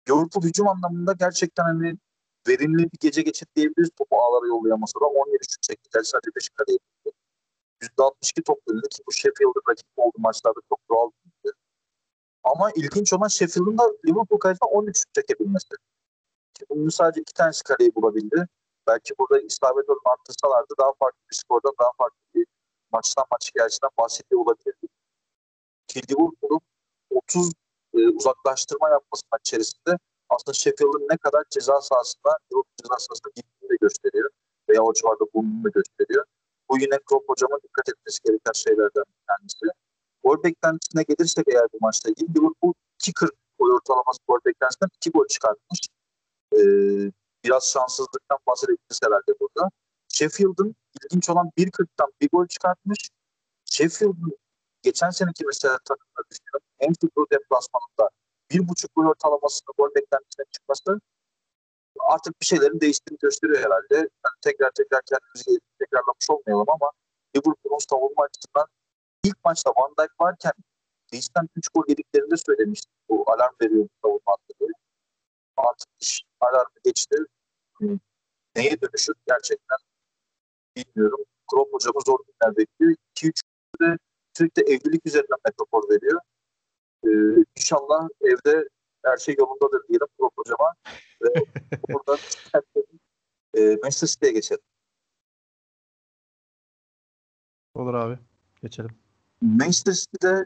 Liverpool 0.10 0.44
hücum 0.44 0.68
anlamında 0.68 1.14
gerçekten 1.14 1.64
hani 1.64 1.98
verimli 2.48 2.84
bir 2.84 2.98
gece 3.00 3.22
geçirdi 3.22 3.52
diyebiliriz. 3.56 3.90
Topu 3.98 4.16
ağlara 4.18 4.48
yollayamasa 4.48 5.00
da 5.00 5.06
17 5.06 5.38
şut 5.52 5.62
çekti. 5.62 5.90
Sadece 6.04 6.32
5 6.36 6.50
kale 6.50 6.72
yapıldı. 6.74 7.16
%62 7.82 8.44
top 8.44 8.68
bölündü 8.68 8.88
ki 8.90 9.04
bu 9.08 9.12
Sheffield'ın 9.12 9.64
rakip 9.70 9.88
olduğu 9.98 10.20
maçlarda 10.20 10.60
çok 10.70 10.80
doğal 10.90 11.10
değildi. 11.12 11.56
Ama 12.44 12.72
ilginç 12.76 13.14
olan 13.14 13.28
Sheffield'ın 13.28 13.78
da 13.78 13.84
Liverpool 14.06 14.40
kalesine 14.40 14.70
13 14.70 14.98
şut 14.98 15.14
çekebilmesi. 15.14 15.76
Ki 16.54 16.66
bunun 16.70 16.90
sadece 16.90 17.22
iki 17.22 17.34
tanesi 17.34 17.64
kaleyi 17.64 17.96
bulabildi. 17.96 18.48
Belki 18.88 19.14
burada 19.20 19.40
isabet 19.42 19.90
oranı 19.90 20.14
arttırsalardı 20.14 20.74
daha 20.80 20.94
farklı 21.00 21.20
bir 21.32 21.36
skordan 21.36 21.74
daha 21.80 21.92
farklı 21.98 22.18
bir 22.36 22.46
maçtan 22.94 23.26
maç 23.32 23.50
hikayesinden 23.50 23.90
bahsediyor 23.98 24.42
olabilirdi. 24.42 24.88
Ki 25.88 26.02
Liverpool'un 26.10 26.62
30 27.10 27.52
e, 27.94 28.08
uzaklaştırma 28.08 28.90
yapması 28.90 29.24
maç 29.32 29.42
içerisinde 29.48 29.98
aslında 30.30 30.54
Sheffield'ın 30.54 31.08
ne 31.12 31.18
kadar 31.18 31.44
ceza 31.50 31.82
sahasında 31.82 32.32
Liverpool 32.52 32.64
ceza 32.82 32.98
sahasında 33.00 33.30
gittiğini 33.36 33.70
de 33.70 33.76
gösteriyor. 33.82 34.30
Veya 34.70 34.82
o 34.84 34.94
civarda 34.94 35.26
bulunduğunu 35.34 35.64
da 35.64 35.70
gösteriyor. 35.70 36.26
Bu 36.70 36.80
yine 36.80 36.98
Klopp 37.06 37.30
hocama 37.30 37.58
dikkat 37.64 37.90
etmesi 37.90 38.20
gereken 38.26 38.52
şeylerden 38.54 39.04
bir 39.14 39.24
tanesi. 39.28 39.66
Gol 40.24 40.44
beklentisine 40.44 41.04
gelirsek 41.04 41.46
eğer 41.48 41.66
bu 41.74 41.78
maçta 41.82 42.10
ilgili 42.10 42.30
Liverpool 42.36 42.74
2.40 43.00 43.30
gol 43.60 43.70
ortalaması 43.76 44.20
gol 44.28 44.40
beklentisinden 44.46 44.90
2 44.96 45.10
gol 45.12 45.28
çıkartmış. 45.28 45.80
Ee, 46.56 46.60
biraz 47.44 47.64
şanssızlıktan 47.74 48.40
bahsedebiliriz 48.48 49.00
herhalde 49.04 49.40
burada. 49.40 49.70
Sheffield'ın 50.14 50.76
ilginç 50.96 51.30
olan 51.30 51.52
1.40'tan 51.58 52.12
bir 52.22 52.30
gol 52.30 52.48
çıkartmış. 52.48 53.10
Sheffield'ın 53.66 54.38
geçen 54.82 55.10
seneki 55.10 55.46
mesela 55.46 55.78
takımda 55.86 56.22
düşünüyorum. 56.30 56.68
Anfield 56.82 57.32
deplasmanında 57.32 58.10
bir 58.52 58.70
buçuk 58.70 58.96
gol 58.96 59.06
ortalamasında 59.06 59.72
gol 59.78 59.90
beklentisine 59.96 60.46
çıkması 60.52 61.00
artık 62.00 62.42
bir 62.42 62.46
şeylerin 62.46 62.82
değiştiğini 62.82 63.18
gösteriyor 63.22 63.60
herhalde. 63.60 63.96
Yani 63.96 64.38
tekrar 64.42 64.72
tekrar 64.72 65.02
kendimizi 65.02 65.60
tekrarlamış 65.80 66.30
olmayalım 66.30 66.68
ama 66.70 66.92
Liverpool'un 67.36 67.80
savunma 67.90 68.24
açısından 68.24 68.68
ilk 69.24 69.46
maçta 69.46 69.72
Van 69.78 69.94
Dijk 70.00 70.12
varken 70.22 70.54
Leeds'ten 71.14 71.50
3 71.56 71.68
gol 71.74 71.84
yediklerini 71.88 72.32
de 72.32 72.38
söylemiştim. 72.38 72.94
Bu 73.10 73.32
alarm 73.32 73.54
veriyor 73.62 73.88
savunma 74.02 74.22
hattı. 74.26 74.66
Artık 75.58 75.90
iş 76.00 76.24
alarmı 76.40 76.80
geçti. 76.86 77.18
Neye 78.56 78.82
dönüşür 78.82 79.16
gerçekten 79.28 79.78
bilmiyorum. 80.76 81.20
Klopp 81.52 81.74
hocamı 81.74 82.02
zor 82.06 82.20
günler 82.28 82.58
bekliyor. 82.58 82.96
2-3 83.16 83.42
de 83.82 83.98
sürekli 84.38 84.62
evlilik 84.62 85.06
üzerinden 85.06 85.38
metafor 85.46 85.90
veriyor. 85.90 86.22
Ee, 87.06 87.44
inşallah 87.58 88.08
evde 88.22 88.70
her 89.06 89.18
şey 89.18 89.36
yolundadır 89.40 89.88
diyelim 89.88 90.08
Klopp 90.18 90.38
hocama. 90.38 90.74
Ve 91.22 91.34
buradan 91.94 92.18
e, 93.54 93.76
Manchester 93.76 94.08
City'ye 94.08 94.32
geçelim. 94.32 94.64
Olur 97.76 97.94
abi. 97.94 98.20
Geçelim. 98.62 98.92
Manchester 99.42 99.94
City'de 99.94 100.46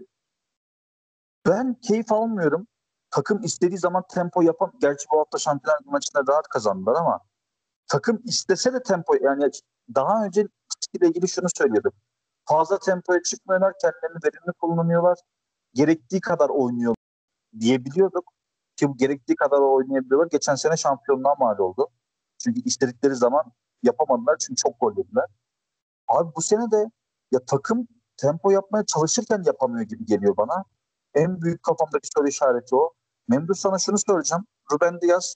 ben 1.47 1.73
keyif 1.73 2.11
almıyorum. 2.11 2.67
Takım 3.11 3.43
istediği 3.43 3.77
zaman 3.77 4.03
tempo 4.09 4.41
yapan, 4.41 4.73
gerçi 4.81 5.05
bu 5.11 5.19
hafta 5.19 5.37
Şampiyonlar 5.37 5.79
maçında 5.85 6.23
rahat 6.33 6.47
kazandılar 6.47 6.95
ama 6.95 7.19
takım 7.87 8.21
istese 8.25 8.73
de 8.73 8.83
tempo 8.83 9.15
yani 9.21 9.51
daha 9.95 10.25
önce 10.25 10.47
ile 10.93 11.07
ilgili 11.07 11.27
şunu 11.27 11.47
söylüyordum. 11.57 11.91
Fazla 12.45 12.79
tempoya 12.79 13.23
çıkmıyorlar, 13.23 13.73
kendilerini 13.81 14.17
verimli 14.23 14.53
kullanıyorlar. 14.61 15.19
Gerektiği 15.73 16.21
kadar 16.21 16.49
oynuyor 16.49 16.95
diyebiliyorduk. 17.59 18.31
Ki 18.75 18.87
gerektiği 18.95 19.35
kadar 19.35 19.59
oynayabiliyorlar. 19.59 20.27
Geçen 20.31 20.55
sene 20.55 20.77
şampiyonluğa 20.77 21.35
mal 21.39 21.57
oldu. 21.57 21.87
Çünkü 22.43 22.61
istedikleri 22.65 23.15
zaman 23.15 23.51
yapamadılar 23.83 24.37
çünkü 24.37 24.55
çok 24.55 24.79
gol 24.79 24.97
yediler. 24.97 25.25
Abi 26.07 26.35
bu 26.35 26.41
sene 26.41 26.71
de 26.71 26.91
ya 27.31 27.39
takım 27.47 27.87
tempo 28.17 28.51
yapmaya 28.51 28.85
çalışırken 28.85 29.43
yapamıyor 29.45 29.85
gibi 29.85 30.05
geliyor 30.05 30.37
bana. 30.37 30.63
En 31.13 31.41
büyük 31.41 31.63
kafamdaki 31.63 32.09
soru 32.15 32.27
işareti 32.27 32.75
o. 32.75 32.93
Memduh 33.27 33.53
sana 33.53 33.79
şunu 33.79 33.97
soracağım. 33.97 34.45
Ruben 34.71 35.01
Diaz 35.01 35.35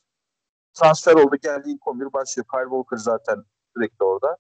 transfer 0.74 1.14
oldu 1.14 1.36
geldi 1.44 1.70
ilk 1.70 1.88
11 1.88 2.14
başlıyor. 2.14 2.46
Kyle 2.52 2.70
Walker 2.70 2.98
zaten 2.98 3.44
sürekli 3.76 4.06
orada. 4.06 4.38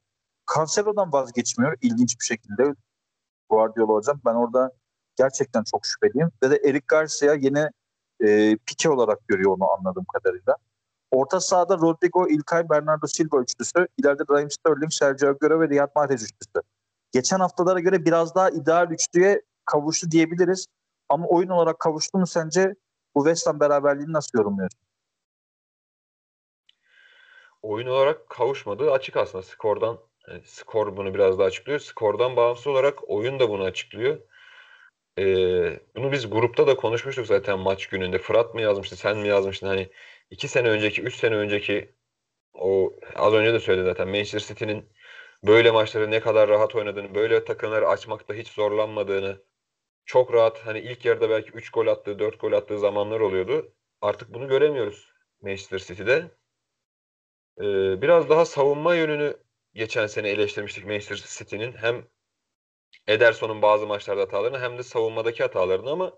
Cancelo'dan 0.55 1.13
vazgeçmiyor 1.13 1.77
ilginç 1.81 2.19
bir 2.19 2.25
şekilde. 2.25 2.75
Guardiola 3.49 3.93
hocam. 3.93 4.21
Ben 4.25 4.33
orada 4.33 4.71
gerçekten 5.15 5.63
çok 5.63 5.85
şüpheliyim. 5.85 6.31
Ve 6.43 6.51
de 6.51 6.55
Eric 6.55 6.85
Garcia 6.87 7.33
yine 7.33 7.69
e, 8.21 8.57
pike 8.65 8.89
olarak 8.89 9.27
görüyor 9.27 9.51
onu 9.51 9.71
anladığım 9.71 10.05
kadarıyla. 10.13 10.55
Orta 11.11 11.39
sahada 11.39 11.77
Rodrigo, 11.77 12.27
İlkay, 12.27 12.69
Bernardo 12.69 13.07
Silva 13.07 13.41
üçlüsü. 13.41 13.87
İleride 13.97 14.23
Raheem 14.29 14.51
Sterling, 14.51 14.93
Sergio 14.93 15.29
Aguero 15.29 15.59
ve 15.59 15.69
Riyad 15.69 15.91
Mahrez 15.95 16.23
üçlüsü. 16.23 16.61
Geçen 17.11 17.39
haftalara 17.39 17.79
göre 17.79 18.05
biraz 18.05 18.35
daha 18.35 18.49
ideal 18.49 18.91
üçlüye 18.91 19.41
kavuştu 19.65 20.11
diyebiliriz. 20.11 20.65
Ama 21.09 21.27
oyun 21.27 21.49
olarak 21.49 21.79
kavuştu 21.79 22.17
mu 22.17 22.27
sence 22.27 22.75
bu 23.15 23.23
West 23.23 23.47
Ham 23.47 23.59
beraberliğini 23.59 24.13
nasıl 24.13 24.37
yorumluyorsun? 24.37 24.88
Oyun 27.61 27.87
olarak 27.87 28.29
kavuşmadığı 28.29 28.91
açık 28.91 29.17
aslında. 29.17 29.43
Skordan 29.43 29.99
yani 30.27 30.41
skor 30.45 30.97
bunu 30.97 31.13
biraz 31.13 31.39
daha 31.39 31.47
açıklıyor. 31.47 31.79
Skordan 31.79 32.35
bağımsız 32.35 32.67
olarak 32.67 33.09
oyun 33.09 33.39
da 33.39 33.49
bunu 33.49 33.63
açıklıyor. 33.63 34.19
Ee, 35.19 35.79
bunu 35.95 36.11
biz 36.11 36.29
grupta 36.29 36.67
da 36.67 36.75
konuşmuştuk 36.75 37.27
zaten 37.27 37.59
maç 37.59 37.87
gününde. 37.87 38.17
Fırat 38.17 38.55
mı 38.55 38.61
yazmıştı, 38.61 38.95
sen 38.95 39.17
mi 39.17 39.27
yazmıştın? 39.27 39.67
Hani 39.67 39.89
iki 40.29 40.47
sene 40.47 40.69
önceki, 40.69 41.01
üç 41.01 41.15
sene 41.15 41.35
önceki 41.35 41.95
o 42.53 42.93
az 43.15 43.33
önce 43.33 43.53
de 43.53 43.59
söyledi 43.59 43.85
zaten 43.85 44.07
Manchester 44.09 44.39
City'nin 44.39 44.89
böyle 45.47 45.71
maçları 45.71 46.11
ne 46.11 46.19
kadar 46.19 46.49
rahat 46.49 46.75
oynadığını, 46.75 47.15
böyle 47.15 47.45
takımları 47.45 47.87
açmakta 47.87 48.33
hiç 48.33 48.47
zorlanmadığını, 48.47 49.43
çok 50.05 50.33
rahat 50.33 50.59
hani 50.67 50.79
ilk 50.79 51.05
yarıda 51.05 51.29
belki 51.29 51.51
3 51.51 51.71
gol 51.71 51.87
attığı, 51.87 52.19
4 52.19 52.39
gol 52.41 52.53
attığı 52.53 52.79
zamanlar 52.79 53.19
oluyordu. 53.19 53.73
Artık 54.01 54.33
bunu 54.33 54.47
göremiyoruz 54.47 55.13
Manchester 55.41 55.79
City'de. 55.79 56.31
Ee, 57.59 58.01
biraz 58.01 58.29
daha 58.29 58.45
savunma 58.45 58.95
yönünü 58.95 59.37
geçen 59.73 60.07
sene 60.07 60.29
eleştirmiştik 60.29 60.85
Manchester 60.85 61.15
City'nin. 61.37 61.73
Hem 61.73 62.07
Ederson'un 63.07 63.61
bazı 63.61 63.87
maçlarda 63.87 64.21
hatalarını 64.21 64.59
hem 64.59 64.77
de 64.77 64.83
savunmadaki 64.83 65.43
hatalarını 65.43 65.91
ama 65.91 66.13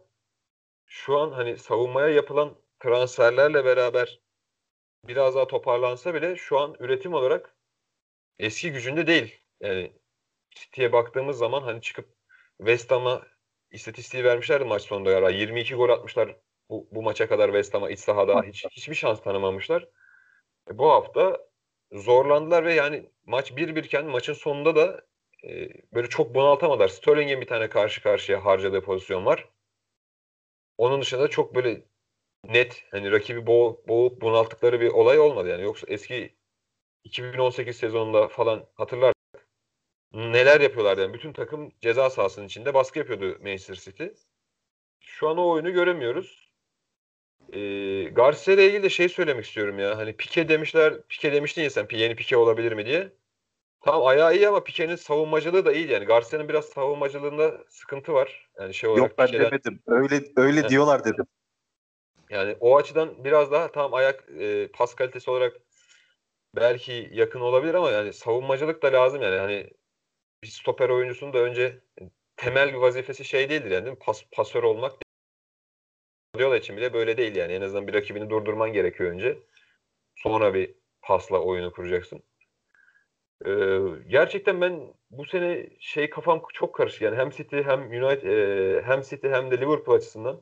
şu 0.86 1.18
an 1.20 1.32
hani 1.32 1.58
savunmaya 1.58 2.10
yapılan 2.10 2.58
transferlerle 2.80 3.66
beraber 3.66 4.22
biraz 5.08 5.36
daha 5.36 5.48
toparlansa 5.48 6.14
bile 6.14 6.36
şu 6.36 6.60
an 6.60 6.76
üretim 6.80 7.14
olarak 7.14 7.56
eski 8.40 8.72
gücünde 8.72 9.08
değil. 9.08 9.42
Yani 9.62 9.94
City'ye 10.52 10.94
baktığımız 10.94 11.38
zaman 11.38 11.64
hani 11.64 11.82
çıkıp 11.82 12.10
West 12.58 12.92
Ham'a 12.92 13.28
istatistiği 13.72 14.24
vermişlerdi 14.24 14.66
maç 14.66 14.82
sonunda 14.82 15.12
ya. 15.12 15.30
22 15.30 15.76
gol 15.76 15.90
atmışlar 15.90 16.38
bu, 16.70 16.88
bu 16.92 17.04
maça 17.04 17.30
kadar 17.30 17.48
West 17.48 17.74
Ham'a 17.74 17.90
iç 17.90 18.00
sahada 18.00 18.44
hiç 18.44 18.66
hiçbir 18.72 18.96
şans 18.96 19.22
tanımamışlar. 19.24 19.88
E, 20.70 20.78
bu 20.78 20.92
hafta 20.92 21.48
zorlandılar 21.92 22.66
ve 22.66 22.74
yani 22.74 23.10
maç 23.26 23.52
1-1 23.52 23.86
iken 23.86 24.06
maçın 24.06 24.34
sonunda 24.34 24.76
da 24.76 25.02
e, 25.44 25.70
böyle 25.94 26.10
çok 26.10 26.36
bunaltamadılar. 26.36 26.88
Sterling'in 26.88 27.42
bir 27.42 27.48
tane 27.48 27.70
karşı 27.70 28.04
karşıya 28.04 28.46
harcadığı 28.46 28.82
pozisyon 28.82 29.26
var. 29.26 29.50
Onun 30.78 31.02
dışında 31.02 31.28
çok 31.28 31.56
böyle 31.56 31.84
net 32.44 32.84
hani 32.92 33.12
rakibi 33.12 33.48
boğ, 33.48 33.84
boğup 33.88 34.22
bunalttıkları 34.22 34.82
bir 34.82 34.90
olay 34.90 35.20
olmadı 35.20 35.50
yani. 35.50 35.64
Yoksa 35.64 35.88
eski 35.90 36.36
2018 37.04 37.78
sezonunda 37.78 38.28
falan 38.28 38.68
hatırlar 38.76 39.14
neler 40.14 40.62
yapıyorlardı 40.62 41.02
yani. 41.02 41.14
Bütün 41.14 41.34
takım 41.34 41.72
ceza 41.82 42.10
sahasının 42.10 42.46
içinde 42.48 42.74
baskı 42.74 43.00
yapıyordu 43.00 43.38
Manchester 43.44 43.76
City. 43.76 44.06
Şu 45.00 45.30
an 45.30 45.38
o 45.38 45.50
oyunu 45.50 45.74
göremiyoruz. 45.74 46.51
Ee, 47.52 48.04
Garcia 48.04 48.54
ile 48.54 48.68
ilgili 48.68 48.84
de 48.84 48.90
şey 48.90 49.10
söylemek 49.10 49.46
istiyorum 49.46 49.80
ya. 49.80 49.98
Hani 49.98 50.14
Pike 50.18 50.50
demişler, 50.50 51.02
Pike 51.10 51.34
demiştin 51.34 51.62
ya 51.62 51.70
sen 51.70 51.88
yeni 51.92 52.16
Pike 52.16 52.38
olabilir 52.38 52.72
mi 52.72 52.86
diye. 52.86 53.12
Tamam 53.82 54.06
ayağı 54.06 54.36
iyi 54.36 54.48
ama 54.48 54.64
Pike'nin 54.64 54.96
savunmacılığı 54.96 55.66
da 55.66 55.72
iyi 55.74 55.92
yani. 55.92 56.06
Garcia'nın 56.06 56.50
biraz 56.50 56.66
savunmacılığında 56.66 57.64
sıkıntı 57.70 58.14
var. 58.14 58.50
Yani 58.60 58.74
şey 58.74 58.90
olarak 58.90 59.10
Yok 59.10 59.18
ben 59.18 59.26
Pike'den, 59.26 59.46
demedim. 59.46 59.80
Öyle 59.88 60.22
öyle 60.36 60.64
He. 60.64 60.70
diyorlar 60.70 61.06
dedim. 61.06 61.26
yani 62.30 62.56
o 62.60 62.78
açıdan 62.78 63.24
biraz 63.24 63.52
daha 63.52 63.72
tam 63.72 63.94
ayak 63.94 64.30
e, 64.40 64.68
pas 64.68 64.96
kalitesi 64.96 65.32
olarak 65.32 65.58
belki 66.56 67.10
yakın 67.12 67.40
olabilir 67.42 67.74
ama 67.74 67.92
yani 67.92 68.14
savunmacılık 68.14 68.84
da 68.84 68.94
lazım 68.94 69.22
yani. 69.22 69.38
Hani 69.38 69.70
bir 70.44 70.48
stoper 70.48 70.90
oyuncusunun 70.90 71.34
da 71.34 71.38
önce 71.38 71.80
temel 72.38 72.74
bir 72.74 72.78
vazifesi 72.78 73.26
şey 73.26 73.50
değildir 73.50 73.72
yani 73.72 73.86
değil 73.86 73.98
mi? 73.98 74.04
Pas, 74.06 74.24
pasör 74.32 74.64
olmak 74.64 74.94
Guardiola 76.34 76.58
için 76.58 76.78
bile 76.78 76.94
böyle 76.94 77.18
değil 77.18 77.36
yani. 77.36 77.54
En 77.54 77.62
azından 77.62 77.88
bir 77.88 77.94
rakibini 77.94 78.30
durdurman 78.30 78.74
gerekiyor 78.74 79.12
önce. 79.12 79.38
Sonra 80.16 80.54
bir 80.54 80.74
pasla 81.02 81.40
oyunu 81.42 81.72
kuracaksın. 81.72 82.24
Ee, 83.46 83.80
gerçekten 84.08 84.62
ben 84.62 84.94
bu 85.12 85.26
sene 85.26 85.70
şey 85.80 86.10
kafam 86.10 86.42
çok 86.54 86.76
karışık 86.76 87.02
yani 87.02 87.16
hem 87.18 87.30
City 87.30 87.58
hem 87.62 87.82
United 87.82 88.24
e, 88.24 88.82
hem 88.82 89.02
City 89.02 89.28
hem 89.28 89.52
de 89.52 89.58
Liverpool 89.62 89.96
açısından 89.96 90.42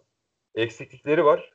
eksiklikleri 0.55 1.25
var. 1.25 1.53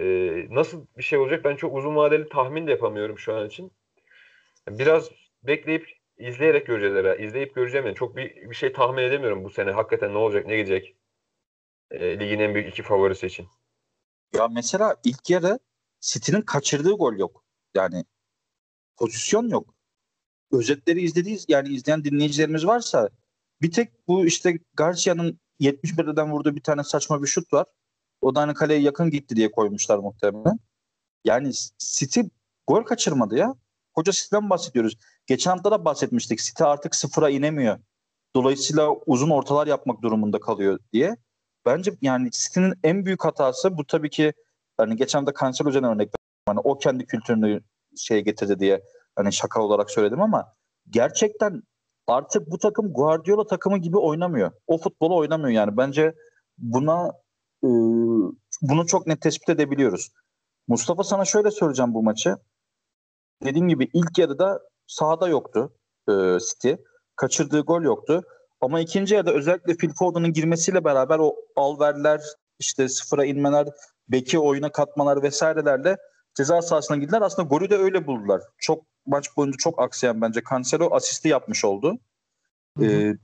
Ee, 0.00 0.46
nasıl 0.50 0.86
bir 0.98 1.02
şey 1.02 1.18
olacak 1.18 1.44
ben 1.44 1.56
çok 1.56 1.76
uzun 1.76 1.96
vadeli 1.96 2.28
tahmin 2.28 2.66
de 2.66 2.70
yapamıyorum 2.70 3.18
şu 3.18 3.34
an 3.34 3.46
için. 3.46 3.72
Biraz 4.68 5.10
bekleyip 5.42 5.88
izleyerek 6.18 6.66
göreceğiz 6.66 6.96
herhalde. 6.96 7.22
İzleyip 7.22 7.54
göreceğim 7.54 7.86
yani. 7.86 7.96
Çok 7.96 8.16
bir, 8.16 8.50
bir 8.50 8.54
şey 8.54 8.72
tahmin 8.72 9.02
edemiyorum 9.02 9.44
bu 9.44 9.50
sene. 9.50 9.70
Hakikaten 9.70 10.14
ne 10.14 10.18
olacak, 10.18 10.46
ne 10.46 10.56
gidecek. 10.56 10.96
E, 11.90 12.20
ligin 12.20 12.38
en 12.38 12.54
büyük 12.54 12.68
iki 12.68 12.82
favorisi 12.82 13.26
için. 13.26 13.48
Ya 14.34 14.48
mesela 14.48 14.96
ilk 15.04 15.30
yarı 15.30 15.58
City'nin 16.00 16.42
kaçırdığı 16.42 16.92
gol 16.92 17.16
yok. 17.16 17.44
Yani 17.74 18.04
pozisyon 18.96 19.48
yok. 19.48 19.74
Özetleri 20.52 21.00
izlediğiz 21.00 21.44
yani 21.48 21.68
izleyen 21.68 22.04
dinleyicilerimiz 22.04 22.66
varsa 22.66 23.08
bir 23.62 23.72
tek 23.72 24.08
bu 24.08 24.26
işte 24.26 24.58
Garcia'nın 24.74 25.40
71'den 25.60 26.32
vurduğu 26.32 26.56
bir 26.56 26.62
tane 26.62 26.84
saçma 26.84 27.22
bir 27.22 27.26
şut 27.26 27.52
var. 27.52 27.66
O 28.20 28.34
da 28.34 28.40
hani 28.40 28.54
kaleye 28.54 28.80
yakın 28.80 29.10
gitti 29.10 29.36
diye 29.36 29.50
koymuşlar 29.50 29.98
muhtemelen. 29.98 30.58
Yani 31.24 31.52
City 31.78 32.20
gol 32.66 32.82
kaçırmadı 32.82 33.36
ya. 33.36 33.54
Koca 33.94 34.12
City'den 34.12 34.50
bahsediyoruz. 34.50 34.98
Geçen 35.26 35.50
hafta 35.50 35.70
da 35.70 35.84
bahsetmiştik. 35.84 36.38
City 36.38 36.64
artık 36.64 36.94
sıfıra 36.94 37.30
inemiyor. 37.30 37.78
Dolayısıyla 38.36 38.90
uzun 39.06 39.30
ortalar 39.30 39.66
yapmak 39.66 40.02
durumunda 40.02 40.40
kalıyor 40.40 40.78
diye. 40.92 41.16
Bence 41.66 41.92
yani 42.02 42.30
City'nin 42.30 42.74
en 42.82 43.04
büyük 43.04 43.24
hatası 43.24 43.76
bu 43.78 43.86
tabii 43.86 44.10
ki 44.10 44.32
hani 44.76 44.96
geçen 44.96 45.26
de 45.26 45.30
Cancelo 45.40 45.68
üzerine 45.68 45.86
örnek. 45.86 46.10
Hani 46.46 46.60
o 46.60 46.78
kendi 46.78 47.06
kültürünü 47.06 47.60
şeye 47.96 48.20
getirdi 48.20 48.58
diye 48.58 48.82
hani 49.16 49.32
şaka 49.32 49.62
olarak 49.62 49.90
söyledim 49.90 50.22
ama 50.22 50.52
gerçekten 50.90 51.62
artık 52.06 52.50
bu 52.50 52.58
takım 52.58 52.92
Guardiola 52.92 53.46
takımı 53.46 53.78
gibi 53.78 53.98
oynamıyor. 53.98 54.52
O 54.66 54.78
futbolu 54.78 55.16
oynamıyor 55.16 55.50
yani. 55.50 55.76
Bence 55.76 56.14
buna 56.58 57.08
e, 57.64 57.68
bunu 58.62 58.86
çok 58.86 59.06
net 59.06 59.20
tespit 59.20 59.48
edebiliyoruz. 59.48 60.10
Mustafa 60.68 61.04
sana 61.04 61.24
şöyle 61.24 61.50
söyleyeceğim 61.50 61.94
bu 61.94 62.02
maçı. 62.02 62.36
Dediğim 63.44 63.68
gibi 63.68 63.88
ilk 63.92 64.18
yarıda 64.18 64.60
sahada 64.86 65.28
yoktu 65.28 65.72
e, 66.08 66.12
City. 66.38 66.72
Kaçırdığı 67.16 67.60
gol 67.60 67.82
yoktu. 67.82 68.22
Ama 68.64 68.80
ikinci 68.80 69.14
yarıda 69.14 69.32
özellikle 69.32 69.76
Phil 69.76 69.90
Foden'ın 69.90 70.32
girmesiyle 70.32 70.84
beraber 70.84 71.18
o 71.18 71.34
alverler, 71.56 72.20
işte 72.58 72.88
sıfıra 72.88 73.24
inmeler, 73.24 73.68
beki 74.08 74.38
oyuna 74.38 74.72
katmalar 74.72 75.22
vesairelerle 75.22 75.96
ceza 76.34 76.62
sahasına 76.62 76.96
girdiler. 76.96 77.22
Aslında 77.22 77.48
golü 77.48 77.70
de 77.70 77.76
öyle 77.76 78.06
buldular. 78.06 78.42
Çok 78.58 78.84
maç 79.06 79.36
boyunca 79.36 79.56
çok 79.56 79.82
aksayan 79.82 80.20
bence 80.20 80.42
Cancelo 80.50 80.94
asisti 80.94 81.28
yapmış 81.28 81.64
oldu. 81.64 81.98
Hı 82.78 82.84
hı. 82.84 82.90
Ee, 82.90 83.16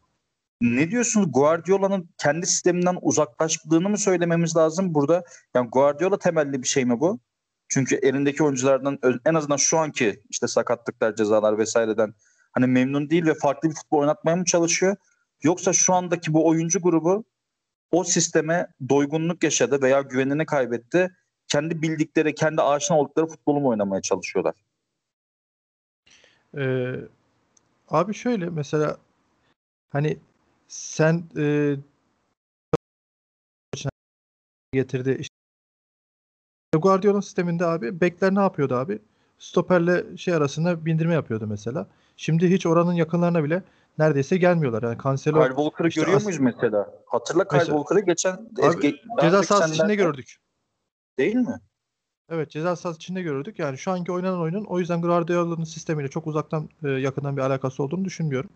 ne 0.60 0.90
diyorsunuz? 0.90 1.32
Guardiola'nın 1.32 2.08
kendi 2.18 2.46
sisteminden 2.46 2.98
uzaklaştığını 3.02 3.88
mı 3.88 3.98
söylememiz 3.98 4.56
lazım 4.56 4.94
burada? 4.94 5.24
Yani 5.54 5.68
Guardiola 5.68 6.18
temelli 6.18 6.62
bir 6.62 6.68
şey 6.68 6.84
mi 6.84 7.00
bu? 7.00 7.20
Çünkü 7.68 7.96
elindeki 7.96 8.44
oyunculardan 8.44 8.98
en 9.26 9.34
azından 9.34 9.56
şu 9.56 9.78
anki 9.78 10.22
işte 10.30 10.48
sakatlıklar, 10.48 11.14
cezalar 11.14 11.58
vesaireden 11.58 12.14
hani 12.52 12.66
memnun 12.66 13.10
değil 13.10 13.26
ve 13.26 13.34
farklı 13.34 13.70
bir 13.70 13.74
futbol 13.74 13.98
oynatmaya 13.98 14.36
mı 14.36 14.44
çalışıyor? 14.44 14.96
Yoksa 15.42 15.72
şu 15.72 15.94
andaki 15.94 16.34
bu 16.34 16.48
oyuncu 16.48 16.80
grubu 16.80 17.24
o 17.90 18.04
sisteme 18.04 18.66
doygunluk 18.88 19.44
yaşadı 19.44 19.82
veya 19.82 20.00
güvenini 20.00 20.46
kaybetti. 20.46 21.10
Kendi 21.48 21.82
bildikleri, 21.82 22.34
kendi 22.34 22.62
aşina 22.62 22.98
oldukları 22.98 23.26
futbolu 23.26 23.60
mu 23.60 23.68
oynamaya 23.68 24.02
çalışıyorlar? 24.02 24.54
Ee, 26.56 26.94
abi 27.88 28.14
şöyle 28.14 28.50
mesela 28.50 28.96
hani 29.90 30.18
sen 30.68 31.24
e, 31.36 31.76
getirdi 34.72 35.16
işte 35.20 35.34
Guardiola 36.78 37.22
sisteminde 37.22 37.66
abi 37.66 38.00
bekler 38.00 38.34
ne 38.34 38.40
yapıyordu 38.40 38.74
abi? 38.74 38.98
Stoperle 39.38 40.16
şey 40.16 40.34
arasında 40.34 40.86
bindirme 40.86 41.14
yapıyordu 41.14 41.46
mesela. 41.46 41.86
Şimdi 42.16 42.50
hiç 42.50 42.66
oranın 42.66 42.92
yakınlarına 42.92 43.44
bile 43.44 43.62
neredeyse 44.00 44.36
gelmiyorlar. 44.36 44.82
Yani 44.82 44.98
Cancelo 45.04 45.42
Kyle 45.42 45.48
Walker'ı 45.48 45.88
işte 45.88 46.00
görüyor 46.00 46.22
muyuz 46.22 46.38
mesela? 46.38 46.94
Hatırla 47.06 47.48
Kyle 47.48 47.58
Mesela- 47.58 47.78
Walker'ı 47.78 48.06
geçen 48.06 48.32
Abi, 48.62 49.00
ceza 49.20 49.42
sahası 49.42 49.74
içinde 49.74 49.94
gördük. 49.94 50.36
Değil 51.18 51.36
mi? 51.36 51.60
Evet 52.30 52.50
ceza 52.50 52.76
sahası 52.76 52.96
içinde 52.96 53.22
gördük. 53.22 53.58
Yani 53.58 53.78
şu 53.78 53.90
anki 53.90 54.12
oynanan 54.12 54.40
oyunun 54.40 54.64
o 54.64 54.78
yüzden 54.78 55.02
Guardiola'nın 55.02 55.64
sistemiyle 55.64 56.08
çok 56.08 56.26
uzaktan 56.26 56.68
e, 56.84 56.88
yakından 56.88 57.36
bir 57.36 57.42
alakası 57.42 57.82
olduğunu 57.82 58.04
düşünmüyorum. 58.04 58.50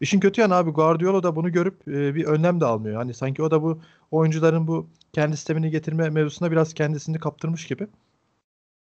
İşin 0.00 0.20
kötü 0.20 0.40
yanı 0.40 0.54
abi 0.54 0.70
Guardiola 0.70 1.22
da 1.22 1.36
bunu 1.36 1.52
görüp 1.52 1.88
e, 1.88 2.14
bir 2.14 2.24
önlem 2.24 2.60
de 2.60 2.64
almıyor. 2.64 2.96
Hani 2.96 3.14
sanki 3.14 3.42
o 3.42 3.50
da 3.50 3.62
bu 3.62 3.78
oyuncuların 4.10 4.66
bu 4.66 4.86
kendi 5.12 5.36
sistemini 5.36 5.70
getirme 5.70 6.10
mevzusunda 6.10 6.50
biraz 6.50 6.74
kendisini 6.74 7.18
kaptırmış 7.18 7.66
gibi. 7.66 7.86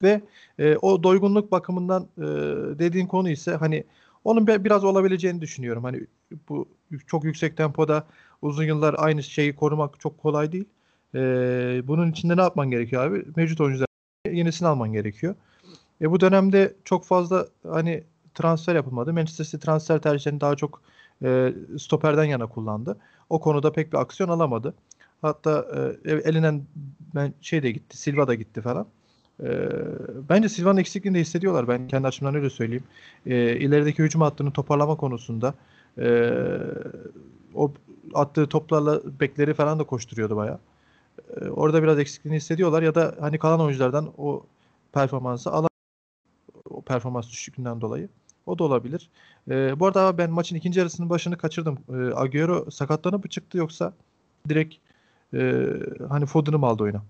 Ve 0.02 0.20
e, 0.58 0.76
o 0.76 1.02
doygunluk 1.02 1.52
bakımından 1.52 2.08
e, 2.18 2.22
dediğin 2.78 3.06
konu 3.06 3.30
ise 3.30 3.56
hani 3.56 3.84
onun 4.24 4.46
biraz 4.46 4.84
olabileceğini 4.84 5.40
düşünüyorum. 5.40 5.84
Hani 5.84 6.00
bu 6.48 6.68
çok 7.06 7.24
yüksek 7.24 7.56
tempoda 7.56 8.06
uzun 8.42 8.64
yıllar 8.64 8.94
aynı 8.98 9.22
şeyi 9.22 9.56
korumak 9.56 10.00
çok 10.00 10.18
kolay 10.18 10.52
değil. 10.52 10.64
E, 11.14 11.18
bunun 11.84 12.10
içinde 12.10 12.36
ne 12.36 12.40
yapman 12.40 12.70
gerekiyor 12.70 13.06
abi? 13.06 13.24
Mevcut 13.36 13.60
oyuncular 13.60 13.86
yenisini 14.30 14.68
alman 14.68 14.92
gerekiyor. 14.92 15.34
E, 16.00 16.10
bu 16.10 16.20
dönemde 16.20 16.74
çok 16.84 17.04
fazla 17.04 17.46
hani 17.68 18.04
transfer 18.34 18.74
yapılmadı. 18.74 19.12
Manchester 19.12 19.44
City 19.44 19.56
transfer 19.56 20.02
tercihlerini 20.02 20.40
daha 20.40 20.56
çok 20.56 20.82
e, 21.24 21.54
stoperden 21.78 22.24
yana 22.24 22.46
kullandı. 22.46 22.98
O 23.30 23.40
konuda 23.40 23.72
pek 23.72 23.92
bir 23.92 23.98
aksiyon 23.98 24.28
alamadı. 24.28 24.74
Hatta 25.22 25.66
e, 26.04 26.10
elinden 26.12 26.62
ben 27.14 27.34
şey 27.40 27.62
de 27.62 27.70
gitti, 27.70 27.96
Silva 27.96 28.28
da 28.28 28.34
gitti 28.34 28.60
falan. 28.60 28.86
E, 29.40 29.70
bence 30.28 30.48
Silva'nın 30.48 30.78
eksikliğini 30.78 31.16
de 31.16 31.20
hissediyorlar. 31.20 31.68
Ben 31.68 31.88
kendi 31.88 32.06
açımdan 32.06 32.34
öyle 32.34 32.50
söyleyeyim. 32.50 32.84
E, 33.26 33.56
ilerideki 33.56 34.02
hücum 34.02 34.20
hattını 34.20 34.52
toparlama 34.52 34.96
konusunda 34.96 35.54
e, 35.98 36.30
o 37.54 37.72
attığı 38.14 38.46
toplarla 38.46 39.00
bekleri 39.20 39.54
falan 39.54 39.78
da 39.78 39.84
koşturuyordu 39.84 40.36
bayağı. 40.36 40.58
E, 41.40 41.48
orada 41.48 41.82
biraz 41.82 41.98
eksikliğini 41.98 42.36
hissediyorlar 42.36 42.82
ya 42.82 42.94
da 42.94 43.14
hani 43.20 43.38
kalan 43.38 43.60
oyunculardan 43.60 44.12
o 44.18 44.46
performansı 44.92 45.50
alan 45.52 45.68
o 46.70 46.82
performans 46.82 47.30
düşüklüğünden 47.30 47.80
dolayı. 47.80 48.08
O 48.46 48.58
da 48.58 48.64
olabilir. 48.64 49.10
E, 49.50 49.80
bu 49.80 49.86
arada 49.86 50.18
ben 50.18 50.30
maçın 50.30 50.56
ikinci 50.56 50.78
yarısının 50.78 51.10
başını 51.10 51.38
kaçırdım. 51.38 51.78
E, 51.88 52.14
Agüero 52.14 52.70
sakatlanıp 52.70 53.24
mı 53.24 53.30
çıktı 53.30 53.58
yoksa 53.58 53.92
direkt 54.48 54.74
e, 55.34 55.64
hani 56.08 56.26
Foden'ı 56.26 56.58
mı 56.58 56.66
aldı 56.66 56.82
oyuna? 56.82 57.02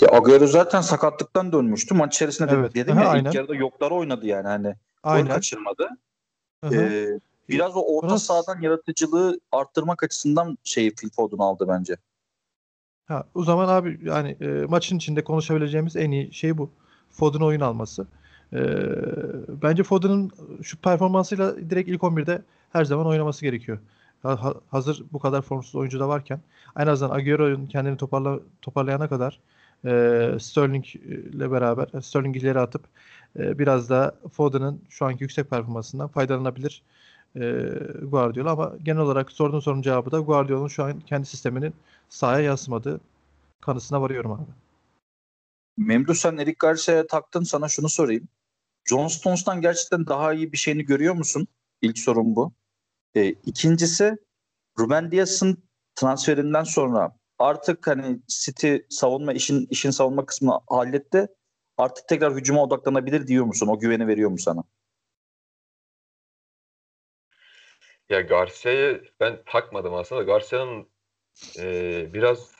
Ya 0.00 0.08
Agüero 0.12 0.46
zaten 0.46 0.80
sakatlıktan 0.80 1.52
dönmüştü. 1.52 1.94
Maç 1.94 2.14
içerisinde 2.14 2.52
evet. 2.54 2.74
dedim 2.74 2.96
Aha, 2.96 3.02
ya 3.02 3.08
aynen. 3.08 3.28
ilk 3.28 3.34
yarıda 3.34 3.54
yokları 3.54 3.94
oynadı 3.94 4.26
yani 4.26 4.48
hani. 4.48 4.74
Aynen. 5.02 5.26
Gol 5.26 5.34
kaçırmadı. 5.34 5.88
Ee, 6.72 7.06
biraz 7.48 7.76
o 7.76 7.80
orta 7.80 8.08
Burası... 8.08 8.24
sahadan 8.24 8.60
yaratıcılığı 8.60 9.40
arttırmak 9.52 10.02
açısından 10.02 10.58
şeyi 10.64 10.94
Phil 10.94 11.10
Foden 11.10 11.38
aldı 11.38 11.66
bence. 11.68 11.96
Ha, 13.06 13.24
o 13.34 13.44
zaman 13.44 13.68
abi 13.68 14.00
yani 14.02 14.36
e, 14.40 14.46
maçın 14.46 14.96
içinde 14.96 15.24
konuşabileceğimiz 15.24 15.96
en 15.96 16.10
iyi 16.10 16.32
şey 16.32 16.58
bu. 16.58 16.70
Foden 17.10 17.40
oyun 17.40 17.60
alması. 17.60 18.06
E, 18.52 18.58
bence 19.62 19.82
Foden'ın 19.82 20.30
şu 20.62 20.80
performansıyla 20.80 21.70
direkt 21.70 21.88
ilk 21.88 22.02
11'de 22.02 22.42
her 22.72 22.84
zaman 22.84 23.06
oynaması 23.06 23.44
gerekiyor. 23.44 23.78
Ha, 24.22 24.54
hazır 24.70 25.04
bu 25.12 25.18
kadar 25.18 25.42
formsuz 25.42 25.74
oyuncu 25.74 26.00
da 26.00 26.08
varken 26.08 26.40
en 26.78 26.86
azından 26.86 27.14
Agüero'nun 27.16 27.66
kendini 27.66 27.96
toparla, 27.96 28.38
toparlayana 28.62 29.08
kadar 29.08 29.40
e, 29.84 29.90
Sterling 30.40 30.96
ile 30.96 31.50
beraber 31.50 32.00
Sterling 32.00 32.36
ileri 32.36 32.58
atıp 32.58 32.84
e, 33.38 33.58
biraz 33.58 33.90
da 33.90 34.14
Foden'ın 34.32 34.80
şu 34.88 35.06
anki 35.06 35.24
yüksek 35.24 35.50
performansından 35.50 36.08
faydalanabilir 36.08 36.82
e, 37.36 37.40
Guardiola 38.02 38.50
ama 38.50 38.72
genel 38.82 39.00
olarak 39.00 39.32
sorduğun 39.32 39.60
sorunun 39.60 39.82
cevabı 39.82 40.10
da 40.10 40.20
Guardiola'nın 40.20 40.68
şu 40.68 40.84
an 40.84 41.00
kendi 41.00 41.26
sisteminin 41.26 41.74
sahaya 42.08 42.44
yansımadığı 42.44 43.00
kanısına 43.60 44.02
varıyorum 44.02 44.32
abi. 44.32 44.50
Memduh 45.76 46.14
sen 46.14 46.36
Eric 46.36 46.56
Garcia'ya 46.58 47.06
taktın 47.06 47.42
sana 47.42 47.68
şunu 47.68 47.88
sorayım. 47.88 48.28
John 48.84 49.08
Stones'tan 49.08 49.60
gerçekten 49.60 50.06
daha 50.06 50.32
iyi 50.34 50.52
bir 50.52 50.56
şeyini 50.56 50.84
görüyor 50.84 51.14
musun? 51.14 51.48
İlk 51.82 51.98
sorun 51.98 52.36
bu. 52.36 52.52
E, 53.14 53.28
ikincisi 53.28 54.16
Ruben 54.78 55.10
Dias'ın 55.10 55.62
transferinden 55.94 56.64
sonra 56.64 57.16
artık 57.38 57.86
hani 57.86 58.18
City 58.28 58.76
savunma 58.90 59.32
işin 59.32 59.66
işin 59.70 59.90
savunma 59.90 60.26
kısmını 60.26 60.60
halletti. 60.68 61.26
Artık 61.76 62.08
tekrar 62.08 62.34
hücuma 62.34 62.62
odaklanabilir 62.62 63.26
diyor 63.26 63.44
musun? 63.44 63.66
O 63.66 63.78
güveni 63.78 64.06
veriyor 64.06 64.30
mu 64.30 64.38
sana? 64.38 64.64
Ya 68.08 68.20
Garcia'yı 68.20 69.04
ben 69.20 69.42
takmadım 69.46 69.94
aslında. 69.94 70.22
Garcia'nın 70.22 70.88
e, 71.58 72.14
biraz 72.14 72.52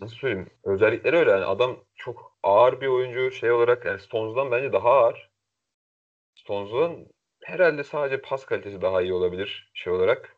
nasıl 0.00 0.16
söyleyeyim 0.16 0.50
özellikleri 0.64 1.16
öyle. 1.16 1.30
Yani 1.30 1.44
adam 1.44 1.84
çok 1.96 2.38
ağır 2.42 2.80
bir 2.80 2.86
oyuncu 2.86 3.30
şey 3.30 3.52
olarak 3.52 3.84
yani 3.84 4.00
Stones'dan 4.00 4.50
bence 4.50 4.72
daha 4.72 4.88
ağır. 4.90 5.30
Stones'dan 6.34 7.06
herhalde 7.44 7.84
sadece 7.84 8.20
pas 8.20 8.46
kalitesi 8.46 8.82
daha 8.82 9.02
iyi 9.02 9.12
olabilir 9.12 9.70
şey 9.74 9.92
olarak. 9.92 10.36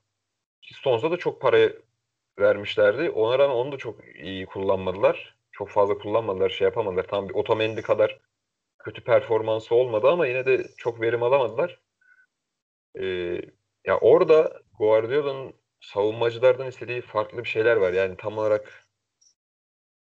Stones'a 0.75 1.11
da 1.11 1.17
çok 1.17 1.41
para 1.41 1.71
vermişlerdi. 2.41 3.11
Ona 3.11 3.39
rağmen 3.39 3.55
onu 3.55 3.73
da 3.73 3.77
çok 3.77 4.17
iyi 4.17 4.47
kullanmadılar. 4.47 5.37
Çok 5.53 5.69
fazla 5.69 5.99
kullanmadılar, 5.99 6.51
şey 6.51 6.65
yapamadılar. 6.65 7.03
Tam 7.03 7.29
bir 7.29 7.35
Otamendi 7.35 7.83
kadar 7.83 8.21
kötü 8.79 9.05
performansı 9.05 9.75
olmadı 9.75 10.09
ama 10.09 10.27
yine 10.27 10.47
de 10.47 10.67
çok 10.77 11.01
verim 11.01 11.23
alamadılar. 11.23 11.81
Ee, 13.01 13.41
ya 13.87 13.99
orada 14.01 14.61
Guardiola'nın 14.79 15.55
savunmacılardan 15.81 16.67
istediği 16.67 17.01
farklı 17.01 17.45
bir 17.45 17.49
şeyler 17.49 17.77
var. 17.77 17.93
Yani 17.93 18.17
tam 18.17 18.39
olarak 18.39 18.87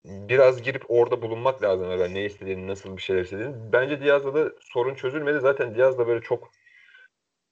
biraz 0.06 0.62
girip 0.62 0.84
orada 0.88 1.22
bulunmak 1.22 1.64
lazım. 1.64 1.92
Yani 1.92 2.14
ne 2.14 2.26
istediğini, 2.26 2.68
nasıl 2.68 2.98
bir 2.98 3.02
şeyler 3.02 3.22
istediğini. 3.22 3.56
Bence 3.74 4.02
Diaz'da 4.02 4.34
da 4.34 4.52
sorun 4.62 4.96
çözülmedi. 4.96 5.40
Zaten 5.40 5.76
Diaz 5.76 5.98
da 6.00 6.08
böyle 6.08 6.22
çok 6.22 6.52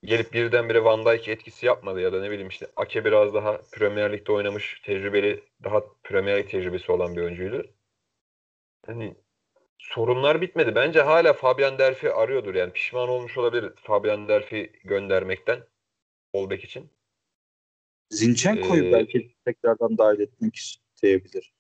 gelip 0.04 0.34
birdenbire 0.34 0.84
Van 0.84 1.06
Dijk 1.06 1.28
etkisi 1.28 1.66
yapmadı 1.66 2.02
ya 2.02 2.14
da 2.14 2.22
ne 2.22 2.32
bileyim 2.32 2.48
işte 2.48 2.68
Ake 2.76 3.06
biraz 3.06 3.34
daha 3.34 3.62
Premier 3.72 4.14
Lig'de 4.14 4.32
oynamış, 4.32 4.82
tecrübeli, 4.84 5.44
daha 5.64 5.84
Premier 6.04 6.38
Lig 6.38 6.50
tecrübesi 6.50 6.92
olan 6.92 7.16
bir 7.16 7.22
oyuncuydu. 7.22 7.66
Hani 8.86 9.16
sorunlar 9.78 10.42
bitmedi. 10.42 10.76
Bence 10.76 11.02
hala 11.02 11.34
Fabian 11.34 11.78
Delphi 11.78 12.12
arıyordur. 12.12 12.56
Yani 12.56 12.74
pişman 12.74 13.10
olmuş 13.10 13.38
olabilir 13.38 13.74
Fabian 13.76 14.28
Delphi 14.28 14.72
göndermekten 14.84 15.64
Olbek 16.34 16.64
için. 16.64 16.92
Zinchenko'yu 18.10 18.86
ee, 18.86 18.92
belki 18.92 19.36
tekrardan 19.46 19.98
dahil 19.98 20.20
etmek 20.20 20.56
isteyebilir. 20.56 21.54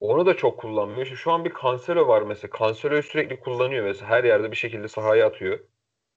Onu 0.00 0.26
da 0.26 0.36
çok 0.36 0.60
kullanmıyor. 0.60 1.06
Şu 1.06 1.32
an 1.32 1.44
bir 1.44 1.52
Cancelo 1.62 2.08
var 2.08 2.22
mesela. 2.22 2.58
Cancelo'yu 2.58 3.02
sürekli 3.02 3.40
kullanıyor 3.40 3.84
mesela. 3.84 4.10
Her 4.10 4.24
yerde 4.24 4.50
bir 4.50 4.56
şekilde 4.56 4.88
sahaya 4.88 5.26
atıyor. 5.26 5.60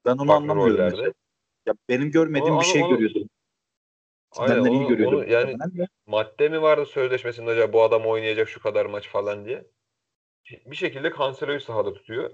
Ben 0.05 0.17
onu 0.17 0.31
anlamıyorum. 0.31 0.85
Mesela. 0.85 1.13
Ya 1.65 1.73
benim 1.89 2.11
görmediğim 2.11 2.53
onu, 2.53 2.61
bir 2.61 2.65
şey 2.65 2.83
onu, 2.83 2.89
görüyordum. 2.89 3.29
Aynen, 4.37 4.59
onu, 4.59 4.69
iyi 4.69 4.87
görüyordum. 4.87 5.19
Onu, 5.19 5.29
yani 5.29 5.57
madde 6.07 6.49
mi 6.49 6.61
vardı 6.61 6.85
sözleşmesinde 6.85 7.49
acaba 7.49 7.73
bu 7.73 7.83
adam 7.83 8.05
oynayacak 8.05 8.49
şu 8.49 8.61
kadar 8.61 8.85
maç 8.85 9.07
falan 9.09 9.45
diye. 9.45 9.65
Bir 10.65 10.75
şekilde 10.75 11.13
Cancelo'yu 11.17 11.59
sahada 11.59 11.93
tutuyor. 11.93 12.29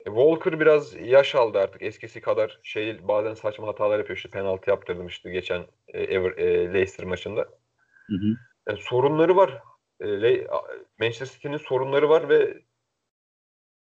E, 0.00 0.04
Walker 0.04 0.60
biraz 0.60 0.94
yaş 0.94 1.34
aldı 1.34 1.58
artık. 1.58 1.82
Eskisi 1.82 2.20
kadar 2.20 2.60
şey 2.62 3.08
bazen 3.08 3.34
saçma 3.34 3.66
hatalar 3.66 3.98
yapıyor. 3.98 4.16
İşte 4.16 4.30
penaltı 4.30 4.70
yaptırmıştı 4.70 5.30
geçen 5.30 5.66
e, 5.88 6.02
Ever, 6.02 6.30
e, 6.30 6.74
Leicester 6.74 7.06
maçında. 7.06 7.40
Hı 8.06 8.14
hı. 8.16 8.36
Yani 8.68 8.78
sorunları 8.82 9.36
var. 9.36 9.62
E, 10.00 10.46
Manchester 11.00 11.26
City'nin 11.26 11.56
sorunları 11.56 12.08
var 12.08 12.28
ve 12.28 12.62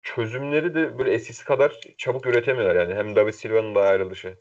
çözümleri 0.03 0.75
de 0.75 0.99
böyle 0.99 1.13
eskisi 1.13 1.45
kadar 1.45 1.81
çabuk 1.99 2.27
üretemiyorlar 2.27 2.77
yani. 2.77 2.95
Hem 2.95 3.17
David 3.17 3.33
Silva'nın 3.33 3.75
da 3.75 3.81
ayrılışı. 3.81 4.39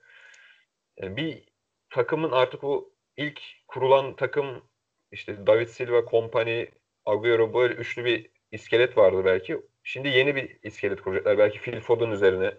Yani 0.97 1.18
bir 1.18 1.43
takımın 1.89 2.32
artık 2.32 2.64
o 2.64 2.93
ilk 3.18 3.41
kurulan 3.68 4.16
takım 4.16 4.64
işte 5.12 5.47
David 5.47 5.68
Silva, 5.68 6.05
Kompany, 6.05 6.66
Agüero 7.05 7.53
böyle 7.53 7.74
üçlü 7.74 8.05
bir 8.05 8.32
iskelet 8.51 8.97
vardı 8.97 9.26
belki. 9.26 9.62
Şimdi 9.84 10.07
yeni 10.07 10.36
bir 10.36 10.60
iskelet 10.64 11.01
kuracaklar. 11.01 11.38
Belki 11.38 11.62
Phil 11.62 11.82
Foden 11.82 12.12
üzerine 12.12 12.57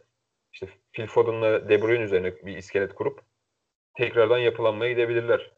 işte 0.52 0.68
Phil 0.92 1.06
Foden'la 1.06 1.68
De 1.68 1.82
Bruyne 1.82 2.04
üzerine 2.04 2.36
bir 2.36 2.56
iskelet 2.56 2.94
kurup 2.94 3.20
tekrardan 3.96 4.38
yapılanmaya 4.38 4.92
gidebilirler. 4.92 5.52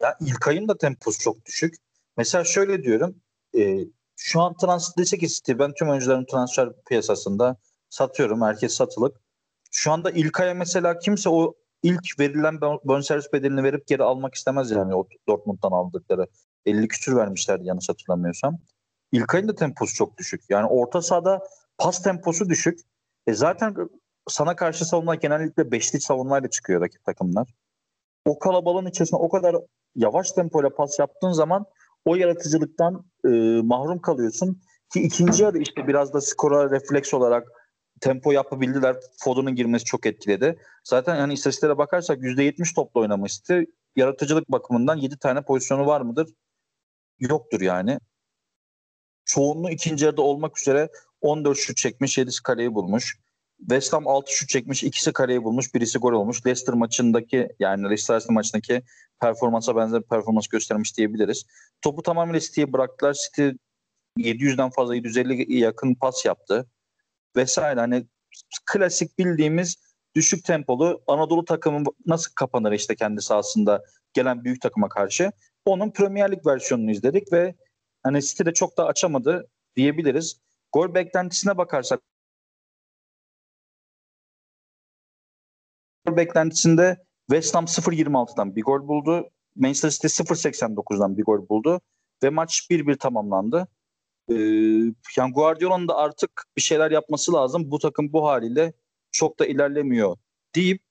Ya 0.00 0.16
İlkay'ın 0.20 0.68
da 0.68 0.78
temposu 0.78 1.22
çok 1.22 1.46
düşük. 1.46 1.74
Mesela 2.16 2.44
şöyle 2.44 2.82
diyorum. 2.82 3.22
E, 3.58 3.78
şu 4.22 4.40
an 4.40 4.56
transfer 4.56 5.02
desek 5.02 5.20
City 5.20 5.52
ben 5.58 5.72
tüm 5.74 5.90
oyuncuların 5.90 6.24
transfer 6.24 6.68
piyasasında 6.88 7.56
satıyorum. 7.88 8.42
Herkes 8.42 8.74
satılık. 8.74 9.16
Şu 9.70 9.92
anda 9.92 10.10
İlkay'a 10.10 10.54
mesela 10.54 10.98
kimse 10.98 11.30
o 11.30 11.54
ilk 11.82 12.18
verilen 12.18 12.60
bonservis 12.60 13.32
bedelini 13.32 13.62
verip 13.62 13.86
geri 13.86 14.02
almak 14.02 14.34
istemez 14.34 14.70
yani 14.70 14.94
o 14.94 15.08
Dortmund'dan 15.28 15.70
aldıkları. 15.70 16.26
50 16.66 16.88
küsür 16.88 17.16
vermişlerdi 17.16 17.66
yanlış 17.66 17.88
hatırlamıyorsam. 17.88 18.58
İlkay'ın 19.12 19.48
da 19.48 19.54
temposu 19.54 19.94
çok 19.94 20.18
düşük. 20.18 20.42
Yani 20.48 20.66
orta 20.66 21.02
sahada 21.02 21.42
pas 21.78 22.02
temposu 22.02 22.48
düşük. 22.48 22.80
E 23.26 23.34
zaten 23.34 23.76
sana 24.28 24.56
karşı 24.56 24.84
savunma 24.84 25.14
genellikle 25.14 25.72
beşli 25.72 26.00
savunmayla 26.00 26.50
çıkıyor 26.50 26.80
rakip 26.80 27.04
takımlar. 27.04 27.48
O 28.24 28.38
kalabalığın 28.38 28.86
içerisinde 28.86 29.20
o 29.20 29.28
kadar 29.28 29.56
yavaş 29.96 30.32
tempoyla 30.32 30.70
pas 30.70 30.98
yaptığın 30.98 31.32
zaman 31.32 31.66
o 32.04 32.16
yaratıcılıktan 32.16 33.04
e, 33.24 33.28
mahrum 33.62 34.00
kalıyorsun. 34.00 34.62
Ki 34.92 35.00
ikinci 35.00 35.42
yarı 35.42 35.58
işte 35.58 35.86
biraz 35.86 36.14
da 36.14 36.20
skora 36.20 36.70
refleks 36.70 37.14
olarak 37.14 37.48
tempo 38.00 38.32
yapabildiler. 38.32 38.96
Foden'ın 39.18 39.54
girmesi 39.54 39.84
çok 39.84 40.06
etkiledi. 40.06 40.58
Zaten 40.84 41.16
yani 41.16 41.32
istatistiklere 41.32 41.78
bakarsak 41.78 42.18
%70 42.18 42.74
topla 42.74 43.00
oynamıştı. 43.00 43.64
Yaratıcılık 43.96 44.48
bakımından 44.52 44.96
7 44.96 45.18
tane 45.18 45.42
pozisyonu 45.42 45.86
var 45.86 46.00
mıdır? 46.00 46.28
Yoktur 47.18 47.60
yani. 47.60 47.98
Çoğunluğu 49.24 49.70
ikinci 49.70 50.04
yarıda 50.04 50.22
olmak 50.22 50.60
üzere 50.60 50.88
14 51.20 51.58
şut 51.58 51.76
çekmiş, 51.76 52.18
7'si 52.18 52.42
kaleyi 52.42 52.74
bulmuş. 52.74 53.18
West 53.60 53.92
Ham 53.92 54.08
6 54.08 54.32
şut 54.32 54.48
çekmiş, 54.48 54.84
ikisi 54.84 55.12
kareyi 55.12 55.44
bulmuş, 55.44 55.74
birisi 55.74 55.98
gol 55.98 56.12
olmuş. 56.12 56.46
Leicester 56.46 56.74
maçındaki 56.74 57.48
yani 57.58 57.84
Leicester 57.84 58.14
Arsenal 58.14 58.34
maçındaki 58.34 58.82
performansa 59.20 59.76
benzer 59.76 60.02
performans 60.02 60.46
göstermiş 60.46 60.96
diyebiliriz. 60.96 61.44
Topu 61.82 62.02
tamamıyla 62.02 62.40
City'ye 62.40 62.72
bıraktılar. 62.72 63.14
City 63.14 63.48
700'den 64.18 64.70
fazla 64.70 64.94
750 64.94 65.56
yakın 65.56 65.94
pas 65.94 66.24
yaptı. 66.24 66.66
Vesaire 67.36 67.80
hani 67.80 68.06
klasik 68.66 69.18
bildiğimiz 69.18 69.76
düşük 70.14 70.44
tempolu 70.44 71.02
Anadolu 71.06 71.44
takımı 71.44 71.84
nasıl 72.06 72.32
kapanır 72.34 72.72
işte 72.72 72.94
kendi 72.94 73.22
sahasında 73.22 73.82
gelen 74.12 74.44
büyük 74.44 74.60
takıma 74.60 74.88
karşı. 74.88 75.32
Onun 75.64 75.90
Premier 75.90 76.32
Lig 76.32 76.46
versiyonunu 76.46 76.90
izledik 76.90 77.32
ve 77.32 77.54
hani 78.02 78.22
City 78.22 78.44
de 78.44 78.52
çok 78.52 78.76
da 78.76 78.86
açamadı 78.86 79.48
diyebiliriz. 79.76 80.40
Gol 80.72 80.94
beklentisine 80.94 81.56
bakarsak 81.58 82.00
beklentisinde 86.06 87.04
West 87.30 87.54
Ham 87.54 87.64
0.26'dan 87.64 88.56
bir 88.56 88.62
gol 88.62 88.88
buldu. 88.88 89.30
Manchester 89.56 89.90
City 89.90 90.06
0.89'dan 90.06 91.18
bir 91.18 91.24
gol 91.24 91.48
buldu. 91.48 91.80
Ve 92.22 92.30
maç 92.30 92.66
1-1 92.70 92.98
tamamlandı. 92.98 93.68
Ee, 94.28 94.34
yani 95.16 95.32
Guardiola'nın 95.34 95.88
da 95.88 95.96
artık 95.96 96.44
bir 96.56 96.62
şeyler 96.62 96.90
yapması 96.90 97.32
lazım. 97.32 97.70
Bu 97.70 97.78
takım 97.78 98.12
bu 98.12 98.26
haliyle 98.26 98.72
çok 99.12 99.38
da 99.38 99.46
ilerlemiyor 99.46 100.16
deyip 100.54 100.82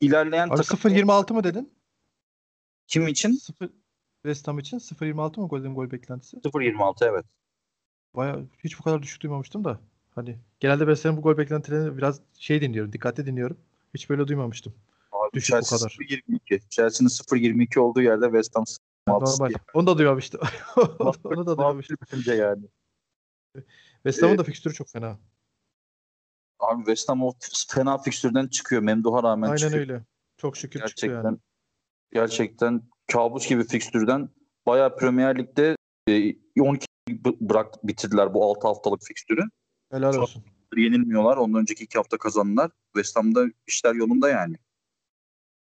ilerleyen 0.00 0.48
Abi 0.48 0.56
takım 0.56 0.78
0.26 0.78 1.32
mı 1.32 1.44
dedin? 1.44 1.72
kim 2.86 3.08
için? 3.08 3.32
0 3.32 3.70
West 4.22 4.48
Ham 4.48 4.58
için 4.58 4.78
0.26 4.78 5.40
mı 5.40 5.48
golden 5.48 5.74
gol 5.74 5.90
beklentisi? 5.90 6.36
0.26 6.36 7.08
evet. 7.08 7.24
Baya 8.14 8.38
hiç 8.64 8.78
bu 8.78 8.82
kadar 8.82 9.02
düşük 9.02 9.22
duymamıştım 9.22 9.64
da. 9.64 9.80
Hani 10.14 10.38
genelde 10.60 10.88
ben 10.88 10.94
senin 10.94 11.16
bu 11.16 11.22
gol 11.22 11.38
beklentilerini 11.38 11.96
biraz 11.96 12.20
şey 12.38 12.60
dinliyorum, 12.60 12.92
dikkatli 12.92 13.26
dinliyorum. 13.26 13.58
Hiç 13.94 14.10
böyle 14.10 14.28
duymamıştım. 14.28 14.74
Abi 15.12 15.32
Düşük 15.32 15.54
bu 15.56 15.60
Chelsea 15.60 15.78
kadar. 15.78 15.90
0.22. 15.90 16.68
Chelsea'nin 16.68 17.08
0.22 17.08 17.78
olduğu 17.78 18.02
yerde 18.02 18.24
West 18.26 18.56
Ham 18.56 18.64
0.26 18.64 18.78
Normal. 19.08 19.52
Onu 19.74 19.86
da 19.86 19.98
duymamıştım. 19.98 20.40
Onu 21.24 21.46
da 21.46 21.58
duymamıştım. 21.58 21.96
Yani. 22.26 22.64
West 24.02 24.22
Ham'ın 24.22 24.34
Ee, 24.34 24.38
da 24.38 24.44
fikstürü 24.44 24.74
çok 24.74 24.88
fena. 24.88 25.18
Abi 26.60 26.78
West 26.84 27.08
Ham 27.08 27.22
o 27.22 27.32
fena 27.70 27.98
fikstürden 27.98 28.46
çıkıyor. 28.48 28.82
Memduh'a 28.82 29.22
rağmen 29.22 29.46
Aynen 29.48 29.56
çıkıyor. 29.56 29.80
öyle. 29.80 30.04
Çok 30.36 30.56
şükür 30.56 30.80
çıkıyor 30.86 31.12
Gerçekten 31.14 31.30
yani. 31.30 31.38
gerçekten 32.12 32.82
kabus 33.12 33.48
gibi 33.48 33.64
fikstürden 33.64 34.28
bayağı 34.66 34.96
Premier 34.96 35.38
Lig'de 35.38 35.76
e, 36.08 36.34
12 36.60 36.86
b- 37.08 37.48
bırak 37.48 37.86
bitirdiler 37.86 38.34
bu 38.34 38.44
6 38.50 38.68
haftalık 38.68 39.02
fikstürü. 39.04 39.42
Helal 39.92 40.12
Çok- 40.12 40.28
olsun. 40.74 40.82
Yenilmiyorlar. 40.82 41.36
Ondan 41.36 41.60
önceki 41.60 41.84
2 41.84 41.98
hafta 41.98 42.18
kazandılar. 42.18 42.70
West 42.94 43.16
Ham'da 43.16 43.46
işler 43.66 43.94
yolunda 43.94 44.28
yani. 44.28 44.56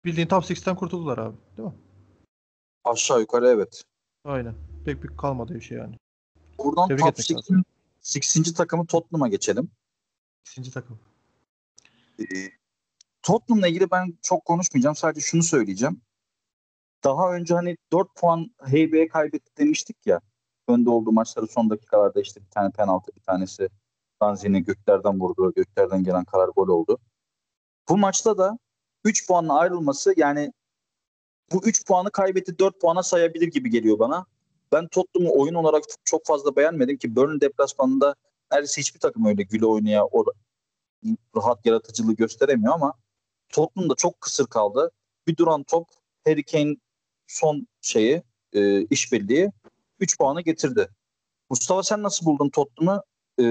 Bildiğin 0.04 0.26
top 0.28 0.44
6'ten 0.44 0.76
kurtuldular 0.76 1.18
abi. 1.18 1.36
Değil 1.56 1.68
mi? 1.68 1.74
Aşağı 2.84 3.20
yukarı 3.20 3.48
evet. 3.48 3.84
Aynen. 4.24 4.54
Pek 4.84 5.02
bir 5.02 5.16
kalmadı 5.16 5.54
bir 5.54 5.60
şey 5.60 5.78
yani. 5.78 5.96
Buradan 6.58 6.88
Tebrik 6.88 7.04
top 7.04 7.20
etmek 7.20 7.38
6'in 7.38 7.64
6. 8.40 8.54
takımı 8.54 8.86
Tottenham'a 8.86 9.28
geçelim. 9.28 9.70
İkinci 10.46 10.72
takım. 10.72 11.00
Ee, 12.20 12.24
Tottenham'la 13.22 13.68
ilgili 13.68 13.90
ben 13.90 14.18
çok 14.22 14.44
konuşmayacağım. 14.44 14.96
Sadece 14.96 15.20
şunu 15.20 15.42
söyleyeceğim. 15.42 16.00
Daha 17.04 17.34
önce 17.34 17.54
hani 17.54 17.76
4 17.92 18.14
puan 18.16 18.50
heybeye 18.64 19.08
kaybetti 19.08 19.56
demiştik 19.58 20.06
ya. 20.06 20.20
Önde 20.68 20.90
olduğu 20.90 21.12
maçları 21.12 21.46
son 21.46 21.70
dakikalarda 21.70 22.20
işte 22.20 22.40
bir 22.40 22.50
tane 22.50 22.70
penaltı 22.70 23.12
bir 23.16 23.20
tanesi 23.20 23.68
Danzi'ni 24.22 24.64
göklerden 24.64 25.20
vurdu. 25.20 25.52
Göklerden 25.56 26.04
gelen 26.04 26.24
karar 26.24 26.48
gol 26.48 26.68
oldu. 26.68 26.98
Bu 27.88 27.98
maçta 27.98 28.38
da 28.38 28.58
3 29.04 29.26
puanla 29.26 29.58
ayrılması 29.58 30.14
yani 30.16 30.52
bu 31.52 31.64
3 31.64 31.86
puanı 31.86 32.10
kaybetti 32.10 32.58
4 32.58 32.80
puana 32.80 33.02
sayabilir 33.02 33.46
gibi 33.46 33.70
geliyor 33.70 33.98
bana. 33.98 34.26
Ben 34.72 34.88
Tottenham'ı 34.88 35.32
oyun 35.32 35.54
olarak 35.54 35.84
çok 36.04 36.26
fazla 36.26 36.56
beğenmedim 36.56 36.96
ki 36.96 37.16
Burnley 37.16 37.40
deplasmanında 37.40 38.14
neredeyse 38.52 38.80
hiçbir 38.80 39.00
takım 39.00 39.24
öyle 39.24 39.42
güle 39.42 39.66
oynaya 39.66 40.06
o 40.06 40.24
rahat 41.36 41.66
yaratıcılığı 41.66 42.12
gösteremiyor 42.12 42.74
ama 42.74 42.94
Tottenham 43.48 43.90
da 43.90 43.94
çok 43.94 44.20
kısır 44.20 44.46
kaldı. 44.46 44.90
Bir 45.26 45.36
duran 45.36 45.62
top 45.62 45.88
Harry 46.24 46.42
Kane 46.42 46.76
son 47.26 47.66
şeyi 47.80 48.22
e, 48.52 48.82
işbirliği 48.84 49.52
3 50.00 50.18
puanı 50.18 50.40
getirdi. 50.40 50.88
Mustafa 51.50 51.82
sen 51.82 52.02
nasıl 52.02 52.26
buldun 52.26 52.48
Tottenham'ı? 52.50 53.02
E, 53.38 53.44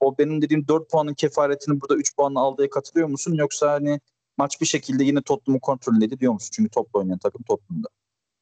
o 0.00 0.18
benim 0.18 0.42
dediğim 0.42 0.68
4 0.68 0.90
puanın 0.90 1.14
kefaretini 1.14 1.80
burada 1.80 1.94
3 1.96 2.16
puanla 2.16 2.40
aldığı 2.40 2.70
katılıyor 2.70 3.08
musun? 3.08 3.34
Yoksa 3.34 3.72
hani 3.72 4.00
maç 4.36 4.60
bir 4.60 4.66
şekilde 4.66 5.04
yine 5.04 5.22
Tottenham'ı 5.22 5.60
kontrolledi 5.60 6.20
diyor 6.20 6.32
musun? 6.32 6.50
Çünkü 6.52 6.70
topla 6.70 7.00
oynayan 7.00 7.18
takım 7.18 7.42
Tottenham'da. 7.42 7.88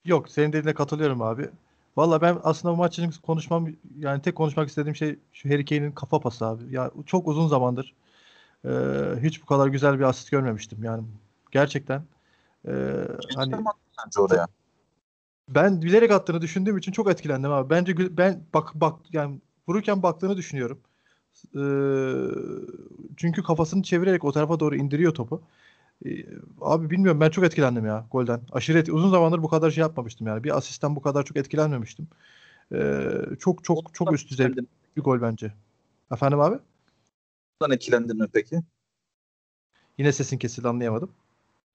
Yok 0.05 0.29
senin 0.29 0.49
dediğine 0.53 0.75
katılıyorum 0.75 1.23
abi. 1.23 1.51
Valla 1.97 2.21
ben 2.21 2.39
aslında 2.43 2.75
bu 2.75 2.79
maç 2.79 2.99
için 2.99 3.13
konuşmam 3.23 3.69
yani 3.99 4.23
tek 4.23 4.35
konuşmak 4.37 4.69
istediğim 4.69 4.97
şey 4.97 5.19
şu 5.33 5.51
Harry 5.51 5.65
Kane'in 5.65 5.93
kafa 5.93 6.21
pası 6.21 6.47
abi. 6.47 6.75
Ya 6.75 6.91
çok 7.07 7.29
uzun 7.29 7.49
zamandır 7.49 7.95
e, 8.65 8.71
hiç 9.23 9.43
bu 9.43 9.47
kadar 9.47 9.67
güzel 9.67 9.99
bir 9.99 10.05
asist 10.05 10.31
görmemiştim 10.31 10.85
yani. 10.85 11.05
Gerçekten 11.51 12.03
e, 12.67 12.73
hani 13.37 13.55
Hani, 13.55 13.65
sence 14.05 14.21
oraya? 14.21 14.47
ben 15.49 15.83
bilerek 15.83 16.11
attığını 16.11 16.43
düşündüğüm 16.43 16.79
için 16.79 16.93
çok 16.93 17.11
etkilendim 17.11 17.53
abi. 17.53 17.71
Bence 17.71 18.17
ben 18.17 18.43
bak 18.55 18.71
bak 18.75 18.95
yani 19.13 19.41
vururken 19.69 20.03
baktığını 20.03 20.37
düşünüyorum. 20.37 20.81
E, 21.57 21.63
çünkü 23.17 23.43
kafasını 23.43 23.83
çevirerek 23.83 24.25
o 24.25 24.33
tarafa 24.33 24.61
doğru 24.61 24.77
indiriyor 24.77 25.15
topu. 25.15 25.43
E, 26.07 26.11
abi 26.61 26.91
bilmiyorum 26.91 27.21
ben 27.21 27.31
çok 27.31 27.45
etkilendim 27.45 27.87
ya 27.87 28.07
golden. 28.13 28.41
Aşırı 28.53 28.79
et- 28.79 28.89
uzun 28.91 29.11
zamandır 29.11 29.43
bu 29.43 29.49
kadar 29.49 29.71
şey 29.71 29.83
yapmamıştım 29.83 30.27
yani. 30.27 30.45
Bir 30.45 30.59
asistten 30.59 30.97
bu 30.97 31.03
kadar 31.03 31.25
çok 31.25 31.37
etkilenmemiştim. 31.37 32.09
E, 32.75 33.03
çok 33.41 33.65
çok 33.65 33.95
çok 33.95 34.13
üst 34.15 34.31
düzey 34.31 34.49
bir 34.97 35.03
gol 35.03 35.23
bence. 35.23 35.53
Efendim 36.13 36.41
abi? 36.41 36.59
Tottenham'dan 37.61 37.77
etkilendin 37.77 38.19
mi 38.19 38.29
peki? 38.33 38.63
Yine 39.99 40.13
sesin 40.13 40.39
kesildi 40.39 40.69
anlayamadım. 40.69 41.11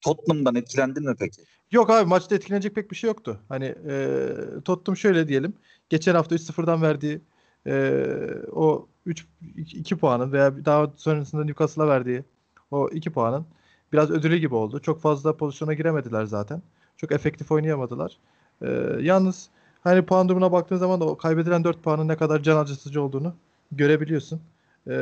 Tottenham'dan 0.01 0.55
etkilendin 0.55 1.05
mi 1.09 1.15
peki? 1.19 1.41
Yok 1.71 1.89
abi 1.89 2.09
maçta 2.09 2.35
etkilenecek 2.35 2.75
pek 2.75 2.91
bir 2.91 2.95
şey 2.95 3.07
yoktu. 3.07 3.39
Hani 3.49 3.65
e, 3.65 4.29
Tottenham 4.65 4.97
şöyle 4.97 5.27
diyelim. 5.27 5.53
Geçen 5.89 6.15
hafta 6.15 6.35
3-0'dan 6.35 6.81
verdiği 6.81 7.21
e, 7.67 8.05
o 8.51 8.87
3 9.05 9.27
2 9.55 9.97
puanın 9.97 10.31
veya 10.31 10.65
daha 10.65 10.91
sonrasında 10.95 11.43
Newcastle'a 11.43 11.87
verdiği 11.87 12.23
o 12.71 12.89
2 12.89 13.09
puanın 13.09 13.45
biraz 13.93 14.11
ödülü 14.11 14.37
gibi 14.37 14.55
oldu. 14.55 14.79
Çok 14.79 15.01
fazla 15.01 15.37
pozisyona 15.37 15.73
giremediler 15.73 16.25
zaten. 16.25 16.61
Çok 16.97 17.11
efektif 17.11 17.51
oynayamadılar. 17.51 18.17
E, 18.61 18.67
yalnız 19.01 19.49
hani 19.83 20.05
puan 20.05 20.29
durumuna 20.29 20.51
baktığın 20.51 20.77
zaman 20.77 21.01
da 21.01 21.05
o 21.05 21.17
kaybedilen 21.17 21.63
4 21.63 21.83
puanın 21.83 22.07
ne 22.07 22.17
kadar 22.17 22.43
can 22.43 22.57
acıtıcı 22.57 23.01
olduğunu 23.01 23.33
görebiliyorsun. 23.71 24.41
E, 24.89 24.93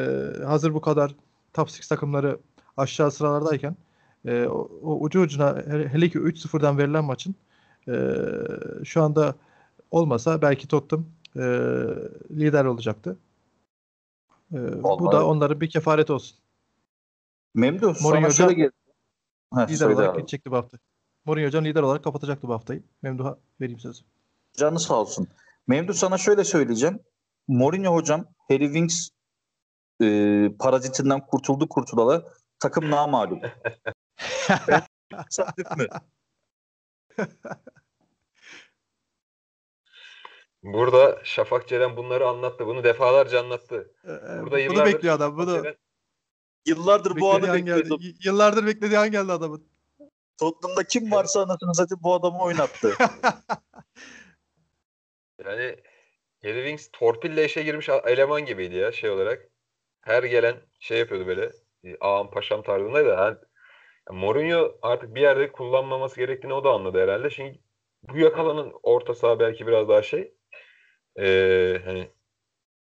hazır 0.45 0.74
bu 0.74 0.82
kadar 0.82 1.16
top 1.53 1.68
6 1.68 1.89
takımları 1.89 2.39
aşağı 2.78 3.12
sıralardayken 3.12 3.76
e, 4.26 4.45
o, 4.45 4.70
o 4.84 4.99
ucu 4.99 5.22
ucuna 5.22 5.64
hele, 5.68 6.10
ki 6.10 6.20
3-0'dan 6.20 6.78
verilen 6.78 7.03
maçın 7.03 7.36
e, 7.88 7.93
şu 8.84 9.03
anda 9.03 9.36
olmasa 9.91 10.41
belki 10.41 10.68
Tottenham 10.68 11.05
e, 11.38 11.44
lider 12.32 12.66
olacaktı. 12.66 13.18
E, 14.54 14.84
bu 14.84 15.12
da 15.12 15.28
onların 15.28 15.62
bir 15.62 15.70
kefaret 15.70 16.10
olsun. 16.10 16.38
Memduh 17.56 17.96
sana 17.96 18.10
Mourinho 18.10 18.32
şöyle. 18.32 18.72
Heh, 19.56 19.68
Lider 19.70 19.90
olarak 19.90 20.10
abi. 20.10 20.18
geçecekti 20.22 20.52
bu 20.52 20.56
hafta. 20.56 20.78
Mourinho 21.26 21.48
hocam 21.48 21.66
lider 21.66 21.82
olarak 21.82 22.04
kapatacaktı 22.04 22.48
bu 22.48 22.54
haftayı. 22.54 22.84
Memduh'a 23.02 23.38
vereyim 23.62 23.80
sözü. 23.80 24.04
Canı 24.58 24.80
sağ 24.80 24.94
olsun. 24.96 25.28
Memduh 25.68 25.94
sana 25.94 26.18
şöyle 26.18 26.44
söyleyeceğim. 26.44 27.00
Mourinho 27.48 27.94
hocam 27.94 28.26
Harry 28.50 28.66
Winks 28.66 29.10
e, 30.02 30.50
parazitinden 30.60 31.26
kurtuldu 31.26 31.70
kurtulalı 31.70 32.34
takım 32.60 32.92
namalum. 32.92 33.42
Tesadüf 35.30 35.78
mü? 35.78 35.88
Burada 40.74 41.22
Şafak 41.24 41.68
Ceren 41.68 41.97
bunları 41.97 42.28
anlattı. 42.28 42.68
Bunu 42.68 42.84
defalarca 42.84 43.39
anlattı. 43.39 43.93
E, 44.03 44.11
e, 44.11 44.41
Burada 44.41 44.70
bunu 44.70 44.86
bekliyor 44.86 45.15
adam. 45.15 45.38
Bunu 45.38 45.51
Ceren- 45.55 45.78
Yıllardır 46.65 47.20
bu 47.20 47.32
anı 47.32 47.51
an 47.51 47.65
geldi. 47.65 47.78
bekliyordum. 47.80 48.05
Y- 48.05 48.13
Yıllardır 48.24 48.65
beklediği 48.65 48.99
an 48.99 49.11
geldi 49.11 49.32
adamın. 49.32 49.68
Tottenham'da 50.39 50.84
kim 50.84 51.11
varsa 51.11 51.41
anasını 51.41 51.76
satayım 51.76 51.99
bu 52.03 52.13
adamı 52.13 52.41
oynattı. 52.43 52.93
Yani 55.45 55.76
Harry 56.43 56.55
Winks 56.55 56.89
torpille 56.93 57.45
işe 57.45 57.63
girmiş 57.63 57.89
eleman 57.89 58.45
gibiydi 58.45 58.76
ya 58.76 58.91
şey 58.91 59.09
olarak. 59.09 59.49
Her 60.01 60.24
gelen 60.24 60.55
şey 60.80 60.99
yapıyordu 60.99 61.28
böyle. 61.28 61.51
e, 61.84 61.97
Ağam 61.99 62.32
paşam 62.32 62.61
tarzındaydı. 62.63 63.09
Yani, 63.09 63.38
Mourinho 64.11 64.78
artık 64.82 65.15
bir 65.15 65.22
yerde 65.22 65.51
kullanmaması 65.51 66.15
gerektiğini 66.20 66.53
o 66.53 66.63
da 66.63 66.70
anladı 66.70 67.01
herhalde. 67.03 67.30
Şimdi 67.30 67.59
bu 68.03 68.18
yakalanan 68.18 68.74
orta 68.84 69.13
saha 69.15 69.39
belki 69.39 69.68
biraz 69.68 69.89
daha 69.89 70.01
şey. 70.01 70.34
Ee, 71.20 71.82
hani 71.86 72.09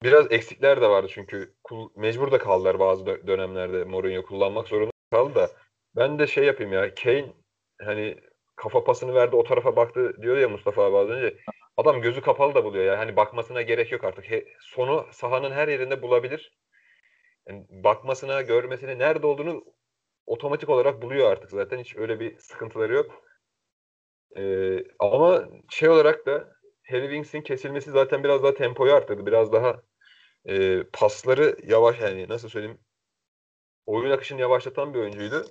biraz 0.04 0.32
eksikler 0.32 0.82
de 0.82 0.90
vardı 0.90 1.08
çünkü 1.12 1.56
kul- 1.64 1.92
mecbur 1.96 2.32
da 2.32 2.40
kaldılar 2.40 2.80
bazı 2.80 3.04
dö- 3.06 3.28
dönemlerde 3.28 3.84
Mourinho 3.84 4.24
kullanmak 4.26 4.68
zorunda 4.68 4.92
kaldı 5.12 5.36
da. 5.36 5.52
Ben 5.96 6.20
de 6.20 6.28
şey 6.28 6.46
yapayım 6.46 6.74
ya 6.74 6.96
Kane 6.96 7.34
hani 7.82 8.18
kafa 8.56 8.84
pasını 8.84 9.14
verdi 9.16 9.36
o 9.36 9.44
tarafa 9.44 9.76
baktı 9.76 10.14
diyor 10.22 10.38
ya 10.38 10.50
Mustafa 10.50 10.84
abi 10.86 10.98
az 10.98 11.10
önce. 11.10 11.38
Adam 11.78 12.02
gözü 12.02 12.22
kapalı 12.22 12.56
da 12.56 12.64
buluyor 12.66 12.86
ya 12.86 13.00
hani 13.00 13.16
bakmasına 13.16 13.62
gerek 13.62 13.92
yok 13.92 14.04
artık. 14.04 14.32
He- 14.32 14.46
sonu 14.62 15.08
sahanın 15.12 15.52
her 15.52 15.68
yerinde 15.68 16.02
bulabilir. 16.02 16.54
Yani 17.48 17.66
bakmasına 17.70 18.42
görmesine 18.42 19.00
nerede 19.00 19.28
olduğunu 19.28 19.64
otomatik 20.28 20.70
olarak 20.70 21.02
buluyor 21.02 21.32
artık 21.32 21.50
zaten. 21.52 21.80
Hiç 21.80 21.96
öyle 21.98 22.20
bir 22.20 22.40
sıkıntıları 22.40 22.94
yok. 22.94 23.24
Ee, 24.38 24.84
ama 25.00 25.50
şey 25.70 25.90
olarak 25.90 26.26
da 26.26 26.56
Harry 26.90 27.04
Winks'in 27.04 27.42
kesilmesi 27.42 27.92
zaten 27.92 28.24
biraz 28.24 28.44
daha 28.44 28.54
tempoyu 28.54 28.94
arttırdı 28.94 29.26
biraz 29.26 29.54
daha 29.54 29.82
e, 30.46 30.84
pasları 30.94 31.58
yavaş 31.64 32.00
yani 32.02 32.30
nasıl 32.30 32.50
söyleyeyim 32.50 32.80
oyun 33.86 34.12
akışını 34.12 34.42
yavaşlatan 34.42 34.94
bir 34.94 35.00
oyuncuydu. 35.00 35.46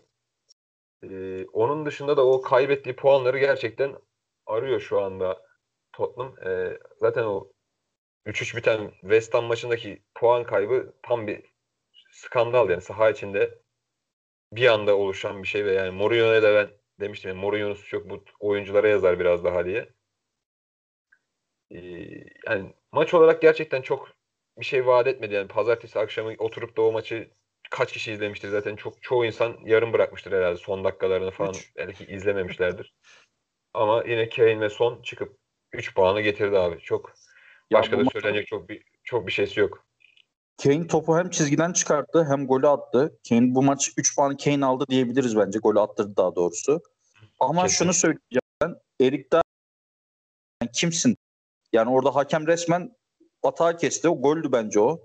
E, 1.03 1.45
onun 1.53 1.87
dışında 1.87 2.17
da 2.17 2.27
o 2.27 2.43
kaybettiği 2.43 2.97
puanları 2.97 3.39
gerçekten 3.39 3.97
arıyor 4.47 4.81
şu 4.81 5.01
anda 5.01 5.43
Tottenham. 5.93 6.49
E, 6.49 6.79
zaten 6.97 7.25
o 7.25 7.53
3-3 8.27 8.57
biten 8.57 8.91
West 9.01 9.35
Ham 9.35 9.45
maçındaki 9.45 10.03
puan 10.15 10.45
kaybı 10.45 10.95
tam 11.03 11.27
bir 11.27 11.45
skandal 12.13 12.71
yani 12.71 12.83
saha 12.83 13.11
içinde 13.11 13.59
bir 14.53 14.67
anda 14.67 14.97
oluşan 14.97 15.43
bir 15.43 15.49
şey 15.49 15.65
ve 15.65 15.73
yani 15.73 15.91
Mourinho'ya 15.91 16.43
da 16.43 16.55
ben 16.55 16.71
demiştim 17.01 17.29
yani 17.29 17.41
Mourinho'nun 17.41 17.79
yok 17.93 18.11
bu 18.11 18.25
oyunculara 18.41 18.89
yazar 18.89 19.21
biraz 19.21 19.45
daha 19.45 19.65
diye. 19.67 19.98
E, 21.71 21.79
yani 22.47 22.73
maç 22.93 23.15
olarak 23.15 23.43
gerçekten 23.43 23.83
çok 23.83 24.09
bir 24.59 24.65
şey 24.65 24.87
vaat 24.87 25.07
etmedi. 25.07 25.35
Yani 25.35 25.49
pazartesi 25.49 25.99
akşamı 25.99 26.35
oturup 26.39 26.77
da 26.77 26.83
o 26.83 26.93
maçı 26.93 27.31
kaç 27.71 27.93
kişi 27.93 28.13
izlemiştir 28.13 28.49
zaten 28.49 28.77
çok 28.77 29.03
çoğu 29.03 29.25
insan 29.25 29.57
yarım 29.65 29.93
bırakmıştır 29.93 30.33
herhalde 30.33 30.57
son 30.57 30.85
dakikalarını 30.85 31.31
falan 31.31 31.51
Üç. 31.55 31.73
belki 31.77 32.05
izlememişlerdir. 32.05 32.95
Ama 33.75 34.05
yine 34.07 34.29
Kane 34.29 34.61
ve 34.61 34.69
Son 34.71 35.03
çıkıp 35.03 35.37
3 35.73 35.95
puanı 35.95 36.21
getirdi 36.21 36.59
abi. 36.59 36.81
Çok 36.81 37.13
Ya 37.71 37.79
başka 37.79 37.97
bu 37.97 38.01
da 38.01 38.05
maç- 38.05 38.13
söylenecek 38.13 38.47
çok 38.47 38.69
bir 38.69 38.83
çok 39.05 39.27
bir 39.27 39.33
şeysi 39.33 39.61
yok. 39.61 39.85
Kane 40.63 40.87
topu 40.87 41.17
hem 41.19 41.31
çizgiden 41.31 41.73
çıkarttı 41.73 42.25
hem 42.25 42.47
golü 42.47 42.69
attı. 42.69 43.19
Kane 43.29 43.55
bu 43.55 43.63
maç 43.63 43.91
3 43.97 44.17
puan 44.17 44.37
Kane 44.37 44.65
aldı 44.65 44.85
diyebiliriz 44.89 45.37
bence. 45.37 45.59
Golü 45.59 45.81
attırdı 45.81 46.17
daha 46.17 46.37
doğrusu. 46.37 46.83
Ama 47.41 47.63
Kesin. 47.63 47.77
şunu 47.77 47.93
söyleyeceğim 47.93 48.43
ben. 48.63 48.75
Erik 49.01 49.33
Dyer 49.33 49.43
yani 50.63 50.71
kimsin? 50.75 51.17
Yani 51.73 51.91
orada 51.91 52.15
hakem 52.15 52.47
resmen 52.47 52.97
atağı 53.43 53.77
kesti. 53.77 54.09
O 54.09 54.23
goldü 54.23 54.53
bence 54.53 54.81
o. 54.81 55.01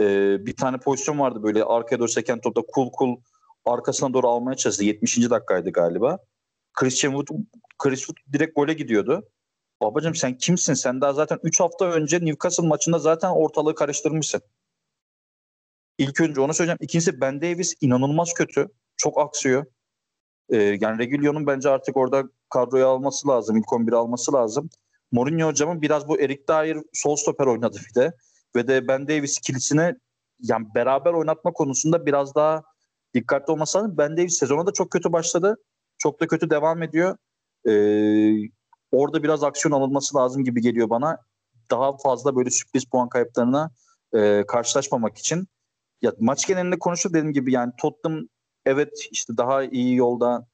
Ee, 0.00 0.46
bir 0.46 0.56
tane 0.56 0.76
pozisyon 0.76 1.18
vardı 1.18 1.42
böyle 1.42 1.64
arkaya 1.64 1.98
doğru 1.98 2.08
seken 2.08 2.40
topta 2.40 2.62
kul 2.68 2.90
kul 2.92 3.16
arkasına 3.64 4.12
doğru 4.12 4.28
almaya 4.28 4.56
çalıştı. 4.56 4.84
70. 4.84 5.30
dakikaydı 5.30 5.70
galiba. 5.70 6.18
Christian 6.74 7.10
Wood, 7.12 7.38
Chris 7.78 8.00
Wood 8.00 8.32
direkt 8.32 8.56
gole 8.56 8.72
gidiyordu. 8.74 9.28
Babacım 9.82 10.14
sen 10.14 10.38
kimsin? 10.38 10.74
Sen 10.74 11.00
daha 11.00 11.12
zaten 11.12 11.38
3 11.42 11.60
hafta 11.60 11.84
önce 11.84 12.20
Newcastle 12.20 12.68
maçında 12.68 12.98
zaten 12.98 13.30
ortalığı 13.30 13.74
karıştırmışsın. 13.74 14.42
İlk 15.98 16.20
önce 16.20 16.40
onu 16.40 16.54
söyleyeceğim. 16.54 16.78
İkincisi 16.80 17.20
Ben 17.20 17.42
Davis 17.42 17.74
inanılmaz 17.80 18.34
kötü. 18.34 18.68
Çok 18.96 19.20
aksıyor. 19.20 19.64
Ee, 20.50 20.56
yani 20.56 20.98
Reguilon'un 20.98 21.46
bence 21.46 21.70
artık 21.70 21.96
orada 21.96 22.24
kadroya 22.50 22.86
alması 22.86 23.28
lazım. 23.28 23.56
İlk 23.56 23.66
11'i 23.66 23.96
alması 23.96 24.32
lazım. 24.32 24.70
Mourinho 25.12 25.46
hocamın 25.46 25.82
biraz 25.82 26.08
bu 26.08 26.20
Eric 26.20 26.42
Dyer 26.48 26.76
sol 26.92 27.16
stoper 27.16 27.46
oynadı 27.46 27.78
bir 27.88 27.94
de. 27.94 28.12
Ve 28.56 28.68
de 28.68 28.88
Ben 28.88 29.08
Davis 29.08 29.38
ikilisini 29.38 29.94
yani 30.40 30.66
beraber 30.74 31.12
oynatma 31.12 31.52
konusunda 31.52 32.06
biraz 32.06 32.34
daha 32.34 32.62
dikkatli 33.14 33.52
olması 33.52 33.78
lazım. 33.78 33.94
Ben 33.98 34.16
Davis 34.16 34.38
sezona 34.38 34.66
da 34.66 34.72
çok 34.72 34.90
kötü 34.90 35.12
başladı. 35.12 35.56
Çok 35.98 36.20
da 36.20 36.26
kötü 36.26 36.50
devam 36.50 36.82
ediyor. 36.82 37.16
Ee, 37.68 38.50
orada 38.92 39.22
biraz 39.22 39.42
aksiyon 39.44 39.72
alınması 39.72 40.16
lazım 40.16 40.44
gibi 40.44 40.60
geliyor 40.60 40.90
bana. 40.90 41.18
Daha 41.70 41.96
fazla 41.96 42.36
böyle 42.36 42.50
sürpriz 42.50 42.84
puan 42.84 43.08
kayıplarına 43.08 43.70
e, 44.14 44.44
karşılaşmamak 44.48 45.18
için. 45.18 45.48
Ya 46.02 46.12
maç 46.20 46.46
genelinde 46.46 46.78
konuştuk 46.78 47.12
dediğim 47.12 47.32
gibi 47.32 47.52
yani 47.52 47.72
Tottenham 47.78 48.28
evet 48.66 49.08
işte 49.10 49.36
daha 49.36 49.64
iyi 49.64 49.96
yolda 49.96 50.46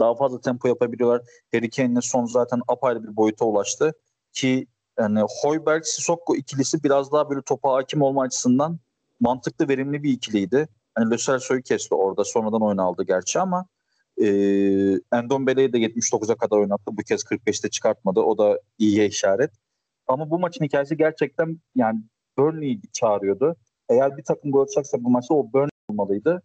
daha 0.00 0.14
fazla 0.14 0.40
tempo 0.40 0.68
yapabiliyorlar. 0.68 1.22
Harry 1.54 1.70
Kane'le 1.70 2.00
son 2.00 2.24
zaten 2.24 2.60
apayrı 2.68 3.02
bir 3.02 3.16
boyuta 3.16 3.44
ulaştı. 3.44 3.92
Ki 4.32 4.66
yani 4.98 5.20
Hoiberg 5.42 5.84
Sissoko 5.84 6.36
ikilisi 6.36 6.84
biraz 6.84 7.12
daha 7.12 7.30
böyle 7.30 7.42
topa 7.42 7.72
hakim 7.72 8.02
olma 8.02 8.22
açısından 8.22 8.78
mantıklı 9.20 9.68
verimli 9.68 10.02
bir 10.02 10.12
ikiliydi. 10.12 10.68
Hani 10.94 11.10
Lo 11.10 11.16
Celso'yu 11.16 11.62
kesti 11.62 11.94
orada 11.94 12.24
sonradan 12.24 12.62
oyun 12.62 12.78
aldı 12.78 13.04
gerçi 13.04 13.40
ama 13.40 13.66
e, 14.20 14.26
Endombele'yi 15.12 15.72
de 15.72 15.78
79'a 15.78 16.36
kadar 16.36 16.56
oynattı. 16.56 16.90
Bu 16.92 17.02
kez 17.02 17.22
45'te 17.22 17.70
çıkartmadı. 17.70 18.20
O 18.20 18.38
da 18.38 18.60
iyiye 18.78 19.06
işaret. 19.06 19.50
Ama 20.08 20.30
bu 20.30 20.38
maçın 20.38 20.64
hikayesi 20.64 20.96
gerçekten 20.96 21.60
yani 21.74 22.00
Burnley'i 22.38 22.80
çağırıyordu. 22.92 23.56
Eğer 23.88 24.16
bir 24.16 24.24
takım 24.24 24.52
gol 24.52 24.62
atacaksa 24.62 25.04
bu 25.04 25.10
maçta 25.10 25.34
o 25.34 25.52
Burnley 25.52 25.70
olmalıydı. 25.88 26.42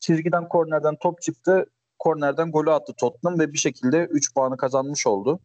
Çizgiden 0.00 0.48
kornerden 0.48 0.96
top 0.96 1.22
çıktı. 1.22 1.66
Kornerden 2.00 2.52
golü 2.52 2.70
attı 2.70 2.92
Tottenham 2.96 3.38
ve 3.38 3.52
bir 3.52 3.58
şekilde 3.58 4.04
3 4.04 4.34
puanı 4.34 4.56
kazanmış 4.56 5.06
oldu. 5.06 5.40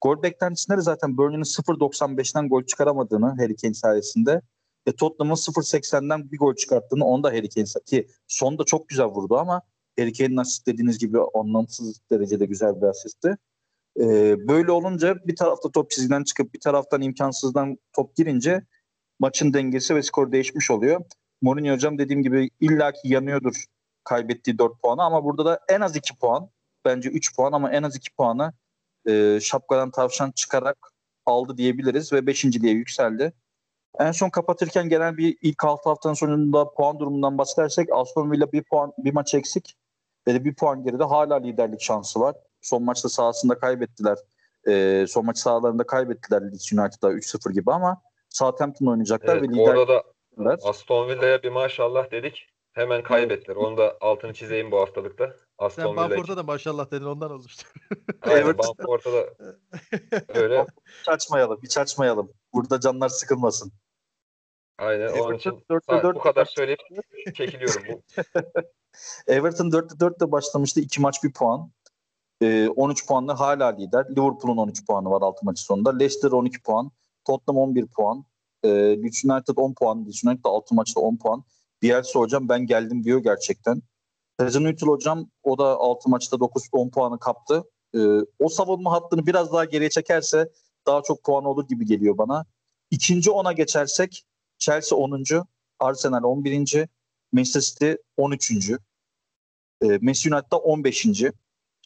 Gol 0.00 0.22
beklentisinde 0.22 0.76
de 0.76 0.80
zaten 0.80 1.16
Burnley'nin 1.16 1.42
0.95'ten 1.42 2.48
gol 2.48 2.62
çıkaramadığını 2.62 3.26
Harry 3.26 3.56
Kane 3.56 3.74
sayesinde 3.74 4.42
ve 4.88 4.92
Tottenham'ın 4.92 5.34
0.80'den 5.34 6.32
bir 6.32 6.38
gol 6.38 6.54
çıkarttığını 6.54 7.04
onu 7.04 7.22
da 7.22 7.28
Harry 7.28 7.48
Kane 7.48 7.66
ki 7.86 8.08
son 8.28 8.58
da 8.58 8.64
çok 8.64 8.88
güzel 8.88 9.06
vurdu 9.06 9.38
ama 9.38 9.62
Harry 9.98 10.12
Kane'in 10.12 10.36
asist 10.36 10.66
dediğiniz 10.66 10.98
gibi 10.98 11.18
anlamsız 11.34 12.00
derecede 12.10 12.46
güzel 12.46 12.80
bir 12.82 12.86
asistti. 12.86 13.36
Ee, 14.00 14.36
böyle 14.48 14.72
olunca 14.72 15.16
bir 15.26 15.36
tarafta 15.36 15.70
top 15.70 15.90
çizgiden 15.90 16.24
çıkıp 16.24 16.54
bir 16.54 16.60
taraftan 16.60 17.02
imkansızdan 17.02 17.78
top 17.92 18.16
girince 18.16 18.62
maçın 19.18 19.54
dengesi 19.54 19.94
ve 19.94 20.02
skor 20.02 20.32
değişmiş 20.32 20.70
oluyor. 20.70 21.04
Mourinho 21.42 21.74
hocam 21.74 21.98
dediğim 21.98 22.22
gibi 22.22 22.50
illaki 22.60 23.08
yanıyordur 23.08 23.64
kaybettiği 24.10 24.58
4 24.58 24.82
puanı 24.82 25.02
ama 25.02 25.24
burada 25.24 25.44
da 25.44 25.60
en 25.68 25.80
az 25.80 25.96
2 25.96 26.18
puan 26.18 26.50
bence 26.84 27.08
3 27.08 27.36
puan 27.36 27.52
ama 27.52 27.70
en 27.70 27.82
az 27.82 27.96
2 27.96 28.14
puanı 28.14 28.52
e, 29.08 29.40
şapkadan 29.40 29.90
tavşan 29.90 30.30
çıkarak 30.30 30.76
aldı 31.26 31.56
diyebiliriz 31.56 32.12
ve 32.12 32.26
5. 32.26 32.44
diye 32.44 32.72
yükseldi. 32.72 33.32
En 33.98 34.12
son 34.12 34.30
kapatırken 34.30 34.88
gelen 34.88 35.16
bir 35.16 35.36
ilk 35.42 35.64
6 35.64 35.88
haftanın 35.88 36.14
sonunda 36.14 36.70
puan 36.74 36.98
durumundan 36.98 37.38
bahsedersek 37.38 37.88
Aston 37.92 38.30
Villa 38.32 38.52
bir 38.52 38.62
puan 38.62 38.92
bir 38.98 39.12
maç 39.12 39.34
eksik 39.34 39.76
ve 40.28 40.34
de 40.34 40.44
bir 40.44 40.54
puan 40.54 40.84
geride 40.84 41.04
hala 41.04 41.36
liderlik 41.36 41.80
şansı 41.80 42.20
var. 42.20 42.36
Son 42.60 42.82
maçta 42.82 43.08
sahasında 43.08 43.58
kaybettiler. 43.58 44.18
E, 44.68 45.04
son 45.08 45.26
maç 45.26 45.38
sahalarında 45.38 45.86
kaybettiler 45.86 46.42
Leeds 46.42 46.72
United'a 46.72 47.12
3-0 47.12 47.52
gibi 47.52 47.72
ama 47.72 48.02
Southampton 48.28 48.86
oynayacaklar 48.86 49.36
Evet, 49.36 49.50
ve 49.50 49.60
orada 49.60 49.88
da 49.88 50.02
Aston 50.64 51.08
Villa'ya 51.08 51.42
bir 51.42 51.50
maşallah 51.50 52.10
dedik. 52.10 52.46
Hemen 52.72 53.02
kaybettiler. 53.02 53.56
Onu 53.56 53.76
da 53.76 53.96
altını 54.00 54.34
çizeyim 54.34 54.70
bu 54.70 54.80
haftalıkta. 54.80 55.26
Sen 55.26 55.66
Aston 55.66 55.82
Villa 55.92 55.96
Bamford'a 55.96 56.22
için. 56.22 56.36
da 56.36 56.42
maşallah 56.42 56.90
dedin 56.90 57.04
ondan 57.04 57.30
olmuştu. 57.30 57.68
Aynen, 58.22 58.42
Everton- 58.42 58.78
Bamford'a 58.78 59.12
da 59.12 59.26
öyle. 60.40 60.66
Hiç 61.00 61.08
açmayalım, 61.08 61.60
hiç 61.62 61.78
açmayalım. 61.78 62.32
Burada 62.52 62.80
canlar 62.80 63.08
sıkılmasın. 63.08 63.72
Aynen 64.78 65.06
onun 65.08 65.14
Everton 65.14 65.34
için 65.34 65.64
dörtte 65.70 65.92
sa- 65.92 66.02
dört 66.02 66.16
bu 66.16 66.20
kadar 66.20 66.44
söyleyip 66.44 66.78
çekiliyorum. 67.34 67.82
Bu 67.88 68.02
Everton 69.32 69.70
4'te 69.70 70.04
4'te 70.04 70.32
başlamıştı. 70.32 70.80
2 70.80 71.00
maç 71.00 71.24
1 71.24 71.32
puan. 71.32 71.70
Ee, 72.42 72.68
13 72.68 73.06
puanla 73.06 73.40
hala 73.40 73.66
lider. 73.66 74.04
Liverpool'un 74.10 74.56
13 74.56 74.86
puanı 74.86 75.10
var 75.10 75.22
6 75.22 75.44
maçı 75.44 75.62
sonunda. 75.62 75.96
Leicester 75.96 76.30
12 76.30 76.62
puan. 76.62 76.90
Tottenham 77.24 77.58
11 77.62 77.86
puan. 77.86 78.24
Ee, 78.64 78.68
Leeds 79.02 79.24
United 79.24 79.56
10 79.56 79.74
puan. 79.74 80.04
Leeds 80.06 80.24
United 80.24 80.44
6 80.44 80.74
maçta 80.74 81.00
10 81.00 81.16
puan. 81.16 81.44
Bielsa 81.82 82.20
hocam 82.20 82.48
ben 82.48 82.66
geldim 82.66 83.04
diyor 83.04 83.22
gerçekten. 83.22 83.82
Hazen 84.38 84.64
Hüttl 84.64 84.86
hocam 84.86 85.30
o 85.42 85.58
da 85.58 85.64
6 85.64 86.08
maçta 86.08 86.36
9-10 86.36 86.90
puanı 86.90 87.18
kaptı. 87.18 87.64
Ee, 87.94 87.98
o 88.38 88.48
savunma 88.48 88.92
hattını 88.92 89.26
biraz 89.26 89.52
daha 89.52 89.64
geriye 89.64 89.90
çekerse 89.90 90.52
daha 90.86 91.02
çok 91.02 91.24
puan 91.24 91.44
olur 91.44 91.68
gibi 91.68 91.86
geliyor 91.86 92.18
bana. 92.18 92.46
İkinci 92.90 93.30
ona 93.30 93.52
geçersek 93.52 94.24
Chelsea 94.58 94.98
10. 94.98 95.24
Arsenal 95.78 96.22
11. 96.22 96.88
Manchester 97.32 97.60
City 97.60 97.92
13. 98.16 98.50
E, 98.50 98.78
Manchester 99.80 100.32
United'da 100.32 100.58
15. 100.58 101.06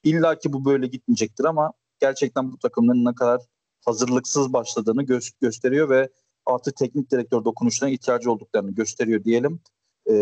İlla 0.05 0.39
ki 0.39 0.53
bu 0.53 0.65
böyle 0.65 0.87
gitmeyecektir 0.87 1.45
ama 1.45 1.73
gerçekten 2.01 2.53
bu 2.53 2.59
takımların 2.59 3.05
ne 3.05 3.15
kadar 3.15 3.41
hazırlıksız 3.85 4.53
başladığını 4.53 5.03
gö- 5.03 5.35
gösteriyor 5.41 5.89
ve 5.89 6.09
artık 6.47 6.77
teknik 6.77 7.11
direktör 7.11 7.45
dokunuşlarına 7.45 7.95
ihtiyacı 7.95 8.33
olduklarını 8.33 8.71
gösteriyor 8.71 9.25
diyelim. 9.25 9.61
E, 10.07 10.15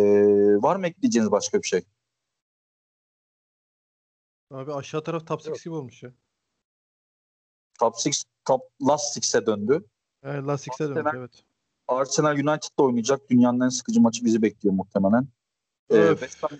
var 0.63 0.77
mı 0.77 0.87
ekleyeceğiniz 0.87 1.31
başka 1.31 1.59
bir 1.63 1.67
şey? 1.67 1.83
Abi 4.51 4.73
aşağı 4.73 5.03
taraf 5.05 5.27
top 5.27 5.39
6 5.41 5.49
Yok. 5.49 5.63
gibi 5.65 5.75
olmuş 5.75 6.03
ya. 6.03 6.13
Top 7.79 7.95
6, 7.95 8.11
top 8.45 8.63
last 8.89 9.17
6'e 9.17 9.47
döndü. 9.47 9.85
Yani 10.25 10.47
Last 10.47 10.65
Six'e 10.65 10.85
dönmüş 10.85 10.97
Arsenal- 10.99 11.17
evet. 11.19 11.45
Arsenal 11.89 12.35
United'da 12.35 12.83
oynayacak. 12.83 13.31
Dünyanın 13.31 13.61
en 13.61 13.69
sıkıcı 13.69 14.01
maçı 14.01 14.25
bizi 14.25 14.43
bekliyor 14.43 14.75
muhtemelen. 14.75 15.29
Ee. 15.91 16.09
West 16.19 16.43
Ham 16.43 16.51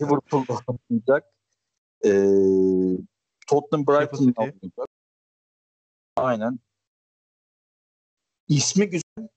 Liverpool'da 0.00 0.58
oynayacak. 0.90 1.34
Ee, 2.04 2.10
Tottenham 3.46 3.86
Brighton'da 3.86 4.40
oynayacak. 4.40 4.88
Aynen. 6.16 6.58
İsmi 8.48 8.86
güzel 8.90 9.28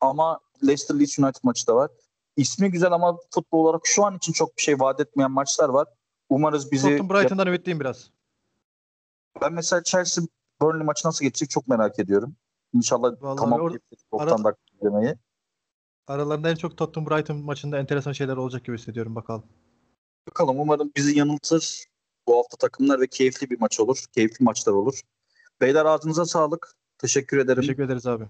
ama 0.00 0.40
Leicester 0.66 0.98
Leeds 1.00 1.18
United 1.18 1.40
maçı 1.42 1.66
da 1.66 1.74
var. 1.76 1.90
İsmi 2.36 2.70
güzel 2.70 2.92
ama 2.92 3.18
futbol 3.34 3.64
olarak 3.64 3.80
şu 3.84 4.04
an 4.04 4.16
için 4.16 4.32
çok 4.32 4.56
bir 4.56 4.62
şey 4.62 4.80
vaat 4.80 5.00
etmeyen 5.00 5.30
maçlar 5.30 5.68
var. 5.68 5.88
Umarız 6.28 6.72
bizi 6.72 6.88
Tottenham 6.88 7.10
Brighton'dan 7.10 7.46
ümitliyim 7.46 7.80
biraz. 7.80 8.10
ben 9.40 9.52
mesela 9.52 9.82
Chelsea 9.82 10.24
Burnley 10.60 10.84
maçı 10.86 11.08
nasıl 11.08 11.24
geçecek 11.24 11.50
çok 11.50 11.68
merak 11.68 11.98
ediyorum. 11.98 12.36
İnşallah 12.74 13.22
Vallahi 13.22 13.36
tamam 13.40 13.60
or- 13.60 13.78
90 14.12 14.18
ara- 14.18 14.44
dakika 14.44 14.62
izlemeyi. 14.76 15.14
Aralarında 16.06 16.50
en 16.50 16.54
çok 16.56 16.76
Tottenham 16.76 17.10
Brighton 17.10 17.36
maçında 17.36 17.78
enteresan 17.78 18.12
şeyler 18.12 18.36
olacak 18.36 18.64
gibi 18.64 18.78
hissediyorum 18.78 19.14
bakalım. 19.14 19.44
Bakalım 20.28 20.60
umarım 20.60 20.92
bizi 20.96 21.18
yanıltır 21.18 21.84
bu 22.26 22.38
hafta 22.38 22.56
takımlar 22.56 23.00
ve 23.00 23.06
keyifli 23.06 23.50
bir 23.50 23.60
maç 23.60 23.80
olur. 23.80 24.04
Keyifli 24.14 24.44
maçlar 24.44 24.72
olur. 24.72 25.00
Beyler 25.60 25.84
ağzınıza 25.84 26.24
sağlık. 26.24 26.74
Teşekkür 26.98 27.38
ederim. 27.38 27.60
Teşekkür 27.60 27.82
ederiz 27.82 28.06
abi. 28.06 28.24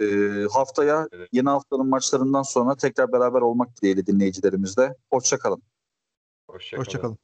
Ee, 0.00 0.46
haftaya 0.52 1.08
Evet. 1.12 1.28
yeni 1.32 1.48
haftanın 1.48 1.88
maçlarından 1.88 2.42
sonra 2.42 2.76
tekrar 2.76 3.12
beraber 3.12 3.40
olmak 3.40 3.76
dileğiyle 3.82 4.06
dinleyicilerimizle. 4.06 4.94
Hoşçakalın. 5.10 5.62
Hoşçakalın. 6.50 6.84
Hoşçakalın. 6.84 7.18